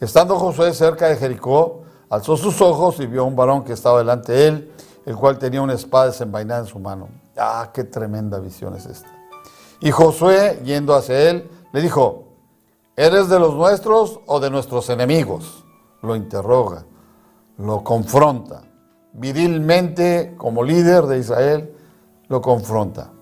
Estando 0.00 0.36
Josué 0.40 0.74
cerca 0.74 1.06
de 1.06 1.14
Jericó, 1.14 1.84
Alzó 2.10 2.36
sus 2.36 2.60
ojos 2.60 2.98
y 2.98 3.06
vio 3.06 3.22
a 3.22 3.24
un 3.24 3.36
varón 3.36 3.62
que 3.62 3.72
estaba 3.72 3.98
delante 3.98 4.32
de 4.32 4.48
él, 4.48 4.72
el 5.06 5.14
cual 5.14 5.38
tenía 5.38 5.62
una 5.62 5.74
espada 5.74 6.06
desenvainada 6.06 6.62
en 6.62 6.66
su 6.66 6.80
mano. 6.80 7.08
Ah, 7.38 7.70
qué 7.72 7.84
tremenda 7.84 8.40
visión 8.40 8.74
es 8.74 8.84
esta. 8.86 9.08
Y 9.80 9.92
Josué, 9.92 10.60
yendo 10.64 10.94
hacia 10.94 11.30
él, 11.30 11.48
le 11.72 11.80
dijo, 11.80 12.24
¿eres 12.96 13.28
de 13.28 13.38
los 13.38 13.54
nuestros 13.54 14.18
o 14.26 14.40
de 14.40 14.50
nuestros 14.50 14.90
enemigos? 14.90 15.64
Lo 16.02 16.16
interroga, 16.16 16.84
lo 17.58 17.84
confronta. 17.84 18.62
Virilmente, 19.12 20.34
como 20.36 20.64
líder 20.64 21.06
de 21.06 21.18
Israel, 21.18 21.76
lo 22.28 22.42
confronta. 22.42 23.12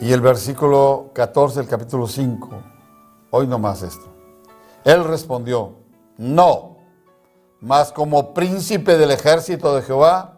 Y 0.00 0.12
el 0.12 0.20
versículo 0.20 1.10
14 1.14 1.60
del 1.60 1.68
capítulo 1.68 2.06
5, 2.06 2.50
hoy 3.30 3.46
nomás 3.46 3.82
esto. 3.82 4.06
Él 4.84 5.02
respondió, 5.04 5.72
no 6.18 6.73
mas 7.64 7.92
como 7.92 8.34
príncipe 8.34 8.98
del 8.98 9.10
ejército 9.10 9.74
de 9.74 9.80
Jehová 9.80 10.34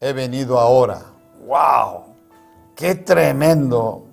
he 0.00 0.14
venido 0.14 0.58
ahora. 0.58 1.02
¡Wow! 1.46 2.04
¡Qué 2.74 2.94
tremendo! 2.94 4.04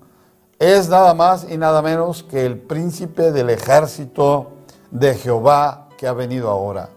Es 0.60 0.90
nada 0.90 1.14
más 1.14 1.48
y 1.50 1.58
nada 1.58 1.82
menos 1.82 2.24
que 2.24 2.46
el 2.46 2.60
príncipe 2.60 3.32
del 3.32 3.52
ejército 3.52 4.48
de 4.92 5.16
Jehová 5.16 5.88
que 5.98 6.08
ha 6.08 6.14
venido 6.14 6.50
ahora. 6.50 6.90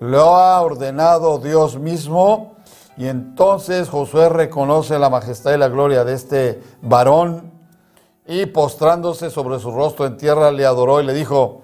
Lo 0.00 0.36
ha 0.36 0.60
ordenado 0.60 1.38
Dios 1.38 1.78
mismo 1.78 2.56
y 2.98 3.06
entonces 3.06 3.88
Josué 3.88 4.28
reconoce 4.28 4.98
la 4.98 5.08
majestad 5.08 5.54
y 5.54 5.58
la 5.58 5.68
gloria 5.68 6.04
de 6.04 6.12
este 6.12 6.62
varón 6.82 7.52
y 8.26 8.44
postrándose 8.44 9.30
sobre 9.30 9.60
su 9.60 9.70
rostro 9.70 10.04
en 10.04 10.18
tierra 10.18 10.50
le 10.50 10.66
adoró 10.66 11.00
y 11.00 11.06
le 11.06 11.14
dijo, 11.14 11.62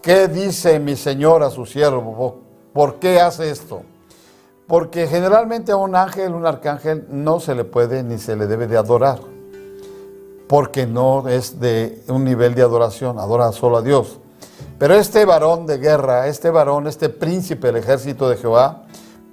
¿qué 0.00 0.28
dice 0.28 0.78
mi 0.78 0.94
señor 0.94 1.42
a 1.42 1.50
su 1.50 1.66
siervo? 1.66 2.43
¿Por 2.74 2.96
qué 2.96 3.20
hace 3.20 3.50
esto? 3.50 3.82
Porque 4.66 5.06
generalmente 5.06 5.70
a 5.70 5.76
un 5.76 5.94
ángel, 5.94 6.34
un 6.34 6.44
arcángel, 6.44 7.06
no 7.08 7.38
se 7.38 7.54
le 7.54 7.62
puede 7.62 8.02
ni 8.02 8.18
se 8.18 8.34
le 8.34 8.48
debe 8.48 8.66
de 8.66 8.76
adorar, 8.76 9.20
porque 10.48 10.84
no 10.84 11.28
es 11.28 11.60
de 11.60 12.02
un 12.08 12.24
nivel 12.24 12.56
de 12.56 12.62
adoración, 12.62 13.20
adora 13.20 13.52
solo 13.52 13.76
a 13.76 13.82
Dios. 13.82 14.18
Pero 14.76 14.94
este 14.94 15.24
varón 15.24 15.66
de 15.66 15.78
guerra, 15.78 16.26
este 16.26 16.50
varón, 16.50 16.88
este 16.88 17.10
príncipe 17.10 17.68
del 17.68 17.76
ejército 17.76 18.28
de 18.28 18.38
Jehová, 18.38 18.82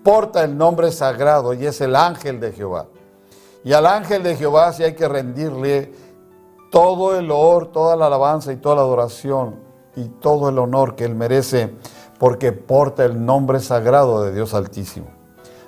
porta 0.03 0.43
el 0.43 0.55
nombre 0.55 0.91
sagrado 0.91 1.55
y 1.55 1.65
es 1.65 1.81
el 1.81 1.95
ángel 1.95 2.39
de 2.39 2.51
Jehová. 2.51 2.85
Y 3.63 3.73
al 3.73 3.87
ángel 3.87 4.21
de 4.21 4.35
Jehová 4.35 4.71
sí 4.71 4.83
hay 4.83 4.93
que 4.93 5.07
rendirle 5.07 5.91
todo 6.69 7.17
el 7.17 7.31
honor, 7.31 7.71
toda 7.71 7.95
la 7.95 8.05
alabanza 8.05 8.53
y 8.53 8.57
toda 8.57 8.75
la 8.75 8.81
adoración 8.81 9.55
y 9.95 10.05
todo 10.05 10.49
el 10.49 10.59
honor 10.59 10.95
que 10.95 11.05
él 11.05 11.15
merece 11.15 11.73
porque 12.21 12.51
porta 12.51 13.03
el 13.03 13.25
nombre 13.25 13.59
sagrado 13.59 14.23
de 14.23 14.31
Dios 14.31 14.53
Altísimo. 14.53 15.07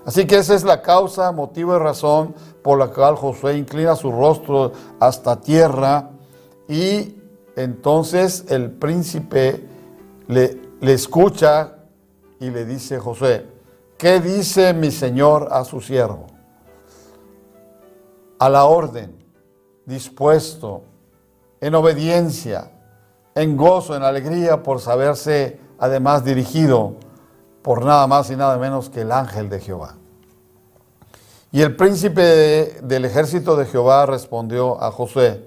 Así 0.06 0.28
que 0.28 0.38
esa 0.38 0.54
es 0.54 0.64
la 0.64 0.84
causa, 0.84 1.32
motivo 1.32 1.76
y 1.76 1.80
razón 1.80 2.36
por 2.62 2.78
la 2.78 2.90
cual 2.90 3.16
Josué 3.16 3.58
inclina 3.58 3.96
su 3.96 4.12
rostro 4.12 4.72
hasta 5.00 5.42
tierra 5.42 6.12
y 6.68 7.16
entonces 7.56 8.46
el 8.50 8.70
príncipe 8.70 9.68
le, 10.28 10.62
le 10.80 10.94
escucha 10.94 11.78
y 12.40 12.52
le 12.52 12.66
dice 12.66 13.00
Josué, 13.00 13.48
¿qué 13.98 14.20
dice 14.20 14.76
mi 14.76 14.92
señor 14.92 15.48
a 15.50 15.64
su 15.64 15.82
siervo? 15.82 16.28
A 18.38 18.48
la 18.48 18.66
orden, 18.66 19.26
dispuesto, 19.88 20.84
en 21.60 21.74
obediencia, 21.74 22.70
en 23.34 23.58
gozo, 23.58 23.96
en 23.96 24.04
alegría 24.04 24.62
por 24.62 24.80
saberse 24.80 25.64
además 25.84 26.24
dirigido 26.24 26.96
por 27.62 27.84
nada 27.84 28.08
más 28.08 28.32
y 28.32 28.38
nada 28.38 28.58
menos 28.58 28.90
que 28.90 29.02
el 29.02 29.12
ángel 29.12 29.50
de 29.50 29.60
Jehová. 29.60 29.98
Y 31.52 31.62
el 31.62 31.76
príncipe 31.76 32.80
del 32.82 33.04
ejército 33.04 33.58
de 33.58 33.66
Jehová 33.66 34.06
respondió 34.06 34.82
a 34.82 34.92
Josué, 34.92 35.46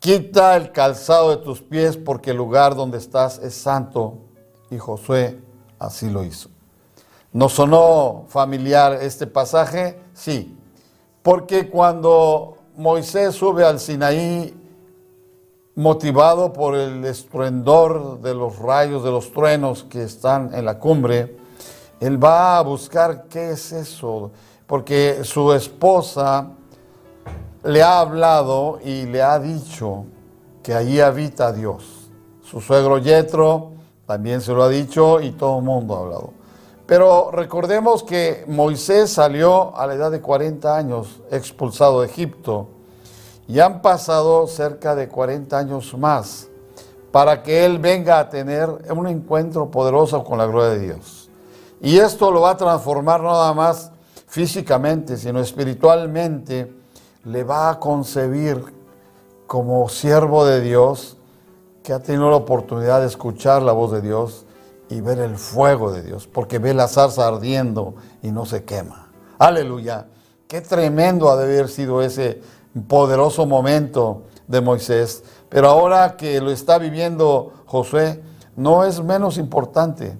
quita 0.00 0.56
el 0.56 0.72
calzado 0.72 1.30
de 1.30 1.36
tus 1.36 1.62
pies 1.62 1.96
porque 1.96 2.32
el 2.32 2.36
lugar 2.36 2.74
donde 2.74 2.98
estás 2.98 3.38
es 3.38 3.54
santo. 3.54 4.18
y 4.70 4.78
Josué 4.78 5.38
así 5.78 6.10
lo 6.10 6.24
hizo. 6.24 6.48
¿Nos 7.32 7.52
sonó 7.52 8.24
familiar 8.28 8.94
este 9.02 9.28
pasaje? 9.28 10.00
Sí, 10.14 10.58
porque 11.22 11.70
cuando 11.70 12.56
Moisés 12.76 13.36
sube 13.36 13.64
al 13.64 13.78
Sinaí 13.78 14.52
motivado 15.74 16.52
por 16.52 16.74
el 16.74 17.04
estruendor 17.04 18.20
de 18.20 18.34
los 18.34 18.58
rayos, 18.58 19.02
de 19.02 19.10
los 19.10 19.32
truenos 19.32 19.84
que 19.84 20.02
están 20.02 20.52
en 20.54 20.64
la 20.64 20.78
cumbre, 20.78 21.36
él 22.00 22.22
va 22.22 22.58
a 22.58 22.62
buscar 22.62 23.24
qué 23.28 23.52
es 23.52 23.72
eso, 23.72 24.32
porque 24.66 25.24
su 25.24 25.52
esposa 25.52 26.50
le 27.64 27.82
ha 27.82 28.00
hablado 28.00 28.80
y 28.84 29.06
le 29.06 29.22
ha 29.22 29.38
dicho 29.38 30.04
que 30.62 30.74
allí 30.74 31.00
habita 31.00 31.52
Dios. 31.52 32.10
Su 32.42 32.60
suegro 32.60 32.98
Yetro 32.98 33.70
también 34.06 34.40
se 34.40 34.52
lo 34.52 34.64
ha 34.64 34.68
dicho 34.68 35.20
y 35.20 35.30
todo 35.30 35.58
el 35.58 35.64
mundo 35.64 35.96
ha 35.96 36.00
hablado. 36.00 36.32
Pero 36.86 37.30
recordemos 37.30 38.02
que 38.02 38.44
Moisés 38.48 39.10
salió 39.10 39.74
a 39.76 39.86
la 39.86 39.94
edad 39.94 40.10
de 40.10 40.20
40 40.20 40.76
años 40.76 41.20
expulsado 41.30 42.00
de 42.00 42.08
Egipto 42.08 42.68
y 43.52 43.60
han 43.60 43.82
pasado 43.82 44.46
cerca 44.46 44.94
de 44.94 45.08
40 45.08 45.58
años 45.58 45.94
más 45.98 46.48
para 47.10 47.42
que 47.42 47.66
él 47.66 47.78
venga 47.78 48.18
a 48.18 48.30
tener 48.30 48.70
un 48.96 49.06
encuentro 49.06 49.70
poderoso 49.70 50.24
con 50.24 50.38
la 50.38 50.46
gloria 50.46 50.70
de 50.70 50.78
Dios. 50.78 51.28
Y 51.82 51.98
esto 51.98 52.30
lo 52.30 52.40
va 52.40 52.52
a 52.52 52.56
transformar 52.56 53.20
no 53.20 53.30
nada 53.30 53.52
más 53.52 53.90
físicamente, 54.26 55.18
sino 55.18 55.38
espiritualmente. 55.38 56.72
Le 57.24 57.44
va 57.44 57.68
a 57.68 57.78
concebir 57.78 58.64
como 59.46 59.86
siervo 59.90 60.46
de 60.46 60.62
Dios 60.62 61.18
que 61.82 61.92
ha 61.92 61.98
tenido 61.98 62.30
la 62.30 62.36
oportunidad 62.36 63.02
de 63.02 63.08
escuchar 63.08 63.60
la 63.60 63.72
voz 63.72 63.92
de 63.92 64.00
Dios 64.00 64.46
y 64.88 65.02
ver 65.02 65.18
el 65.18 65.36
fuego 65.36 65.92
de 65.92 66.02
Dios, 66.02 66.26
porque 66.26 66.58
ve 66.58 66.72
la 66.72 66.88
zarza 66.88 67.28
ardiendo 67.28 67.96
y 68.22 68.30
no 68.30 68.46
se 68.46 68.64
quema. 68.64 69.10
Aleluya. 69.38 70.06
Qué 70.48 70.62
tremendo 70.62 71.30
ha 71.30 71.36
de 71.36 71.44
haber 71.44 71.68
sido 71.68 72.00
ese 72.00 72.40
poderoso 72.88 73.46
momento 73.46 74.22
de 74.46 74.60
Moisés. 74.60 75.24
Pero 75.48 75.68
ahora 75.68 76.16
que 76.16 76.40
lo 76.40 76.50
está 76.50 76.78
viviendo 76.78 77.52
Josué, 77.66 78.22
no 78.56 78.84
es 78.84 79.02
menos 79.02 79.38
importante, 79.38 80.16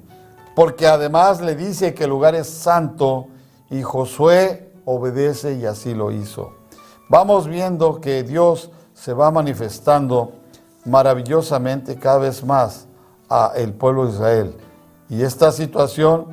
porque 0.55 0.87
además 0.87 1.41
le 1.41 1.55
dice 1.55 1.95
que 1.95 2.05
el 2.05 2.11
lugar 2.11 2.35
es 2.35 2.49
santo 2.49 3.29
y 3.71 3.83
Josué 3.83 4.73
obedece 4.85 5.55
y 5.55 5.67
así 5.67 5.95
lo 5.95 6.11
hizo. 6.11 6.53
Vamos 7.09 7.47
viendo 7.47 8.01
que 8.01 8.23
Dios 8.23 8.71
se 8.95 9.13
va 9.13 9.31
manifestando 9.31 10.33
maravillosamente 10.85 11.97
cada 11.97 12.19
vez 12.19 12.45
más 12.45 12.87
a 13.29 13.53
el 13.57 13.73
pueblo 13.73 14.07
de 14.07 14.13
Israel. 14.13 14.57
Y 15.09 15.23
esta 15.23 15.53
situación 15.53 16.27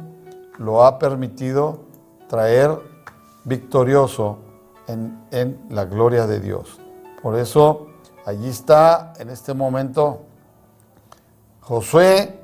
lo 0.58 0.84
ha 0.86 1.00
permitido 1.00 1.82
traer 2.28 2.78
victorioso 3.44 4.40
en, 4.90 5.60
la 5.70 5.86
gloria 5.86 6.26
de 6.26 6.40
Dios. 6.40 6.80
Por 7.22 7.38
eso 7.38 7.88
allí 8.26 8.50
está 8.50 9.14
en 9.20 9.30
este 9.30 9.54
momento 9.54 10.22
Josué 11.62 12.40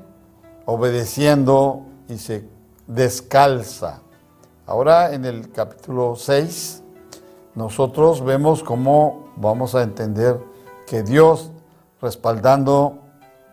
obedeciendo 0.64 1.82
y 2.08 2.18
se 2.18 2.48
descalza. 2.86 4.00
Ahora 4.66 5.12
en 5.12 5.24
el 5.24 5.50
capítulo 5.50 6.14
6 6.16 6.82
nosotros 7.54 8.24
vemos 8.24 8.62
cómo 8.62 9.32
vamos 9.36 9.74
a 9.74 9.82
entender 9.82 10.38
que 10.86 11.02
Dios 11.02 11.50
respaldando 12.00 12.98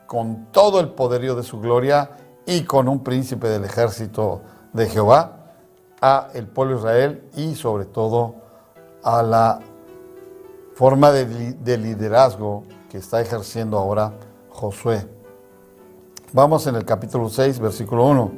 con 0.06 0.48
todo 0.52 0.80
el 0.80 0.90
poderío 0.90 1.36
de 1.36 1.44
su 1.44 1.60
gloria 1.60 2.12
y 2.46 2.64
con 2.66 2.88
un 2.88 3.04
príncipe 3.04 3.48
del 3.48 3.64
ejército 3.64 4.42
de 4.74 4.88
Jehová 4.88 5.38
a 6.02 6.28
el 6.34 6.46
pueblo 6.48 6.76
de 6.76 6.80
Israel 6.82 7.30
y 7.36 7.56
sobre 7.56 7.86
todo 7.86 8.43
a 9.04 9.22
la 9.22 9.60
forma 10.76 11.12
de, 11.12 11.54
de 11.54 11.78
liderazgo 11.78 12.64
que 12.90 12.98
está 12.98 13.22
ejerciendo 13.22 13.78
ahora 13.78 14.14
Josué. 14.50 15.08
Vamos 16.32 16.66
en 16.68 16.76
el 16.76 16.86
capítulo 16.86 17.30
6, 17.30 17.60
versículo 17.60 18.06
1. 18.06 18.32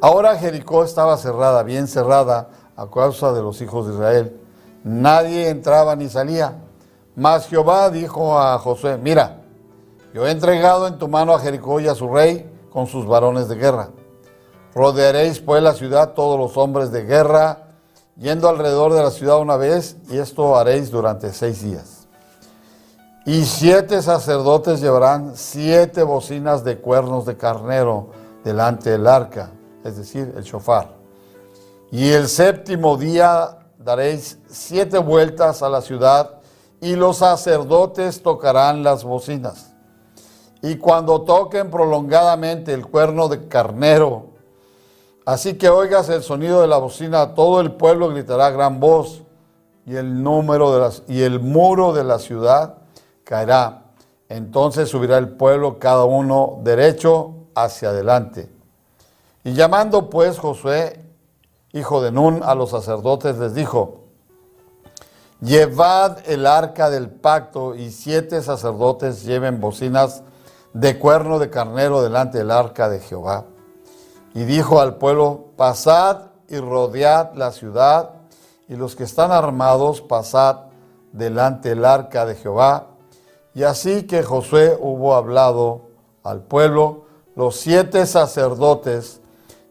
Ahora 0.00 0.36
Jericó 0.36 0.84
estaba 0.84 1.16
cerrada, 1.16 1.62
bien 1.62 1.86
cerrada, 1.86 2.50
a 2.76 2.88
causa 2.88 3.32
de 3.32 3.42
los 3.42 3.60
hijos 3.62 3.86
de 3.86 3.94
Israel. 3.94 4.40
Nadie 4.84 5.48
entraba 5.48 5.94
ni 5.96 6.08
salía. 6.08 6.58
Mas 7.14 7.46
Jehová 7.46 7.90
dijo 7.90 8.38
a 8.38 8.58
Josué, 8.58 8.98
mira, 8.98 9.42
yo 10.14 10.26
he 10.26 10.30
entregado 10.30 10.88
en 10.88 10.98
tu 10.98 11.08
mano 11.08 11.34
a 11.34 11.38
Jericó 11.38 11.80
y 11.80 11.88
a 11.88 11.94
su 11.94 12.08
rey 12.12 12.50
con 12.70 12.86
sus 12.86 13.06
varones 13.06 13.48
de 13.48 13.56
guerra. 13.56 13.90
Rodearéis 14.74 15.40
pues 15.40 15.62
la 15.62 15.74
ciudad 15.74 16.14
todos 16.14 16.38
los 16.38 16.56
hombres 16.56 16.90
de 16.90 17.04
guerra, 17.04 17.61
yendo 18.22 18.48
alrededor 18.48 18.94
de 18.94 19.02
la 19.02 19.10
ciudad 19.10 19.40
una 19.40 19.56
vez, 19.56 19.96
y 20.08 20.18
esto 20.18 20.56
haréis 20.56 20.92
durante 20.92 21.32
seis 21.32 21.62
días. 21.62 22.06
Y 23.26 23.44
siete 23.44 24.00
sacerdotes 24.00 24.80
llevarán 24.80 25.32
siete 25.34 26.04
bocinas 26.04 26.62
de 26.62 26.78
cuernos 26.78 27.26
de 27.26 27.36
carnero 27.36 28.10
delante 28.44 28.90
del 28.90 29.08
arca, 29.08 29.50
es 29.84 29.96
decir, 29.96 30.32
el 30.36 30.44
shofar. 30.44 30.94
Y 31.90 32.10
el 32.10 32.28
séptimo 32.28 32.96
día 32.96 33.58
daréis 33.76 34.38
siete 34.48 34.98
vueltas 34.98 35.62
a 35.64 35.68
la 35.68 35.82
ciudad, 35.82 36.38
y 36.80 36.94
los 36.94 37.18
sacerdotes 37.18 38.22
tocarán 38.22 38.84
las 38.84 39.02
bocinas. 39.02 39.72
Y 40.62 40.76
cuando 40.76 41.22
toquen 41.22 41.72
prolongadamente 41.72 42.72
el 42.72 42.86
cuerno 42.86 43.28
de 43.28 43.48
carnero, 43.48 44.31
así 45.24 45.54
que 45.54 45.68
oigas 45.68 46.08
el 46.08 46.22
sonido 46.22 46.60
de 46.60 46.68
la 46.68 46.78
bocina, 46.78 47.34
todo 47.34 47.60
el 47.60 47.72
pueblo 47.72 48.08
gritará 48.08 48.50
gran 48.50 48.80
voz, 48.80 49.22
y 49.86 49.96
el 49.96 50.22
número 50.22 50.72
de 50.72 50.80
las, 50.80 51.02
y 51.08 51.22
el 51.22 51.40
muro 51.40 51.92
de 51.92 52.04
la 52.04 52.18
ciudad 52.18 52.78
caerá. 53.24 53.84
Entonces 54.28 54.88
subirá 54.88 55.18
el 55.18 55.30
pueblo 55.30 55.78
cada 55.78 56.04
uno 56.04 56.60
derecho 56.62 57.34
hacia 57.54 57.90
adelante. 57.90 58.48
Y 59.44 59.54
llamando 59.54 60.08
pues 60.08 60.38
Josué, 60.38 61.04
hijo 61.72 62.00
de 62.00 62.12
Nun, 62.12 62.42
a 62.44 62.54
los 62.54 62.70
sacerdotes 62.70 63.38
les 63.38 63.54
dijo, 63.54 64.02
Llevad 65.40 66.18
el 66.26 66.46
arca 66.46 66.88
del 66.88 67.10
pacto 67.10 67.74
y 67.74 67.90
siete 67.90 68.42
sacerdotes 68.42 69.24
lleven 69.24 69.60
bocinas 69.60 70.22
de 70.72 71.00
cuerno 71.00 71.40
de 71.40 71.50
carnero 71.50 72.00
delante 72.00 72.38
del 72.38 72.52
arca 72.52 72.88
de 72.88 73.00
Jehová. 73.00 73.46
Y 74.34 74.44
dijo 74.44 74.80
al 74.80 74.96
pueblo, 74.96 75.46
pasad 75.56 76.30
y 76.48 76.58
rodead 76.58 77.34
la 77.34 77.52
ciudad, 77.52 78.10
y 78.68 78.76
los 78.76 78.96
que 78.96 79.04
están 79.04 79.32
armados, 79.32 80.00
pasad 80.00 80.66
delante 81.12 81.70
del 81.70 81.84
arca 81.84 82.24
de 82.24 82.34
Jehová. 82.34 82.86
Y 83.54 83.64
así 83.64 84.04
que 84.04 84.22
Josué 84.22 84.78
hubo 84.80 85.14
hablado 85.14 85.82
al 86.22 86.42
pueblo, 86.42 87.04
los 87.34 87.56
siete 87.56 88.06
sacerdotes, 88.06 89.20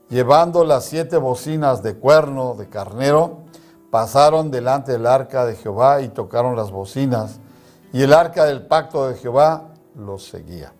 llevando 0.09 0.63
las 0.63 0.85
siete 0.85 1.17
bocinas 1.17 1.81
de 1.81 1.95
cuerno 1.95 2.55
de 2.55 2.69
carnero, 2.69 3.37
pasaron 3.89 4.51
delante 4.51 4.93
del 4.93 5.07
arca 5.07 5.45
de 5.45 5.55
Jehová 5.55 6.01
y 6.01 6.09
tocaron 6.09 6.55
las 6.55 6.71
bocinas, 6.71 7.39
y 7.93 8.03
el 8.03 8.13
arca 8.13 8.45
del 8.45 8.65
pacto 8.67 9.07
de 9.07 9.15
Jehová 9.15 9.63
los 9.95 10.25
seguía. 10.25 10.73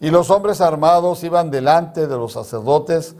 Y 0.00 0.10
los 0.10 0.30
hombres 0.30 0.60
armados 0.60 1.24
iban 1.24 1.50
delante 1.50 2.06
de 2.06 2.16
los 2.16 2.32
sacerdotes 2.32 3.16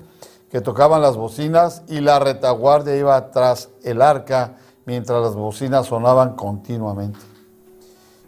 que 0.51 0.61
tocaban 0.61 1.03
las 1.03 1.17
bocinas, 1.17 1.83
y 1.89 2.01
la 2.01 2.19
retaguardia 2.19 2.97
iba 2.97 3.31
tras 3.31 3.71
el 3.83 4.01
arca 4.01 4.57
mientras 4.85 5.21
las 5.21 5.35
bocinas 5.35 5.87
sonaban 5.87 6.37
continuamente. 6.37 7.19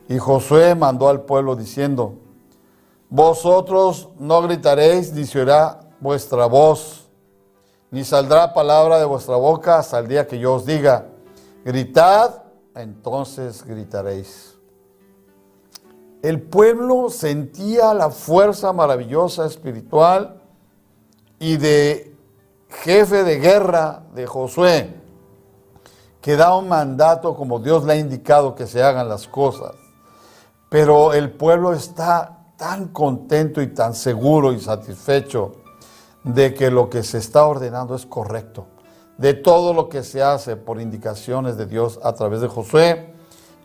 Y 0.08 0.18
Josué 0.18 0.74
mandó 0.74 1.08
al 1.08 1.22
pueblo 1.22 1.54
diciendo, 1.54 2.14
Vosotros 3.10 4.08
no 4.18 4.42
gritaréis 4.42 5.12
ni 5.12 5.24
se 5.24 5.40
oirá 5.40 5.80
vuestra 6.00 6.46
voz 6.46 7.08
ni 7.90 8.04
saldrá 8.04 8.52
palabra 8.52 8.98
de 8.98 9.06
vuestra 9.06 9.36
boca 9.36 9.78
hasta 9.78 9.98
el 9.98 10.08
día 10.08 10.26
que 10.26 10.38
yo 10.38 10.54
os 10.54 10.66
diga, 10.66 11.06
gritad, 11.64 12.42
entonces 12.74 13.64
gritaréis. 13.64 14.57
El 16.22 16.42
pueblo 16.42 17.10
sentía 17.10 17.94
la 17.94 18.10
fuerza 18.10 18.72
maravillosa 18.72 19.46
espiritual 19.46 20.40
y 21.38 21.56
de 21.58 22.16
jefe 22.68 23.22
de 23.22 23.38
guerra 23.38 24.02
de 24.14 24.26
Josué, 24.26 24.94
que 26.20 26.36
da 26.36 26.56
un 26.56 26.68
mandato 26.68 27.36
como 27.36 27.60
Dios 27.60 27.84
le 27.84 27.92
ha 27.92 27.96
indicado 27.96 28.56
que 28.56 28.66
se 28.66 28.82
hagan 28.82 29.08
las 29.08 29.28
cosas. 29.28 29.72
Pero 30.68 31.14
el 31.14 31.30
pueblo 31.30 31.72
está 31.72 32.38
tan 32.56 32.88
contento 32.88 33.62
y 33.62 33.68
tan 33.68 33.94
seguro 33.94 34.52
y 34.52 34.60
satisfecho 34.60 35.52
de 36.24 36.52
que 36.52 36.70
lo 36.70 36.90
que 36.90 37.04
se 37.04 37.18
está 37.18 37.46
ordenando 37.46 37.94
es 37.94 38.04
correcto, 38.04 38.66
de 39.16 39.34
todo 39.34 39.72
lo 39.72 39.88
que 39.88 40.02
se 40.02 40.22
hace 40.22 40.56
por 40.56 40.80
indicaciones 40.80 41.56
de 41.56 41.66
Dios 41.66 42.00
a 42.02 42.12
través 42.14 42.40
de 42.40 42.48
Josué, 42.48 43.14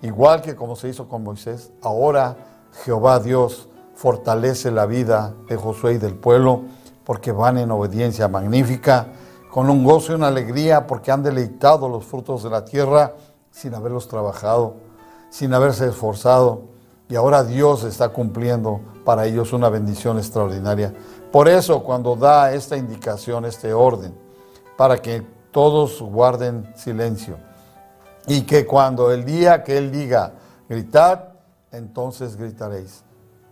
igual 0.03 0.41
que 0.41 0.55
como 0.55 0.75
se 0.75 0.89
hizo 0.89 1.09
con 1.09 1.23
Moisés, 1.23 1.71
ahora 1.81 2.37
Jehová 2.83 3.19
Dios 3.19 3.67
fortalece 3.95 4.69
la 4.69 4.85
vida 4.85 5.33
de 5.47 5.55
Josué 5.55 5.93
y 5.93 5.97
del 5.97 6.15
pueblo 6.15 6.61
porque 7.03 7.31
van 7.31 7.57
en 7.57 7.71
obediencia 7.71 8.27
magnífica, 8.27 9.07
con 9.51 9.69
un 9.69 9.83
gozo 9.83 10.11
y 10.11 10.15
una 10.15 10.27
alegría 10.27 10.87
porque 10.87 11.11
han 11.11 11.23
deleitado 11.23 11.87
los 11.89 12.05
frutos 12.05 12.43
de 12.43 12.49
la 12.49 12.65
tierra 12.65 13.13
sin 13.51 13.75
haberlos 13.75 14.07
trabajado, 14.07 14.75
sin 15.29 15.53
haberse 15.53 15.87
esforzado. 15.87 16.61
Y 17.09 17.15
ahora 17.15 17.43
Dios 17.43 17.83
está 17.83 18.09
cumpliendo 18.09 18.79
para 19.05 19.25
ellos 19.25 19.53
una 19.53 19.69
bendición 19.69 20.17
extraordinaria. 20.17 20.93
Por 21.31 21.47
eso 21.47 21.83
cuando 21.83 22.15
da 22.15 22.53
esta 22.53 22.77
indicación, 22.77 23.45
este 23.45 23.73
orden, 23.73 24.13
para 24.77 25.01
que 25.01 25.23
todos 25.51 26.01
guarden 26.01 26.73
silencio, 26.75 27.37
y 28.27 28.43
que 28.43 28.65
cuando 28.65 29.11
el 29.11 29.25
día 29.25 29.63
que 29.63 29.77
Él 29.77 29.91
diga, 29.91 30.33
gritad, 30.69 31.33
entonces 31.71 32.37
gritaréis. 32.37 33.03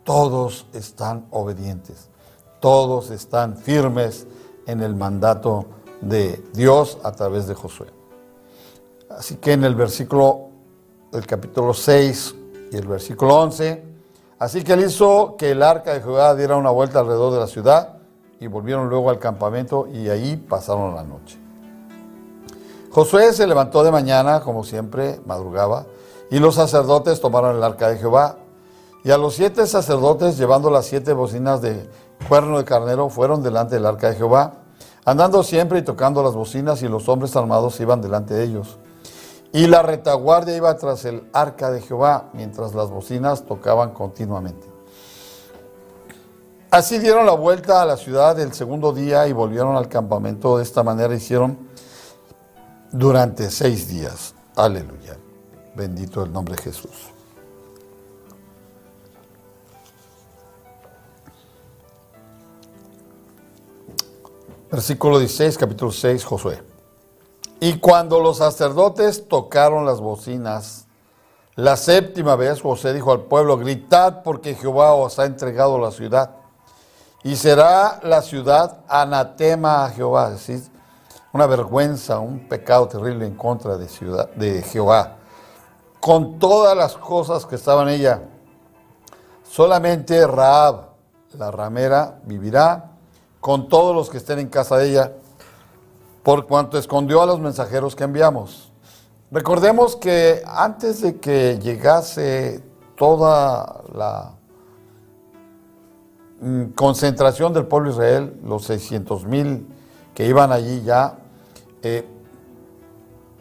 Todos 0.04 0.66
están 0.74 1.28
obedientes, 1.32 2.10
todos 2.60 3.12
están 3.12 3.58
firmes 3.58 4.28
en 4.66 4.82
el 4.82 4.96
mandato 4.96 5.66
de 6.02 6.44
Dios 6.54 6.98
a 7.04 7.12
través 7.12 7.48
de 7.48 7.54
Josué. 7.54 7.88
Así 9.10 9.36
que 9.36 9.54
en 9.54 9.64
el 9.64 9.76
versículo 9.76 10.50
del 11.12 11.28
capítulo 11.28 11.74
6 11.74 12.36
y 12.72 12.78
el 12.78 12.88
versículo 12.88 13.36
11, 13.42 13.84
así 14.40 14.64
que 14.64 14.74
él 14.74 14.86
hizo 14.86 15.36
que 15.38 15.52
el 15.52 15.62
arca 15.62 15.94
de 15.94 16.02
Jehová 16.02 16.34
diera 16.36 16.56
una 16.56 16.72
vuelta 16.72 17.00
alrededor 17.00 17.34
de 17.34 17.40
la 17.40 17.48
ciudad 17.48 17.98
y 18.40 18.48
volvieron 18.48 18.90
luego 18.90 19.10
al 19.10 19.20
campamento 19.20 19.88
y 19.92 20.10
ahí 20.10 20.38
pasaron 20.38 20.96
la 20.96 21.04
noche. 21.04 21.38
Josué 22.92 23.32
se 23.32 23.48
levantó 23.48 23.84
de 23.84 23.92
mañana, 23.92 24.42
como 24.42 24.66
siempre, 24.66 25.22
madrugaba, 25.26 25.86
y 26.30 26.40
los 26.40 26.56
sacerdotes 26.56 27.22
tomaron 27.22 27.56
el 27.56 27.64
arca 27.64 27.88
de 27.88 27.98
Jehová. 27.98 28.36
Y 29.06 29.12
a 29.12 29.18
los 29.18 29.36
siete 29.36 29.66
sacerdotes, 29.66 30.38
llevando 30.38 30.70
las 30.70 30.88
siete 30.88 31.14
bocinas 31.14 31.62
de 31.62 31.90
cuerno 32.28 32.58
de 32.58 32.66
carnero, 32.66 33.08
fueron 33.10 33.44
delante 33.44 33.76
del 33.76 33.86
arca 33.86 34.10
de 34.10 34.18
Jehová, 34.18 34.56
andando 35.06 35.42
siempre 35.42 35.80
y 35.80 35.84
tocando 35.84 36.22
las 36.22 36.34
bocinas, 36.34 36.82
y 36.84 36.90
los 36.90 37.08
hombres 37.08 37.34
armados 37.38 37.80
iban 37.80 38.02
delante 38.02 38.34
de 38.34 38.44
ellos. 38.44 38.78
Y 39.54 39.68
la 39.68 39.84
retaguardia 39.84 40.58
iba 40.58 40.76
tras 40.76 41.06
el 41.06 41.30
arca 41.32 41.72
de 41.72 41.80
Jehová, 41.80 42.26
mientras 42.34 42.74
las 42.76 42.90
bocinas 42.90 43.46
tocaban 43.46 43.92
continuamente. 43.92 44.68
Así 46.72 47.00
dieron 47.00 47.26
la 47.26 47.34
vuelta 47.34 47.82
a 47.82 47.86
la 47.86 47.96
ciudad 47.96 48.38
el 48.40 48.54
segundo 48.54 48.92
día 48.92 49.28
y 49.28 49.34
volvieron 49.34 49.78
al 49.78 49.88
campamento. 49.88 50.58
De 50.58 50.64
esta 50.64 50.84
manera 50.84 51.14
hicieron 51.14 51.71
durante 52.92 53.50
seis 53.50 53.88
días. 53.88 54.36
Aleluya. 54.56 55.18
Bendito 55.76 56.24
el 56.24 56.32
nombre 56.32 56.56
de 56.56 56.62
Jesús. 56.62 56.92
Versículo 64.70 65.20
16, 65.20 65.58
capítulo 65.58 65.92
6, 65.92 66.24
Josué. 66.24 66.64
Y 67.60 67.78
cuando 67.80 68.20
los 68.20 68.38
sacerdotes 68.38 69.28
tocaron 69.28 69.86
las 69.86 70.00
bocinas, 70.00 70.88
la 71.56 71.76
séptima 71.76 72.36
vez 72.38 72.62
José 72.62 72.94
dijo 72.94 73.12
al 73.12 73.22
pueblo, 73.24 73.58
gritad 73.58 74.24
porque 74.24 74.56
Jehová 74.56 74.94
os 74.94 75.20
ha 75.20 75.26
entregado 75.26 75.78
la 75.78 75.92
ciudad. 75.92 76.38
Y 77.24 77.36
será 77.36 78.00
la 78.04 78.22
ciudad 78.22 78.80
anatema 78.88 79.86
a 79.86 79.90
Jehová, 79.90 80.28
es 80.28 80.48
decir, 80.48 80.72
una 81.34 81.46
vergüenza, 81.48 82.20
un 82.20 82.48
pecado 82.48 82.88
terrible 82.88 83.26
en 83.26 83.36
contra 83.36 83.78
de, 83.78 83.88
ciudad, 83.88 84.30
de 84.32 84.62
Jehová, 84.64 85.18
con 86.00 86.40
todas 86.40 86.76
las 86.76 86.98
cosas 86.98 87.46
que 87.46 87.56
estaban 87.56 87.88
ella. 87.88 88.24
Solamente 89.44 90.26
Raab, 90.28 90.90
la 91.38 91.52
ramera, 91.52 92.20
vivirá 92.24 92.92
con 93.40 93.70
todos 93.70 93.96
los 93.96 94.10
que 94.10 94.18
estén 94.18 94.40
en 94.40 94.50
casa 94.50 94.78
de 94.78 94.90
ella, 94.90 95.14
por 96.24 96.48
cuanto 96.48 96.78
escondió 96.78 97.22
a 97.22 97.26
los 97.26 97.40
mensajeros 97.40 97.96
que 97.96 98.04
enviamos. 98.04 98.72
Recordemos 99.32 99.96
que 99.96 100.44
antes 100.46 101.02
de 101.02 101.18
que 101.18 101.58
llegase 101.60 102.62
toda 102.98 103.82
la 103.94 104.34
mm, 106.42 106.66
concentración 106.76 107.54
del 107.54 107.66
pueblo 107.66 107.90
de 107.90 107.96
Israel, 107.96 108.40
los 108.44 108.66
600 108.66 109.26
mil 109.26 109.68
que 110.14 110.28
iban 110.28 110.52
allí 110.52 110.84
ya, 110.84 111.18
eh, 111.84 112.08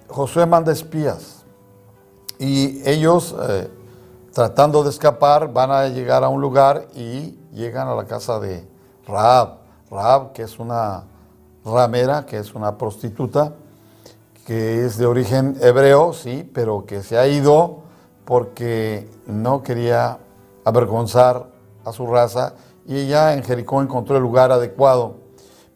Josué 0.09 0.47
manda 0.47 0.73
espías 0.73 1.45
y 2.39 2.81
ellos 2.89 3.35
eh, 3.49 3.71
tratando 4.33 4.83
de 4.83 4.91
escapar 4.91 5.53
van 5.53 5.71
a 5.71 5.89
llegar 5.89 6.25
a 6.25 6.29
un 6.29 6.41
lugar 6.41 6.89
y 6.95 7.39
llegan 7.53 7.89
a 7.89 7.95
la 7.95 8.05
casa 8.05 8.41
de 8.41 8.67
Raab. 9.07 9.59
Raab, 9.91 10.33
que 10.33 10.43
es 10.43 10.59
una 10.59 11.05
ramera, 11.65 12.25
que 12.27 12.39
es 12.39 12.55
una 12.55 12.79
prostituta, 12.79 13.53
que 14.47 14.85
es 14.85 14.97
de 14.97 15.07
origen 15.07 15.57
hebreo, 15.61 16.13
sí, 16.13 16.49
pero 16.53 16.87
que 16.87 17.03
se 17.03 17.19
ha 17.19 17.27
ido 17.27 17.81
porque 18.25 19.09
no 19.27 19.63
quería 19.63 20.19
avergonzar 20.65 21.47
a 21.85 21.93
su 21.93 22.07
raza 22.07 22.55
y 22.87 22.97
ella 22.97 23.35
en 23.35 23.43
Jericó 23.43 23.83
encontró 23.83 24.17
el 24.17 24.23
lugar 24.23 24.51
adecuado. 24.51 25.17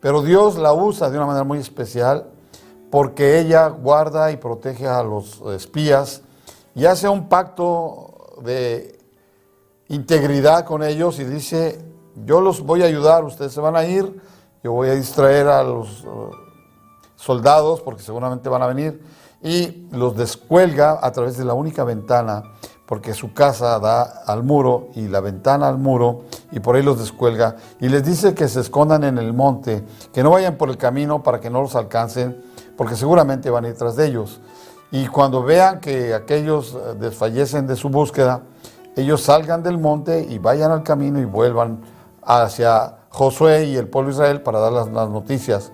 Pero 0.00 0.22
Dios 0.22 0.56
la 0.56 0.72
usa 0.72 1.10
de 1.10 1.16
una 1.16 1.26
manera 1.26 1.44
muy 1.44 1.58
especial 1.58 2.26
porque 2.94 3.40
ella 3.40 3.66
guarda 3.70 4.30
y 4.30 4.36
protege 4.36 4.86
a 4.86 5.02
los 5.02 5.40
espías 5.52 6.22
y 6.76 6.84
hace 6.84 7.08
un 7.08 7.28
pacto 7.28 8.36
de 8.40 9.00
integridad 9.88 10.64
con 10.64 10.84
ellos 10.84 11.18
y 11.18 11.24
dice, 11.24 11.84
yo 12.24 12.40
los 12.40 12.60
voy 12.60 12.84
a 12.84 12.86
ayudar, 12.86 13.24
ustedes 13.24 13.52
se 13.52 13.60
van 13.60 13.74
a 13.74 13.84
ir, 13.84 14.22
yo 14.62 14.70
voy 14.70 14.90
a 14.90 14.94
distraer 14.94 15.48
a 15.48 15.64
los 15.64 16.04
uh, 16.04 16.30
soldados 17.16 17.80
porque 17.80 18.04
seguramente 18.04 18.48
van 18.48 18.62
a 18.62 18.68
venir 18.68 19.02
y 19.42 19.88
los 19.90 20.16
descuelga 20.16 21.00
a 21.02 21.10
través 21.10 21.36
de 21.36 21.44
la 21.44 21.54
única 21.54 21.82
ventana 21.82 22.44
porque 22.86 23.12
su 23.12 23.32
casa 23.32 23.80
da 23.80 24.22
al 24.24 24.44
muro 24.44 24.90
y 24.94 25.08
la 25.08 25.18
ventana 25.18 25.66
al 25.66 25.78
muro 25.78 26.26
y 26.52 26.60
por 26.60 26.76
ahí 26.76 26.84
los 26.84 27.00
descuelga 27.00 27.56
y 27.80 27.88
les 27.88 28.04
dice 28.04 28.34
que 28.34 28.46
se 28.46 28.60
escondan 28.60 29.02
en 29.02 29.18
el 29.18 29.32
monte, 29.32 29.84
que 30.12 30.22
no 30.22 30.30
vayan 30.30 30.56
por 30.56 30.70
el 30.70 30.76
camino 30.76 31.24
para 31.24 31.40
que 31.40 31.50
no 31.50 31.60
los 31.60 31.74
alcancen 31.74 32.53
porque 32.76 32.96
seguramente 32.96 33.50
van 33.50 33.64
a 33.64 33.68
ir 33.68 33.74
tras 33.74 33.96
de 33.96 34.06
ellos. 34.06 34.40
Y 34.90 35.06
cuando 35.08 35.42
vean 35.42 35.80
que 35.80 36.14
aquellos 36.14 36.74
eh, 36.74 36.94
desfallecen 36.98 37.66
de 37.66 37.76
su 37.76 37.88
búsqueda, 37.88 38.42
ellos 38.96 39.22
salgan 39.22 39.62
del 39.62 39.78
monte 39.78 40.20
y 40.20 40.38
vayan 40.38 40.70
al 40.70 40.82
camino 40.82 41.18
y 41.18 41.24
vuelvan 41.24 41.80
hacia 42.22 42.98
Josué 43.10 43.64
y 43.64 43.76
el 43.76 43.88
pueblo 43.88 44.10
de 44.10 44.14
Israel 44.14 44.42
para 44.42 44.60
dar 44.60 44.72
las, 44.72 44.88
noticias. 44.88 45.72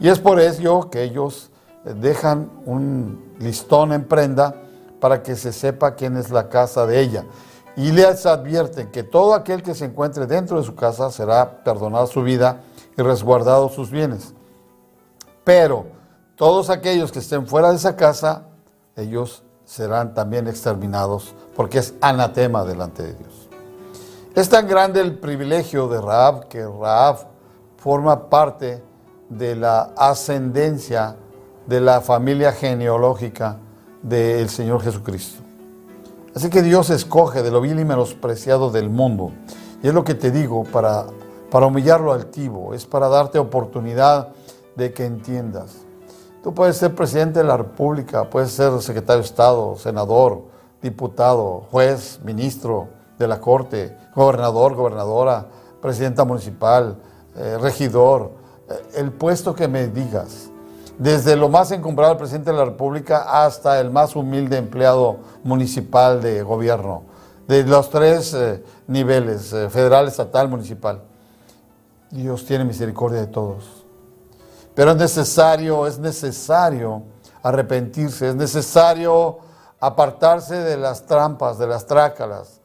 Y 0.00 0.08
es 0.08 0.18
por 0.18 0.40
ello 0.40 0.88
que 0.90 1.02
ellos 1.02 1.50
eh, 1.84 1.94
dejan 1.94 2.50
un 2.64 3.34
listón 3.38 3.92
en 3.92 4.04
prenda 4.04 4.54
para 5.00 5.22
que 5.22 5.36
se 5.36 5.52
sepa 5.52 5.94
quién 5.94 6.16
es 6.16 6.30
la 6.30 6.48
casa 6.48 6.86
de 6.86 7.00
ella. 7.00 7.24
Y 7.76 7.90
les 7.90 8.24
advierten 8.24 8.90
que 8.90 9.02
todo 9.02 9.34
aquel 9.34 9.62
que 9.62 9.74
se 9.74 9.84
encuentre 9.84 10.26
dentro 10.26 10.58
de 10.58 10.64
su 10.64 10.74
casa 10.74 11.10
será 11.10 11.62
perdonado 11.64 12.06
su 12.06 12.22
vida 12.22 12.60
y 12.96 13.02
resguardado 13.02 13.68
sus 13.68 13.90
bienes. 13.90 14.32
Pero 15.42 15.86
todos 16.36 16.70
aquellos 16.70 17.12
que 17.12 17.20
estén 17.20 17.46
fuera 17.46 17.70
de 17.70 17.76
esa 17.76 17.96
casa, 17.96 18.46
ellos 18.96 19.44
serán 19.64 20.14
también 20.14 20.46
exterminados, 20.48 21.34
porque 21.54 21.78
es 21.78 21.94
anatema 22.00 22.64
delante 22.64 23.02
de 23.02 23.14
Dios. 23.14 23.48
Es 24.34 24.48
tan 24.48 24.66
grande 24.66 25.00
el 25.00 25.18
privilegio 25.18 25.88
de 25.88 26.00
Raab 26.00 26.48
que 26.48 26.66
Raab 26.66 27.18
forma 27.76 28.28
parte 28.28 28.82
de 29.28 29.54
la 29.54 29.92
ascendencia 29.96 31.16
de 31.66 31.80
la 31.80 32.00
familia 32.00 32.52
genealógica 32.52 33.58
del 34.02 34.48
Señor 34.48 34.82
Jesucristo. 34.82 35.42
Así 36.34 36.50
que 36.50 36.62
Dios 36.62 36.90
escoge 36.90 37.42
de 37.42 37.50
lo 37.50 37.60
vil 37.60 37.78
y 37.78 37.84
menospreciado 37.84 38.70
del 38.70 38.90
mundo. 38.90 39.30
Y 39.82 39.88
es 39.88 39.94
lo 39.94 40.02
que 40.02 40.14
te 40.14 40.32
digo 40.32 40.64
para, 40.64 41.06
para 41.50 41.66
humillar 41.66 42.00
lo 42.00 42.12
altivo, 42.12 42.74
es 42.74 42.86
para 42.86 43.08
darte 43.08 43.38
oportunidad 43.38 44.30
de 44.74 44.92
que 44.92 45.06
entiendas. 45.06 45.83
Tú 46.44 46.52
puedes 46.52 46.76
ser 46.76 46.94
presidente 46.94 47.38
de 47.38 47.46
la 47.46 47.56
República, 47.56 48.28
puedes 48.28 48.52
ser 48.52 48.78
secretario 48.82 49.22
de 49.22 49.26
Estado, 49.26 49.76
senador, 49.76 50.42
diputado, 50.82 51.66
juez, 51.70 52.20
ministro 52.22 52.88
de 53.18 53.26
la 53.26 53.40
Corte, 53.40 53.96
gobernador, 54.14 54.74
gobernadora, 54.74 55.46
presidenta 55.80 56.22
municipal, 56.24 56.98
eh, 57.34 57.56
regidor, 57.58 58.32
eh, 58.68 58.74
el 58.96 59.10
puesto 59.10 59.54
que 59.54 59.68
me 59.68 59.88
digas. 59.88 60.50
Desde 60.98 61.34
lo 61.34 61.48
más 61.48 61.70
encumbrado 61.70 62.12
del 62.12 62.18
presidente 62.18 62.50
de 62.50 62.58
la 62.58 62.66
República 62.66 63.42
hasta 63.42 63.80
el 63.80 63.90
más 63.90 64.14
humilde 64.14 64.58
empleado 64.58 65.20
municipal 65.44 66.20
de 66.20 66.42
gobierno, 66.42 67.04
de 67.48 67.64
los 67.64 67.88
tres 67.88 68.34
eh, 68.34 68.62
niveles, 68.86 69.48
federal, 69.70 70.08
estatal, 70.08 70.50
municipal. 70.50 71.00
Dios 72.10 72.44
tiene 72.44 72.66
misericordia 72.66 73.20
de 73.20 73.28
todos. 73.28 73.83
Pero 74.74 74.90
es 74.92 74.96
necesario, 74.96 75.86
es 75.86 75.98
necesario 75.98 77.02
arrepentirse, 77.42 78.30
es 78.30 78.34
necesario 78.34 79.38
apartarse 79.78 80.56
de 80.56 80.76
las 80.76 81.06
trampas, 81.06 81.58
de 81.58 81.66
las 81.66 81.86
trácalas, 81.86 82.60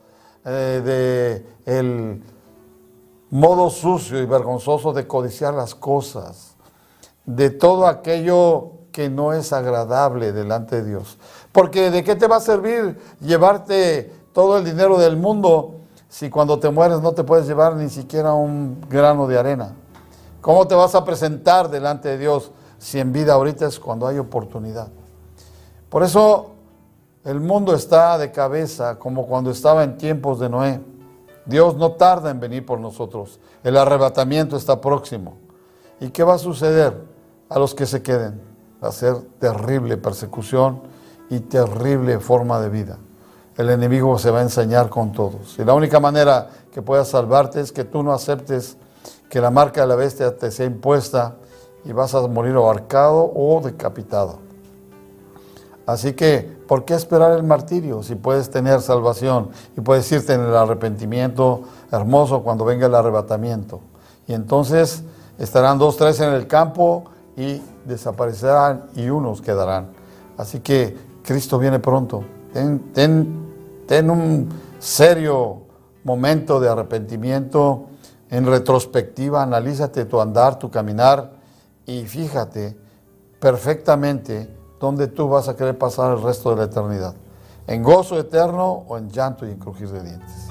eh, 0.46 0.82
de 1.66 2.24
modo 3.30 3.70
sucio 3.70 4.20
y 4.20 4.26
vergonzoso 4.26 4.94
de 4.94 5.06
codiciar 5.06 5.54
las 5.54 5.76
cosas, 5.76 6.56
de 7.26 7.50
todo 7.52 7.86
aquello 7.86 8.72
que 8.92 9.10
no 9.10 9.34
es 9.34 9.54
agradable 9.54 10.32
delante 10.32 10.82
de 10.82 10.90
Dios. 10.90 11.18
Porque 11.52 11.92
¿de 11.92 12.04
qué 12.04 12.16
te 12.16 12.28
va 12.28 12.38
a 12.38 12.42
servir 12.42 12.98
llevarte 13.22 14.12
todo 14.34 14.58
el 14.58 14.66
dinero 14.66 14.98
del 14.98 15.16
mundo 15.16 15.76
si 16.08 16.30
cuando 16.30 16.60
te 16.60 16.70
mueres 16.72 17.02
no 17.02 17.12
te 17.12 17.24
puedes 17.24 17.48
llevar 17.48 17.76
ni 17.76 17.90
siquiera 17.90 18.34
un 18.34 18.82
grano 18.90 19.28
de 19.28 19.38
arena? 19.38 19.76
¿Cómo 20.42 20.68
te 20.68 20.76
vas 20.76 20.96
a 20.96 21.04
presentar 21.04 21.70
delante 21.70 22.10
de 22.10 22.18
Dios 22.18 22.52
si 22.78 23.00
en 23.00 23.12
vida 23.12 23.34
ahorita 23.34 23.66
es 23.68 23.80
cuando 23.80 24.08
hay 24.08 24.18
oportunidad? 24.18 24.88
Por 25.90 26.04
eso 26.04 26.52
el 27.26 27.42
mundo 27.42 27.74
está 27.74 28.18
de 28.18 28.32
cabeza 28.32 28.98
como 28.98 29.28
cuando 29.28 29.52
estaba 29.52 29.84
en 29.84 29.98
tiempos 29.98 30.40
de 30.40 30.50
Noé. 30.50 30.82
Dios 31.46 31.76
no 31.76 31.94
tarda 31.94 32.30
en 32.30 32.40
venir 32.40 32.66
por 32.66 32.80
nosotros. 32.80 33.40
El 33.64 33.76
arrebatamiento 33.76 34.56
está 34.56 34.80
próximo. 34.80 35.38
¿Y 36.00 36.10
qué 36.10 36.24
va 36.24 36.36
a 36.36 36.38
suceder 36.38 36.94
a 37.50 37.60
los 37.60 37.76
que 37.76 37.86
se 37.86 38.02
queden? 38.02 38.42
Va 38.82 38.90
a 38.90 38.94
ser 38.94 39.16
terrible 39.40 39.98
persecución 39.98 40.82
y 41.30 41.42
terrible 41.42 42.20
forma 42.20 42.62
de 42.62 42.70
vida. 42.70 42.98
El 43.58 43.70
enemigo 43.70 44.18
se 44.18 44.32
va 44.32 44.40
a 44.40 44.44
enseñar 44.44 44.90
con 44.90 45.12
todos. 45.12 45.60
Y 45.60 45.66
la 45.66 45.74
única 45.74 46.00
manera 46.00 46.50
que 46.72 46.82
puedas 46.82 47.10
salvarte 47.10 47.60
es 47.60 47.74
que 47.74 47.84
tú 47.84 48.04
no 48.04 48.14
aceptes 48.14 48.78
que 49.30 49.40
la 49.40 49.52
marca 49.52 49.82
de 49.82 49.88
la 49.88 49.96
bestia 49.96 50.36
te 50.36 50.52
sea 50.52 50.66
impuesta 50.66 51.36
y 51.86 51.94
vas 51.94 52.14
a 52.16 52.28
morir 52.28 52.56
ahorcado 52.56 53.32
o 53.34 53.62
decapitado. 53.64 54.40
Así 55.86 56.14
que, 56.14 56.42
¿por 56.68 56.86
qué 56.86 56.94
esperar 56.94 57.32
el 57.32 57.44
martirio 57.44 58.04
si 58.04 58.16
puedes 58.16 58.50
tener 58.52 58.82
salvación 58.82 59.50
y 59.76 59.82
puedes 59.82 60.12
irte 60.12 60.34
en 60.34 60.42
el 60.42 60.56
arrepentimiento 60.56 61.62
hermoso 61.92 62.44
cuando 62.44 62.66
venga 62.66 62.88
el 62.88 62.94
arrebatamiento? 62.94 63.80
Y 64.28 64.34
entonces 64.34 65.04
estarán 65.40 65.80
dos, 65.80 65.98
tres 65.98 66.20
en 66.20 66.32
el 66.34 66.46
campo 66.46 67.06
y 67.36 67.62
desaparecerán 67.86 68.86
y 68.96 69.10
unos 69.10 69.42
quedarán. 69.42 69.92
Así 70.38 70.60
que 70.60 70.96
Cristo 71.24 71.58
viene 71.58 71.80
pronto. 71.80 72.24
Ten, 72.54 72.92
ten 73.88 74.10
un 74.10 74.50
serio 74.78 75.58
momento 76.04 76.60
de 76.60 76.70
arrepentimiento 76.70 77.86
en 78.30 78.46
retrospectiva, 78.46 79.42
analízate 79.42 80.06
tu 80.06 80.22
andar, 80.22 80.60
tu 80.60 80.70
caminar 80.70 81.32
y 81.86 82.06
fíjate 82.06 82.78
perfectamente 83.40 84.56
dónde 84.80 85.08
tú 85.08 85.28
vas 85.28 85.48
a 85.48 85.56
querer 85.56 85.78
pasar 85.78 86.16
el 86.16 86.22
resto 86.22 86.52
de 86.52 86.58
la 86.58 86.64
eternidad. 86.64 87.16
En 87.68 87.84
gozo 87.84 88.20
eterno 88.20 88.86
o 88.88 88.98
en 88.98 89.10
llanto 89.10 89.48
y 89.48 89.52
en 89.52 89.60
crujir 89.60 89.90
de 89.90 90.04
dientes. 90.04 90.48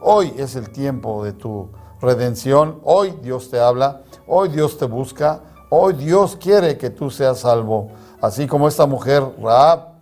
Hoy 0.00 0.34
es 0.36 0.54
el 0.56 0.70
tiempo 0.70 1.24
de 1.24 1.32
tu 1.32 1.68
redención. 2.00 2.80
Hoy 2.84 3.14
Dios 3.22 3.50
te 3.50 3.60
habla. 3.60 4.02
Hoy 4.26 4.48
Dios 4.48 4.78
te 4.78 4.84
busca. 4.84 5.40
Hoy 5.70 5.94
Dios 5.94 6.36
quiere 6.36 6.78
que 6.78 6.90
tú 6.90 7.10
seas 7.10 7.40
salvo. 7.40 7.88
Así 8.20 8.46
como 8.46 8.68
esta 8.68 8.86
mujer, 8.86 9.22
Raab, 9.42 9.94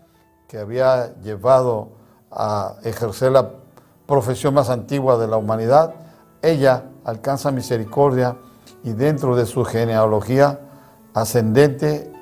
que 0.48 0.58
había 0.58 1.14
llevado 1.22 1.90
a 2.30 2.76
ejercer 2.84 3.32
la 3.32 3.50
profesión 4.06 4.54
más 4.54 4.70
antigua 4.70 5.18
de 5.18 5.28
la 5.28 5.36
humanidad, 5.36 5.94
ella 6.42 6.84
alcanza 7.04 7.50
misericordia 7.50 8.36
y 8.84 8.92
dentro 8.92 9.36
de 9.36 9.46
su 9.46 9.64
genealogía 9.64 10.60
ascendente 11.14 12.12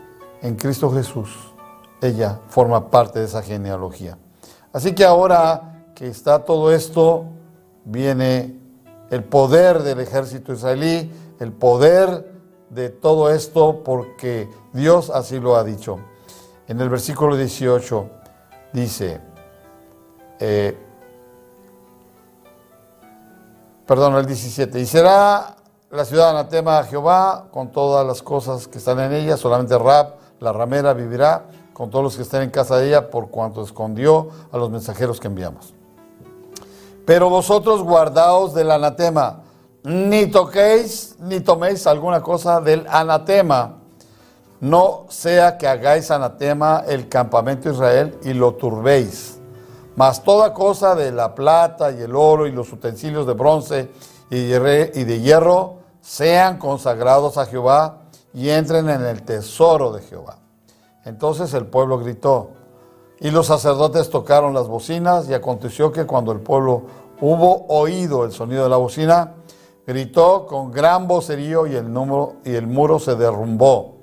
en 0.42 0.56
Cristo 0.56 0.90
Jesús, 0.90 1.52
ella 2.00 2.40
forma 2.48 2.90
parte 2.90 3.18
de 3.18 3.26
esa 3.26 3.42
genealogía. 3.42 4.18
Así 4.72 4.94
que 4.94 5.04
ahora 5.04 5.84
que 5.94 6.08
está 6.08 6.44
todo 6.44 6.72
esto, 6.72 7.24
viene 7.84 8.58
el 9.10 9.24
poder 9.24 9.82
del 9.82 10.00
ejército 10.00 10.52
israelí, 10.52 11.10
el 11.40 11.52
poder 11.52 12.32
de 12.70 12.88
todo 12.88 13.30
esto 13.30 13.82
porque 13.84 14.48
Dios 14.72 15.10
así 15.10 15.40
lo 15.40 15.56
ha 15.56 15.64
dicho. 15.64 15.98
En 16.68 16.80
el 16.80 16.88
versículo 16.88 17.36
18 17.36 18.08
dice, 18.72 19.20
eh, 20.38 20.76
perdón, 23.90 24.14
el 24.14 24.24
17, 24.24 24.78
y 24.78 24.86
será 24.86 25.56
la 25.90 26.04
ciudad 26.04 26.30
anatema 26.30 26.78
a 26.78 26.84
Jehová 26.84 27.48
con 27.50 27.72
todas 27.72 28.06
las 28.06 28.22
cosas 28.22 28.68
que 28.68 28.78
están 28.78 29.00
en 29.00 29.12
ella, 29.12 29.36
solamente 29.36 29.76
Rab 29.76 30.14
la 30.38 30.52
ramera 30.52 30.92
vivirá 30.92 31.46
con 31.72 31.90
todos 31.90 32.04
los 32.04 32.14
que 32.14 32.22
estén 32.22 32.42
en 32.42 32.50
casa 32.50 32.76
de 32.76 32.86
ella 32.86 33.10
por 33.10 33.30
cuanto 33.30 33.64
escondió 33.64 34.28
a 34.52 34.58
los 34.58 34.70
mensajeros 34.70 35.18
que 35.18 35.26
enviamos. 35.26 35.74
Pero 37.04 37.30
vosotros 37.30 37.82
guardaos 37.82 38.54
del 38.54 38.70
anatema, 38.70 39.40
ni 39.82 40.28
toquéis 40.28 41.16
ni 41.18 41.40
toméis 41.40 41.84
alguna 41.88 42.22
cosa 42.22 42.60
del 42.60 42.86
anatema, 42.88 43.78
no 44.60 45.06
sea 45.08 45.58
que 45.58 45.66
hagáis 45.66 46.12
anatema 46.12 46.84
el 46.86 47.08
campamento 47.08 47.68
de 47.68 47.74
Israel 47.74 48.18
y 48.22 48.34
lo 48.34 48.54
turbéis. 48.54 49.39
Mas 49.96 50.22
toda 50.22 50.54
cosa 50.54 50.94
de 50.94 51.12
la 51.12 51.34
plata 51.34 51.90
y 51.90 52.00
el 52.00 52.14
oro 52.14 52.46
y 52.46 52.52
los 52.52 52.72
utensilios 52.72 53.26
de 53.26 53.32
bronce 53.34 53.90
y 54.30 54.46
de 54.46 55.20
hierro 55.20 55.80
sean 56.00 56.58
consagrados 56.58 57.36
a 57.38 57.46
Jehová 57.46 57.98
y 58.32 58.48
entren 58.50 58.88
en 58.88 59.04
el 59.04 59.22
tesoro 59.22 59.92
de 59.92 60.02
Jehová. 60.02 60.38
Entonces 61.04 61.52
el 61.54 61.66
pueblo 61.66 61.98
gritó, 61.98 62.50
y 63.18 63.30
los 63.30 63.46
sacerdotes 63.46 64.08
tocaron 64.08 64.54
las 64.54 64.68
bocinas, 64.68 65.28
y 65.28 65.34
aconteció 65.34 65.92
que 65.92 66.06
cuando 66.06 66.32
el 66.32 66.40
pueblo 66.40 66.84
hubo 67.20 67.66
oído 67.68 68.24
el 68.24 68.32
sonido 68.32 68.62
de 68.62 68.70
la 68.70 68.76
bocina, 68.76 69.34
gritó 69.86 70.46
con 70.46 70.70
gran 70.70 71.06
vocerío 71.08 71.66
y 71.66 71.74
el, 71.74 71.92
número, 71.92 72.36
y 72.44 72.54
el 72.54 72.66
muro 72.66 72.98
se 72.98 73.16
derrumbó. 73.16 73.96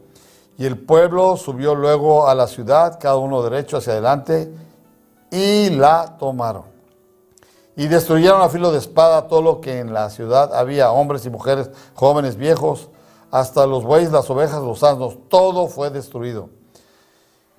Y 0.57 0.65
el 0.65 0.77
pueblo 0.77 1.37
subió 1.37 1.75
luego 1.75 2.27
a 2.27 2.35
la 2.35 2.47
ciudad, 2.47 2.99
cada 2.99 3.17
uno 3.17 3.43
derecho 3.43 3.77
hacia 3.77 3.93
adelante, 3.93 4.51
y 5.31 5.69
la 5.69 6.17
tomaron. 6.17 6.63
Y 7.75 7.87
destruyeron 7.87 8.41
a 8.41 8.49
filo 8.49 8.71
de 8.71 8.79
espada 8.79 9.27
todo 9.27 9.41
lo 9.41 9.61
que 9.61 9.79
en 9.79 9.93
la 9.93 10.09
ciudad 10.09 10.55
había, 10.55 10.91
hombres 10.91 11.25
y 11.25 11.29
mujeres, 11.29 11.69
jóvenes, 11.93 12.35
viejos, 12.35 12.89
hasta 13.29 13.67
los 13.67 13.83
bueyes, 13.83 14.11
las 14.11 14.29
ovejas, 14.29 14.63
los 14.63 14.83
asnos, 14.83 15.17
todo 15.29 15.67
fue 15.67 15.89
destruido. 15.89 16.49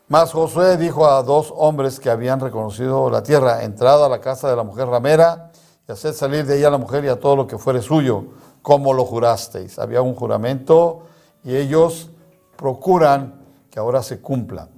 Mas 0.09 0.33
Josué 0.33 0.79
dijo 0.79 1.07
a 1.07 1.23
dos 1.23 1.53
hombres 1.55 2.01
que 2.01 2.09
habían 2.09 2.41
reconocido 2.41 3.11
la 3.11 3.23
tierra, 3.23 3.63
entrada 3.63 4.07
a 4.07 4.09
la 4.09 4.21
casa 4.21 4.49
de 4.49 4.57
la 4.57 4.65
mujer 4.65 4.89
ramera 4.89 5.53
y 5.87 5.93
haced 5.93 6.15
salir 6.15 6.47
de 6.47 6.59
ella 6.59 6.69
a 6.69 6.71
la 6.73 6.79
mujer 6.79 7.05
y 7.05 7.09
a 7.09 7.21
todo 7.21 7.37
lo 7.37 7.47
que 7.47 7.59
fuere 7.59 7.83
suyo, 7.83 8.25
como 8.63 8.95
lo 8.95 9.05
jurasteis. 9.05 9.79
Había 9.79 10.01
un 10.01 10.15
juramento 10.15 11.03
y 11.45 11.55
ellos 11.55 12.11
procuran 12.57 13.45
que 13.71 13.79
ahora 13.79 14.03
se 14.03 14.21
cumpla. 14.21 14.69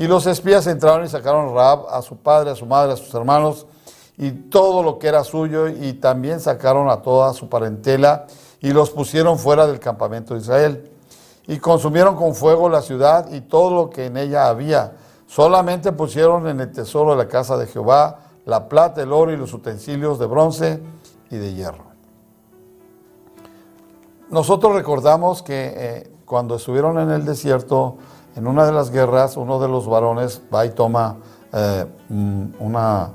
Y 0.00 0.06
los 0.06 0.26
espías 0.26 0.66
entraron 0.66 1.04
y 1.04 1.10
sacaron 1.10 1.50
a 1.50 1.52
Raab, 1.52 1.86
a 1.90 2.00
su 2.00 2.16
padre, 2.16 2.48
a 2.48 2.56
su 2.56 2.64
madre, 2.64 2.94
a 2.94 2.96
sus 2.96 3.12
hermanos 3.12 3.66
y 4.16 4.30
todo 4.30 4.82
lo 4.82 4.98
que 4.98 5.08
era 5.08 5.22
suyo 5.24 5.68
y 5.68 5.92
también 5.92 6.40
sacaron 6.40 6.88
a 6.88 7.02
toda 7.02 7.34
su 7.34 7.50
parentela 7.50 8.24
y 8.62 8.70
los 8.70 8.88
pusieron 8.88 9.38
fuera 9.38 9.66
del 9.66 9.78
campamento 9.78 10.32
de 10.32 10.40
Israel. 10.40 10.90
Y 11.46 11.58
consumieron 11.58 12.16
con 12.16 12.34
fuego 12.34 12.70
la 12.70 12.80
ciudad 12.80 13.30
y 13.30 13.42
todo 13.42 13.74
lo 13.74 13.90
que 13.90 14.06
en 14.06 14.16
ella 14.16 14.48
había. 14.48 14.94
Solamente 15.26 15.92
pusieron 15.92 16.48
en 16.48 16.60
el 16.60 16.72
tesoro 16.72 17.10
de 17.10 17.18
la 17.18 17.28
casa 17.28 17.58
de 17.58 17.66
Jehová 17.66 18.20
la 18.46 18.70
plata, 18.70 19.02
el 19.02 19.12
oro 19.12 19.32
y 19.32 19.36
los 19.36 19.52
utensilios 19.52 20.18
de 20.18 20.24
bronce 20.24 20.80
y 21.30 21.36
de 21.36 21.52
hierro. 21.52 21.84
Nosotros 24.30 24.74
recordamos 24.74 25.42
que 25.42 25.74
eh, 25.76 26.10
cuando 26.24 26.54
estuvieron 26.54 26.98
en 26.98 27.10
el 27.10 27.26
desierto, 27.26 27.98
en 28.36 28.46
una 28.46 28.64
de 28.66 28.72
las 28.72 28.90
guerras, 28.90 29.36
uno 29.36 29.60
de 29.60 29.68
los 29.68 29.86
varones 29.86 30.40
va 30.52 30.64
y 30.66 30.70
toma 30.70 31.16
eh, 31.52 31.86
una 32.58 33.10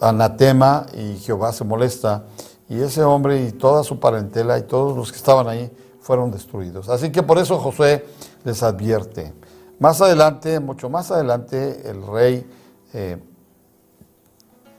anatema 0.00 0.86
y 0.94 1.16
Jehová 1.16 1.52
se 1.52 1.64
molesta 1.64 2.24
y 2.68 2.80
ese 2.80 3.02
hombre 3.02 3.42
y 3.42 3.52
toda 3.52 3.84
su 3.84 3.98
parentela 3.98 4.58
y 4.58 4.62
todos 4.62 4.96
los 4.96 5.10
que 5.10 5.18
estaban 5.18 5.48
ahí 5.48 5.70
fueron 6.00 6.30
destruidos. 6.30 6.88
Así 6.88 7.10
que 7.10 7.22
por 7.22 7.38
eso 7.38 7.58
Josué 7.58 8.06
les 8.44 8.62
advierte. 8.62 9.32
Más 9.78 10.00
adelante, 10.00 10.60
mucho 10.60 10.88
más 10.88 11.10
adelante, 11.10 11.88
el 11.88 12.06
rey 12.06 12.48
eh, 12.94 13.18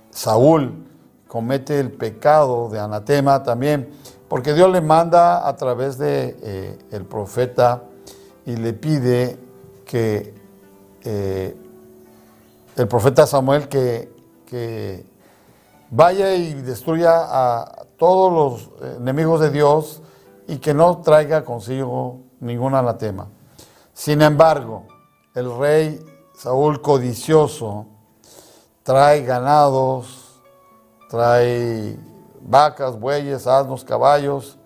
Saúl 0.09 0.85
comete 1.27 1.79
el 1.79 1.91
pecado 1.91 2.69
de 2.69 2.79
anatema 2.79 3.43
también, 3.43 3.89
porque 4.27 4.53
Dios 4.53 4.71
le 4.71 4.81
manda 4.81 5.47
a 5.47 5.55
través 5.55 5.97
de 5.97 6.35
eh, 6.41 6.79
el 6.91 7.05
profeta 7.05 7.83
y 8.45 8.55
le 8.55 8.73
pide 8.73 9.37
que 9.87 10.33
eh, 11.03 11.57
el 12.75 12.87
profeta 12.87 13.25
Samuel 13.25 13.67
que, 13.67 14.13
que 14.45 15.05
vaya 15.89 16.35
y 16.35 16.53
destruya 16.53 17.11
a 17.15 17.85
todos 17.97 18.31
los 18.31 18.97
enemigos 18.97 19.39
de 19.39 19.49
Dios 19.49 20.01
y 20.47 20.57
que 20.57 20.73
no 20.73 20.97
traiga 20.97 21.43
consigo 21.43 22.19
ningún 22.39 22.75
anatema. 22.75 23.27
Sin 23.93 24.21
embargo, 24.21 24.83
el 25.33 25.57
rey 25.57 26.05
Saúl 26.35 26.81
codicioso 26.81 27.87
trae 28.83 29.23
ganados, 29.23 30.39
trae 31.09 31.97
vacas, 32.41 32.99
bueyes, 32.99 33.47
asnos, 33.47 33.83
caballos, 33.83 34.57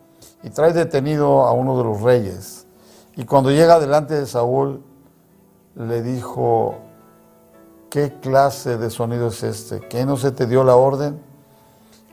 y 0.43 0.49
trae 0.49 0.74
detenido 0.74 1.45
a 1.45 1.53
uno 1.53 1.78
de 1.78 1.84
los 1.84 2.01
reyes. 2.01 2.67
Y 3.15 3.26
cuando 3.26 3.51
llega 3.51 3.80
delante 3.80 4.15
de 4.15 4.26
Saúl, 4.26 4.84
le 5.76 6.01
dijo, 6.01 6.76
¿qué 7.89 8.19
clase 8.19 8.78
de 8.78 8.89
sonido 8.89 9.28
es 9.28 9.43
este? 9.43 9.80
¿Qué 9.88 10.05
no 10.05 10.17
se 10.17 10.32
te 10.32 10.45
dio 10.45 10.63
la 10.63 10.76
orden? 10.76 11.22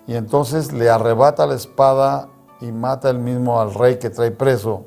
Y 0.06 0.14
entonces 0.14 0.72
le 0.72 0.88
arrebata 0.88 1.46
la 1.46 1.54
espada 1.54 2.28
y 2.60 2.72
mata 2.72 3.10
el 3.10 3.18
mismo 3.18 3.60
al 3.60 3.74
rey 3.74 3.98
que 3.98 4.10
trae 4.10 4.30
preso. 4.30 4.84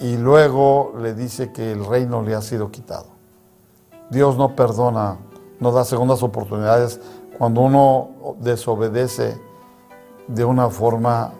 Y 0.00 0.16
luego 0.16 0.92
le 0.98 1.14
dice 1.14 1.52
que 1.52 1.72
el 1.72 1.84
reino 1.84 2.22
le 2.22 2.34
ha 2.34 2.42
sido 2.42 2.70
quitado. 2.70 3.06
Dios 4.10 4.36
no 4.36 4.56
perdona, 4.56 5.18
no 5.60 5.72
da 5.72 5.84
segundas 5.84 6.22
oportunidades 6.22 7.00
cuando 7.38 7.60
uno 7.60 8.36
desobedece 8.40 9.38
de 10.26 10.44
una 10.44 10.70
forma 10.70 11.32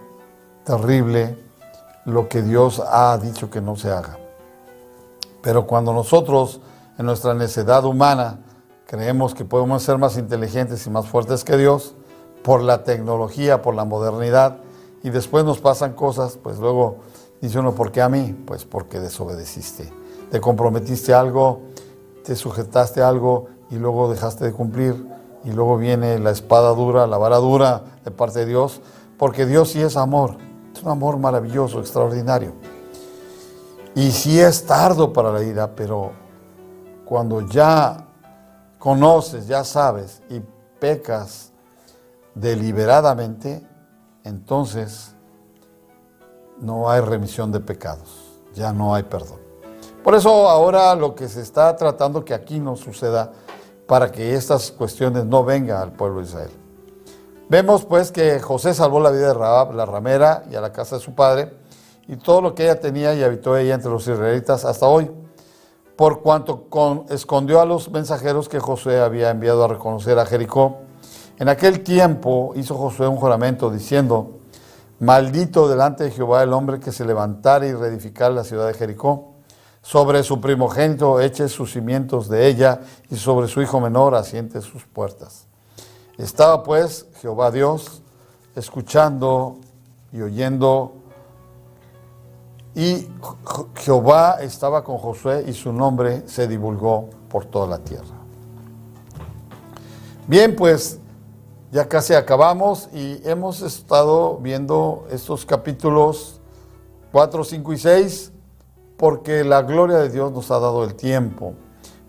terrible 0.64 1.38
lo 2.04 2.28
que 2.28 2.42
Dios 2.42 2.82
ha 2.86 3.16
dicho 3.18 3.50
que 3.50 3.60
no 3.60 3.76
se 3.76 3.90
haga. 3.90 4.18
Pero 5.44 5.66
cuando 5.66 5.92
nosotros, 5.92 6.62
en 6.98 7.04
nuestra 7.04 7.34
necedad 7.34 7.84
humana, 7.84 8.40
creemos 8.86 9.34
que 9.34 9.44
podemos 9.44 9.82
ser 9.82 9.98
más 9.98 10.16
inteligentes 10.16 10.86
y 10.86 10.90
más 10.90 11.06
fuertes 11.06 11.44
que 11.44 11.58
Dios, 11.58 11.94
por 12.42 12.62
la 12.62 12.82
tecnología, 12.82 13.60
por 13.60 13.74
la 13.74 13.84
modernidad, 13.84 14.56
y 15.02 15.10
después 15.10 15.44
nos 15.44 15.58
pasan 15.58 15.92
cosas, 15.92 16.38
pues 16.42 16.58
luego 16.58 16.96
dice 17.42 17.58
uno, 17.58 17.74
¿por 17.74 17.92
qué 17.92 18.00
a 18.00 18.08
mí? 18.08 18.34
Pues 18.46 18.64
porque 18.64 19.00
desobedeciste. 19.00 19.92
Te 20.30 20.40
comprometiste 20.40 21.12
a 21.12 21.20
algo, 21.20 21.60
te 22.24 22.36
sujetaste 22.36 23.02
a 23.02 23.08
algo 23.08 23.48
y 23.70 23.76
luego 23.76 24.10
dejaste 24.10 24.46
de 24.46 24.52
cumplir. 24.52 25.06
Y 25.44 25.52
luego 25.52 25.76
viene 25.76 26.18
la 26.18 26.30
espada 26.30 26.70
dura, 26.70 27.06
la 27.06 27.18
vara 27.18 27.36
dura 27.36 27.82
de 28.02 28.10
parte 28.10 28.38
de 28.40 28.46
Dios, 28.46 28.80
porque 29.18 29.44
Dios 29.44 29.72
sí 29.72 29.82
es 29.82 29.98
amor. 29.98 30.38
Es 30.74 30.82
un 30.82 30.88
amor 30.88 31.18
maravilloso, 31.18 31.80
extraordinario. 31.80 32.73
Y 33.94 34.10
sí 34.10 34.40
es 34.40 34.66
tardo 34.66 35.12
para 35.12 35.30
la 35.30 35.42
ira, 35.42 35.74
pero 35.74 36.12
cuando 37.04 37.42
ya 37.42 38.08
conoces, 38.78 39.46
ya 39.46 39.62
sabes 39.62 40.22
y 40.28 40.40
pecas 40.80 41.52
deliberadamente, 42.34 43.64
entonces 44.24 45.14
no 46.58 46.90
hay 46.90 47.00
remisión 47.00 47.52
de 47.52 47.60
pecados, 47.60 48.40
ya 48.54 48.72
no 48.72 48.94
hay 48.94 49.04
perdón. 49.04 49.38
Por 50.02 50.14
eso 50.14 50.48
ahora 50.48 50.94
lo 50.94 51.14
que 51.14 51.28
se 51.28 51.40
está 51.40 51.74
tratando 51.76 52.24
que 52.24 52.34
aquí 52.34 52.58
no 52.58 52.76
suceda 52.76 53.32
para 53.86 54.10
que 54.10 54.34
estas 54.34 54.70
cuestiones 54.70 55.24
no 55.24 55.44
vengan 55.44 55.80
al 55.80 55.92
pueblo 55.92 56.20
de 56.20 56.26
Israel. 56.26 56.50
Vemos 57.48 57.84
pues 57.84 58.10
que 58.10 58.40
José 58.40 58.74
salvó 58.74 59.00
la 59.00 59.10
vida 59.10 59.28
de 59.28 59.34
Raab, 59.34 59.74
la 59.74 59.86
ramera, 59.86 60.44
y 60.50 60.54
a 60.54 60.60
la 60.60 60.72
casa 60.72 60.96
de 60.96 61.02
su 61.02 61.14
padre, 61.14 61.63
y 62.06 62.16
todo 62.16 62.40
lo 62.40 62.54
que 62.54 62.64
ella 62.64 62.80
tenía 62.80 63.14
y 63.14 63.22
habitó 63.22 63.56
ella 63.56 63.74
entre 63.74 63.90
los 63.90 64.06
israelitas 64.06 64.64
hasta 64.64 64.86
hoy, 64.86 65.10
por 65.96 66.22
cuanto 66.22 66.66
escondió 67.08 67.60
a 67.60 67.64
los 67.64 67.90
mensajeros 67.90 68.48
que 68.48 68.58
José 68.58 69.00
había 69.00 69.30
enviado 69.30 69.64
a 69.64 69.68
reconocer 69.68 70.18
a 70.18 70.26
Jericó. 70.26 70.78
En 71.38 71.48
aquel 71.48 71.82
tiempo 71.82 72.52
hizo 72.56 72.76
Josué 72.76 73.08
un 73.08 73.16
juramento 73.16 73.70
diciendo, 73.70 74.38
maldito 74.98 75.68
delante 75.68 76.04
de 76.04 76.10
Jehová 76.10 76.42
el 76.42 76.52
hombre 76.52 76.80
que 76.80 76.92
se 76.92 77.04
levantara 77.04 77.66
y 77.66 77.72
reedificara 77.72 78.34
la 78.34 78.44
ciudad 78.44 78.66
de 78.66 78.74
Jericó. 78.74 79.30
Sobre 79.82 80.22
su 80.22 80.40
primogénito 80.40 81.20
eche 81.20 81.48
sus 81.48 81.72
cimientos 81.72 82.28
de 82.28 82.46
ella 82.46 82.80
y 83.10 83.16
sobre 83.16 83.48
su 83.48 83.60
hijo 83.60 83.80
menor 83.80 84.14
asiente 84.14 84.62
sus 84.62 84.84
puertas. 84.84 85.46
Estaba 86.16 86.62
pues 86.62 87.06
Jehová 87.20 87.50
Dios 87.50 88.02
escuchando 88.56 89.58
y 90.12 90.22
oyendo 90.22 91.03
y 92.74 93.08
Jehová 93.76 94.38
estaba 94.40 94.82
con 94.82 94.98
Josué 94.98 95.44
y 95.46 95.52
su 95.52 95.72
nombre 95.72 96.26
se 96.26 96.48
divulgó 96.48 97.08
por 97.28 97.44
toda 97.44 97.66
la 97.66 97.78
tierra. 97.78 98.14
Bien, 100.26 100.56
pues 100.56 100.98
ya 101.70 101.88
casi 101.88 102.14
acabamos 102.14 102.88
y 102.92 103.20
hemos 103.28 103.62
estado 103.62 104.38
viendo 104.38 105.06
estos 105.10 105.44
capítulos 105.44 106.40
4, 107.12 107.44
5 107.44 107.72
y 107.72 107.78
6 107.78 108.32
porque 108.96 109.44
la 109.44 109.62
gloria 109.62 109.98
de 109.98 110.08
Dios 110.08 110.32
nos 110.32 110.50
ha 110.50 110.58
dado 110.58 110.84
el 110.84 110.94
tiempo. 110.94 111.54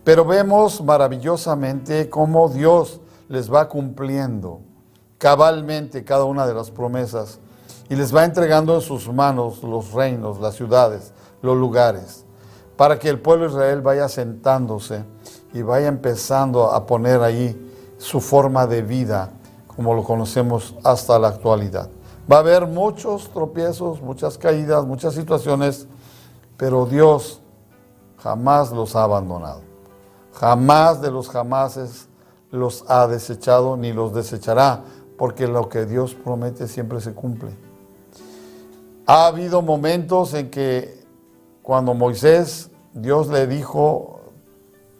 Pero 0.03 0.23
vemos 0.23 0.83
maravillosamente 0.83 2.09
cómo 2.09 2.47
Dios 2.49 3.01
les 3.27 3.51
va 3.51 3.67
cumpliendo 3.67 4.61
cabalmente 5.17 6.03
cada 6.03 6.25
una 6.25 6.45
de 6.45 6.53
las 6.53 6.69
promesas 6.71 7.39
y 7.89 7.95
les 7.95 8.15
va 8.15 8.25
entregando 8.25 8.75
en 8.75 8.81
sus 8.81 9.11
manos 9.11 9.63
los 9.63 9.91
reinos, 9.91 10.39
las 10.39 10.55
ciudades, 10.55 11.13
los 11.41 11.55
lugares, 11.57 12.25
para 12.75 12.97
que 12.97 13.09
el 13.09 13.19
pueblo 13.19 13.45
de 13.45 13.51
Israel 13.51 13.81
vaya 13.81 14.09
sentándose 14.09 15.03
y 15.53 15.61
vaya 15.61 15.87
empezando 15.87 16.71
a 16.71 16.85
poner 16.85 17.21
ahí 17.21 17.71
su 17.97 18.19
forma 18.19 18.67
de 18.67 18.81
vida, 18.81 19.31
como 19.67 19.93
lo 19.93 20.03
conocemos 20.03 20.75
hasta 20.83 21.17
la 21.19 21.29
actualidad. 21.29 21.89
Va 22.31 22.37
a 22.37 22.39
haber 22.39 22.65
muchos 22.65 23.29
tropiezos, 23.29 24.01
muchas 24.01 24.37
caídas, 24.37 24.85
muchas 24.85 25.13
situaciones, 25.13 25.87
pero 26.57 26.85
Dios 26.85 27.41
jamás 28.17 28.71
los 28.71 28.95
ha 28.95 29.03
abandonado. 29.03 29.61
Jamás 30.33 31.01
de 31.01 31.11
los 31.11 31.29
jamases 31.29 32.07
los 32.51 32.83
ha 32.89 33.07
desechado 33.07 33.77
ni 33.77 33.93
los 33.93 34.13
desechará, 34.13 34.81
porque 35.17 35.47
lo 35.47 35.69
que 35.69 35.85
Dios 35.85 36.15
promete 36.15 36.67
siempre 36.67 36.99
se 36.99 37.13
cumple. 37.13 37.64
Ha 39.07 39.27
habido 39.27 39.61
momentos 39.61 40.33
en 40.33 40.49
que 40.49 41.05
cuando 41.61 41.93
Moisés, 41.93 42.71
Dios 42.93 43.27
le 43.27 43.45
dijo, 43.45 44.21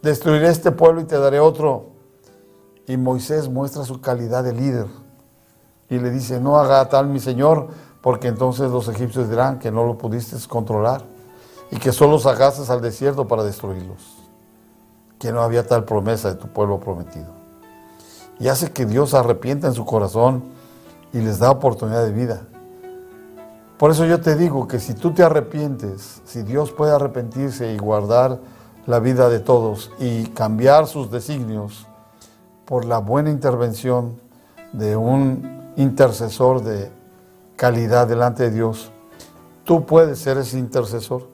destruiré 0.02 0.48
este 0.48 0.70
pueblo 0.70 1.00
y 1.00 1.04
te 1.04 1.18
daré 1.18 1.40
otro. 1.40 1.90
Y 2.86 2.96
Moisés 2.96 3.48
muestra 3.48 3.84
su 3.84 4.00
calidad 4.00 4.44
de 4.44 4.52
líder. 4.52 4.86
Y 5.88 5.98
le 5.98 6.10
dice, 6.10 6.40
no 6.40 6.56
haga 6.56 6.88
tal 6.88 7.08
mi 7.08 7.18
Señor, 7.18 7.68
porque 8.00 8.28
entonces 8.28 8.70
los 8.70 8.86
egipcios 8.88 9.28
dirán 9.28 9.58
que 9.58 9.72
no 9.72 9.84
lo 9.84 9.98
pudiste 9.98 10.36
controlar 10.48 11.02
y 11.72 11.76
que 11.76 11.90
solo 11.90 12.20
sacaste 12.20 12.70
al 12.72 12.80
desierto 12.80 13.26
para 13.26 13.42
destruirlos. 13.42 14.18
Que 15.18 15.32
no 15.32 15.42
había 15.42 15.66
tal 15.66 15.84
promesa 15.84 16.28
de 16.28 16.36
tu 16.36 16.46
pueblo 16.46 16.78
prometido. 16.78 17.26
Y 18.38 18.46
hace 18.48 18.70
que 18.70 18.86
Dios 18.86 19.14
arrepienta 19.14 19.66
en 19.66 19.74
su 19.74 19.84
corazón 19.84 20.44
y 21.12 21.18
les 21.18 21.40
da 21.40 21.50
oportunidad 21.50 22.04
de 22.04 22.12
vida. 22.12 22.46
Por 23.78 23.90
eso 23.90 24.06
yo 24.06 24.22
te 24.22 24.36
digo 24.36 24.66
que 24.66 24.80
si 24.80 24.94
tú 24.94 25.12
te 25.12 25.22
arrepientes, 25.22 26.22
si 26.24 26.42
Dios 26.42 26.72
puede 26.72 26.94
arrepentirse 26.94 27.74
y 27.74 27.76
guardar 27.76 28.38
la 28.86 29.00
vida 29.00 29.28
de 29.28 29.38
todos 29.38 29.92
y 29.98 30.28
cambiar 30.28 30.86
sus 30.86 31.10
designios 31.10 31.86
por 32.64 32.86
la 32.86 32.98
buena 32.98 33.28
intervención 33.28 34.18
de 34.72 34.96
un 34.96 35.72
intercesor 35.76 36.62
de 36.62 36.90
calidad 37.56 38.06
delante 38.06 38.44
de 38.44 38.50
Dios, 38.50 38.92
tú 39.64 39.84
puedes 39.84 40.20
ser 40.20 40.38
ese 40.38 40.58
intercesor. 40.58 41.28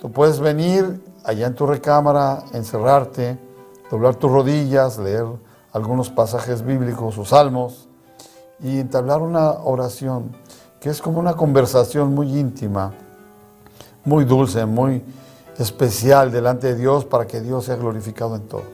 Tú 0.00 0.10
puedes 0.10 0.40
venir 0.40 1.00
allá 1.22 1.46
en 1.46 1.54
tu 1.54 1.64
recámara, 1.64 2.42
encerrarte, 2.54 3.38
doblar 3.88 4.16
tus 4.16 4.32
rodillas, 4.32 4.98
leer 4.98 5.26
algunos 5.72 6.10
pasajes 6.10 6.62
bíblicos 6.62 7.16
o 7.18 7.24
salmos 7.24 7.88
y 8.58 8.80
entablar 8.80 9.22
una 9.22 9.50
oración 9.50 10.36
que 10.84 10.90
es 10.90 11.00
como 11.00 11.18
una 11.18 11.32
conversación 11.32 12.14
muy 12.14 12.38
íntima, 12.38 12.92
muy 14.04 14.26
dulce, 14.26 14.66
muy 14.66 15.02
especial 15.56 16.30
delante 16.30 16.66
de 16.66 16.74
Dios 16.74 17.06
para 17.06 17.26
que 17.26 17.40
Dios 17.40 17.64
sea 17.64 17.76
glorificado 17.76 18.36
en 18.36 18.42
todo. 18.42 18.64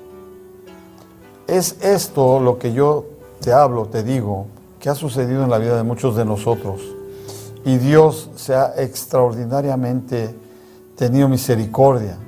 Es 1.46 1.76
esto 1.80 2.40
lo 2.40 2.58
que 2.58 2.72
yo 2.72 3.04
te 3.40 3.52
hablo, 3.52 3.86
te 3.86 4.02
digo, 4.02 4.48
que 4.80 4.88
ha 4.88 4.96
sucedido 4.96 5.44
en 5.44 5.50
la 5.50 5.58
vida 5.58 5.76
de 5.76 5.84
muchos 5.84 6.16
de 6.16 6.24
nosotros. 6.24 6.80
Y 7.64 7.76
Dios 7.76 8.28
se 8.34 8.56
ha 8.56 8.74
extraordinariamente 8.76 10.34
tenido 10.96 11.28
misericordia 11.28 12.18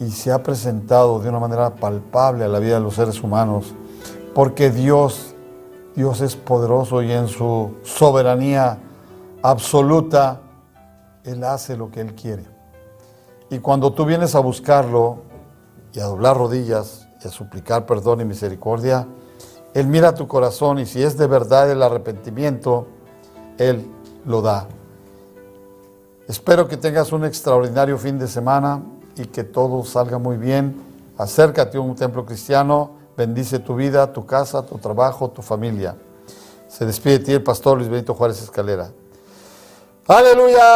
y 0.00 0.10
se 0.10 0.32
ha 0.32 0.42
presentado 0.42 1.20
de 1.20 1.28
una 1.28 1.38
manera 1.38 1.76
palpable 1.76 2.46
a 2.46 2.48
la 2.48 2.58
vida 2.58 2.74
de 2.74 2.80
los 2.80 2.96
seres 2.96 3.22
humanos, 3.22 3.74
porque 4.34 4.70
Dios, 4.70 5.36
Dios 5.94 6.20
es 6.20 6.34
poderoso 6.34 7.00
y 7.00 7.12
en 7.12 7.28
su 7.28 7.76
soberanía 7.84 8.80
absoluta, 9.44 10.40
Él 11.22 11.44
hace 11.44 11.76
lo 11.76 11.90
que 11.90 12.00
Él 12.00 12.14
quiere. 12.14 12.44
Y 13.50 13.58
cuando 13.58 13.92
tú 13.92 14.06
vienes 14.06 14.34
a 14.34 14.40
buscarlo 14.40 15.18
y 15.92 16.00
a 16.00 16.04
doblar 16.04 16.38
rodillas 16.38 17.06
y 17.22 17.28
a 17.28 17.30
suplicar 17.30 17.84
perdón 17.84 18.22
y 18.22 18.24
misericordia, 18.24 19.06
Él 19.74 19.86
mira 19.86 20.14
tu 20.14 20.26
corazón 20.26 20.78
y 20.78 20.86
si 20.86 21.02
es 21.02 21.18
de 21.18 21.26
verdad 21.26 21.70
el 21.70 21.82
arrepentimiento, 21.82 22.86
Él 23.58 23.86
lo 24.24 24.40
da. 24.40 24.66
Espero 26.26 26.66
que 26.66 26.78
tengas 26.78 27.12
un 27.12 27.26
extraordinario 27.26 27.98
fin 27.98 28.18
de 28.18 28.28
semana 28.28 28.82
y 29.14 29.26
que 29.26 29.44
todo 29.44 29.84
salga 29.84 30.16
muy 30.16 30.38
bien. 30.38 30.82
Acércate 31.18 31.76
a 31.76 31.82
un 31.82 31.94
templo 31.94 32.24
cristiano, 32.24 32.92
bendice 33.14 33.58
tu 33.58 33.76
vida, 33.76 34.10
tu 34.10 34.24
casa, 34.24 34.64
tu 34.64 34.78
trabajo, 34.78 35.28
tu 35.28 35.42
familia. 35.42 35.96
Se 36.66 36.86
despide 36.86 37.18
de 37.18 37.24
ti 37.26 37.32
el 37.32 37.42
pastor 37.42 37.76
Luis 37.76 37.90
Benito 37.90 38.14
Juárez 38.14 38.42
Escalera. 38.42 38.90
¡Aleluya! 40.06 40.70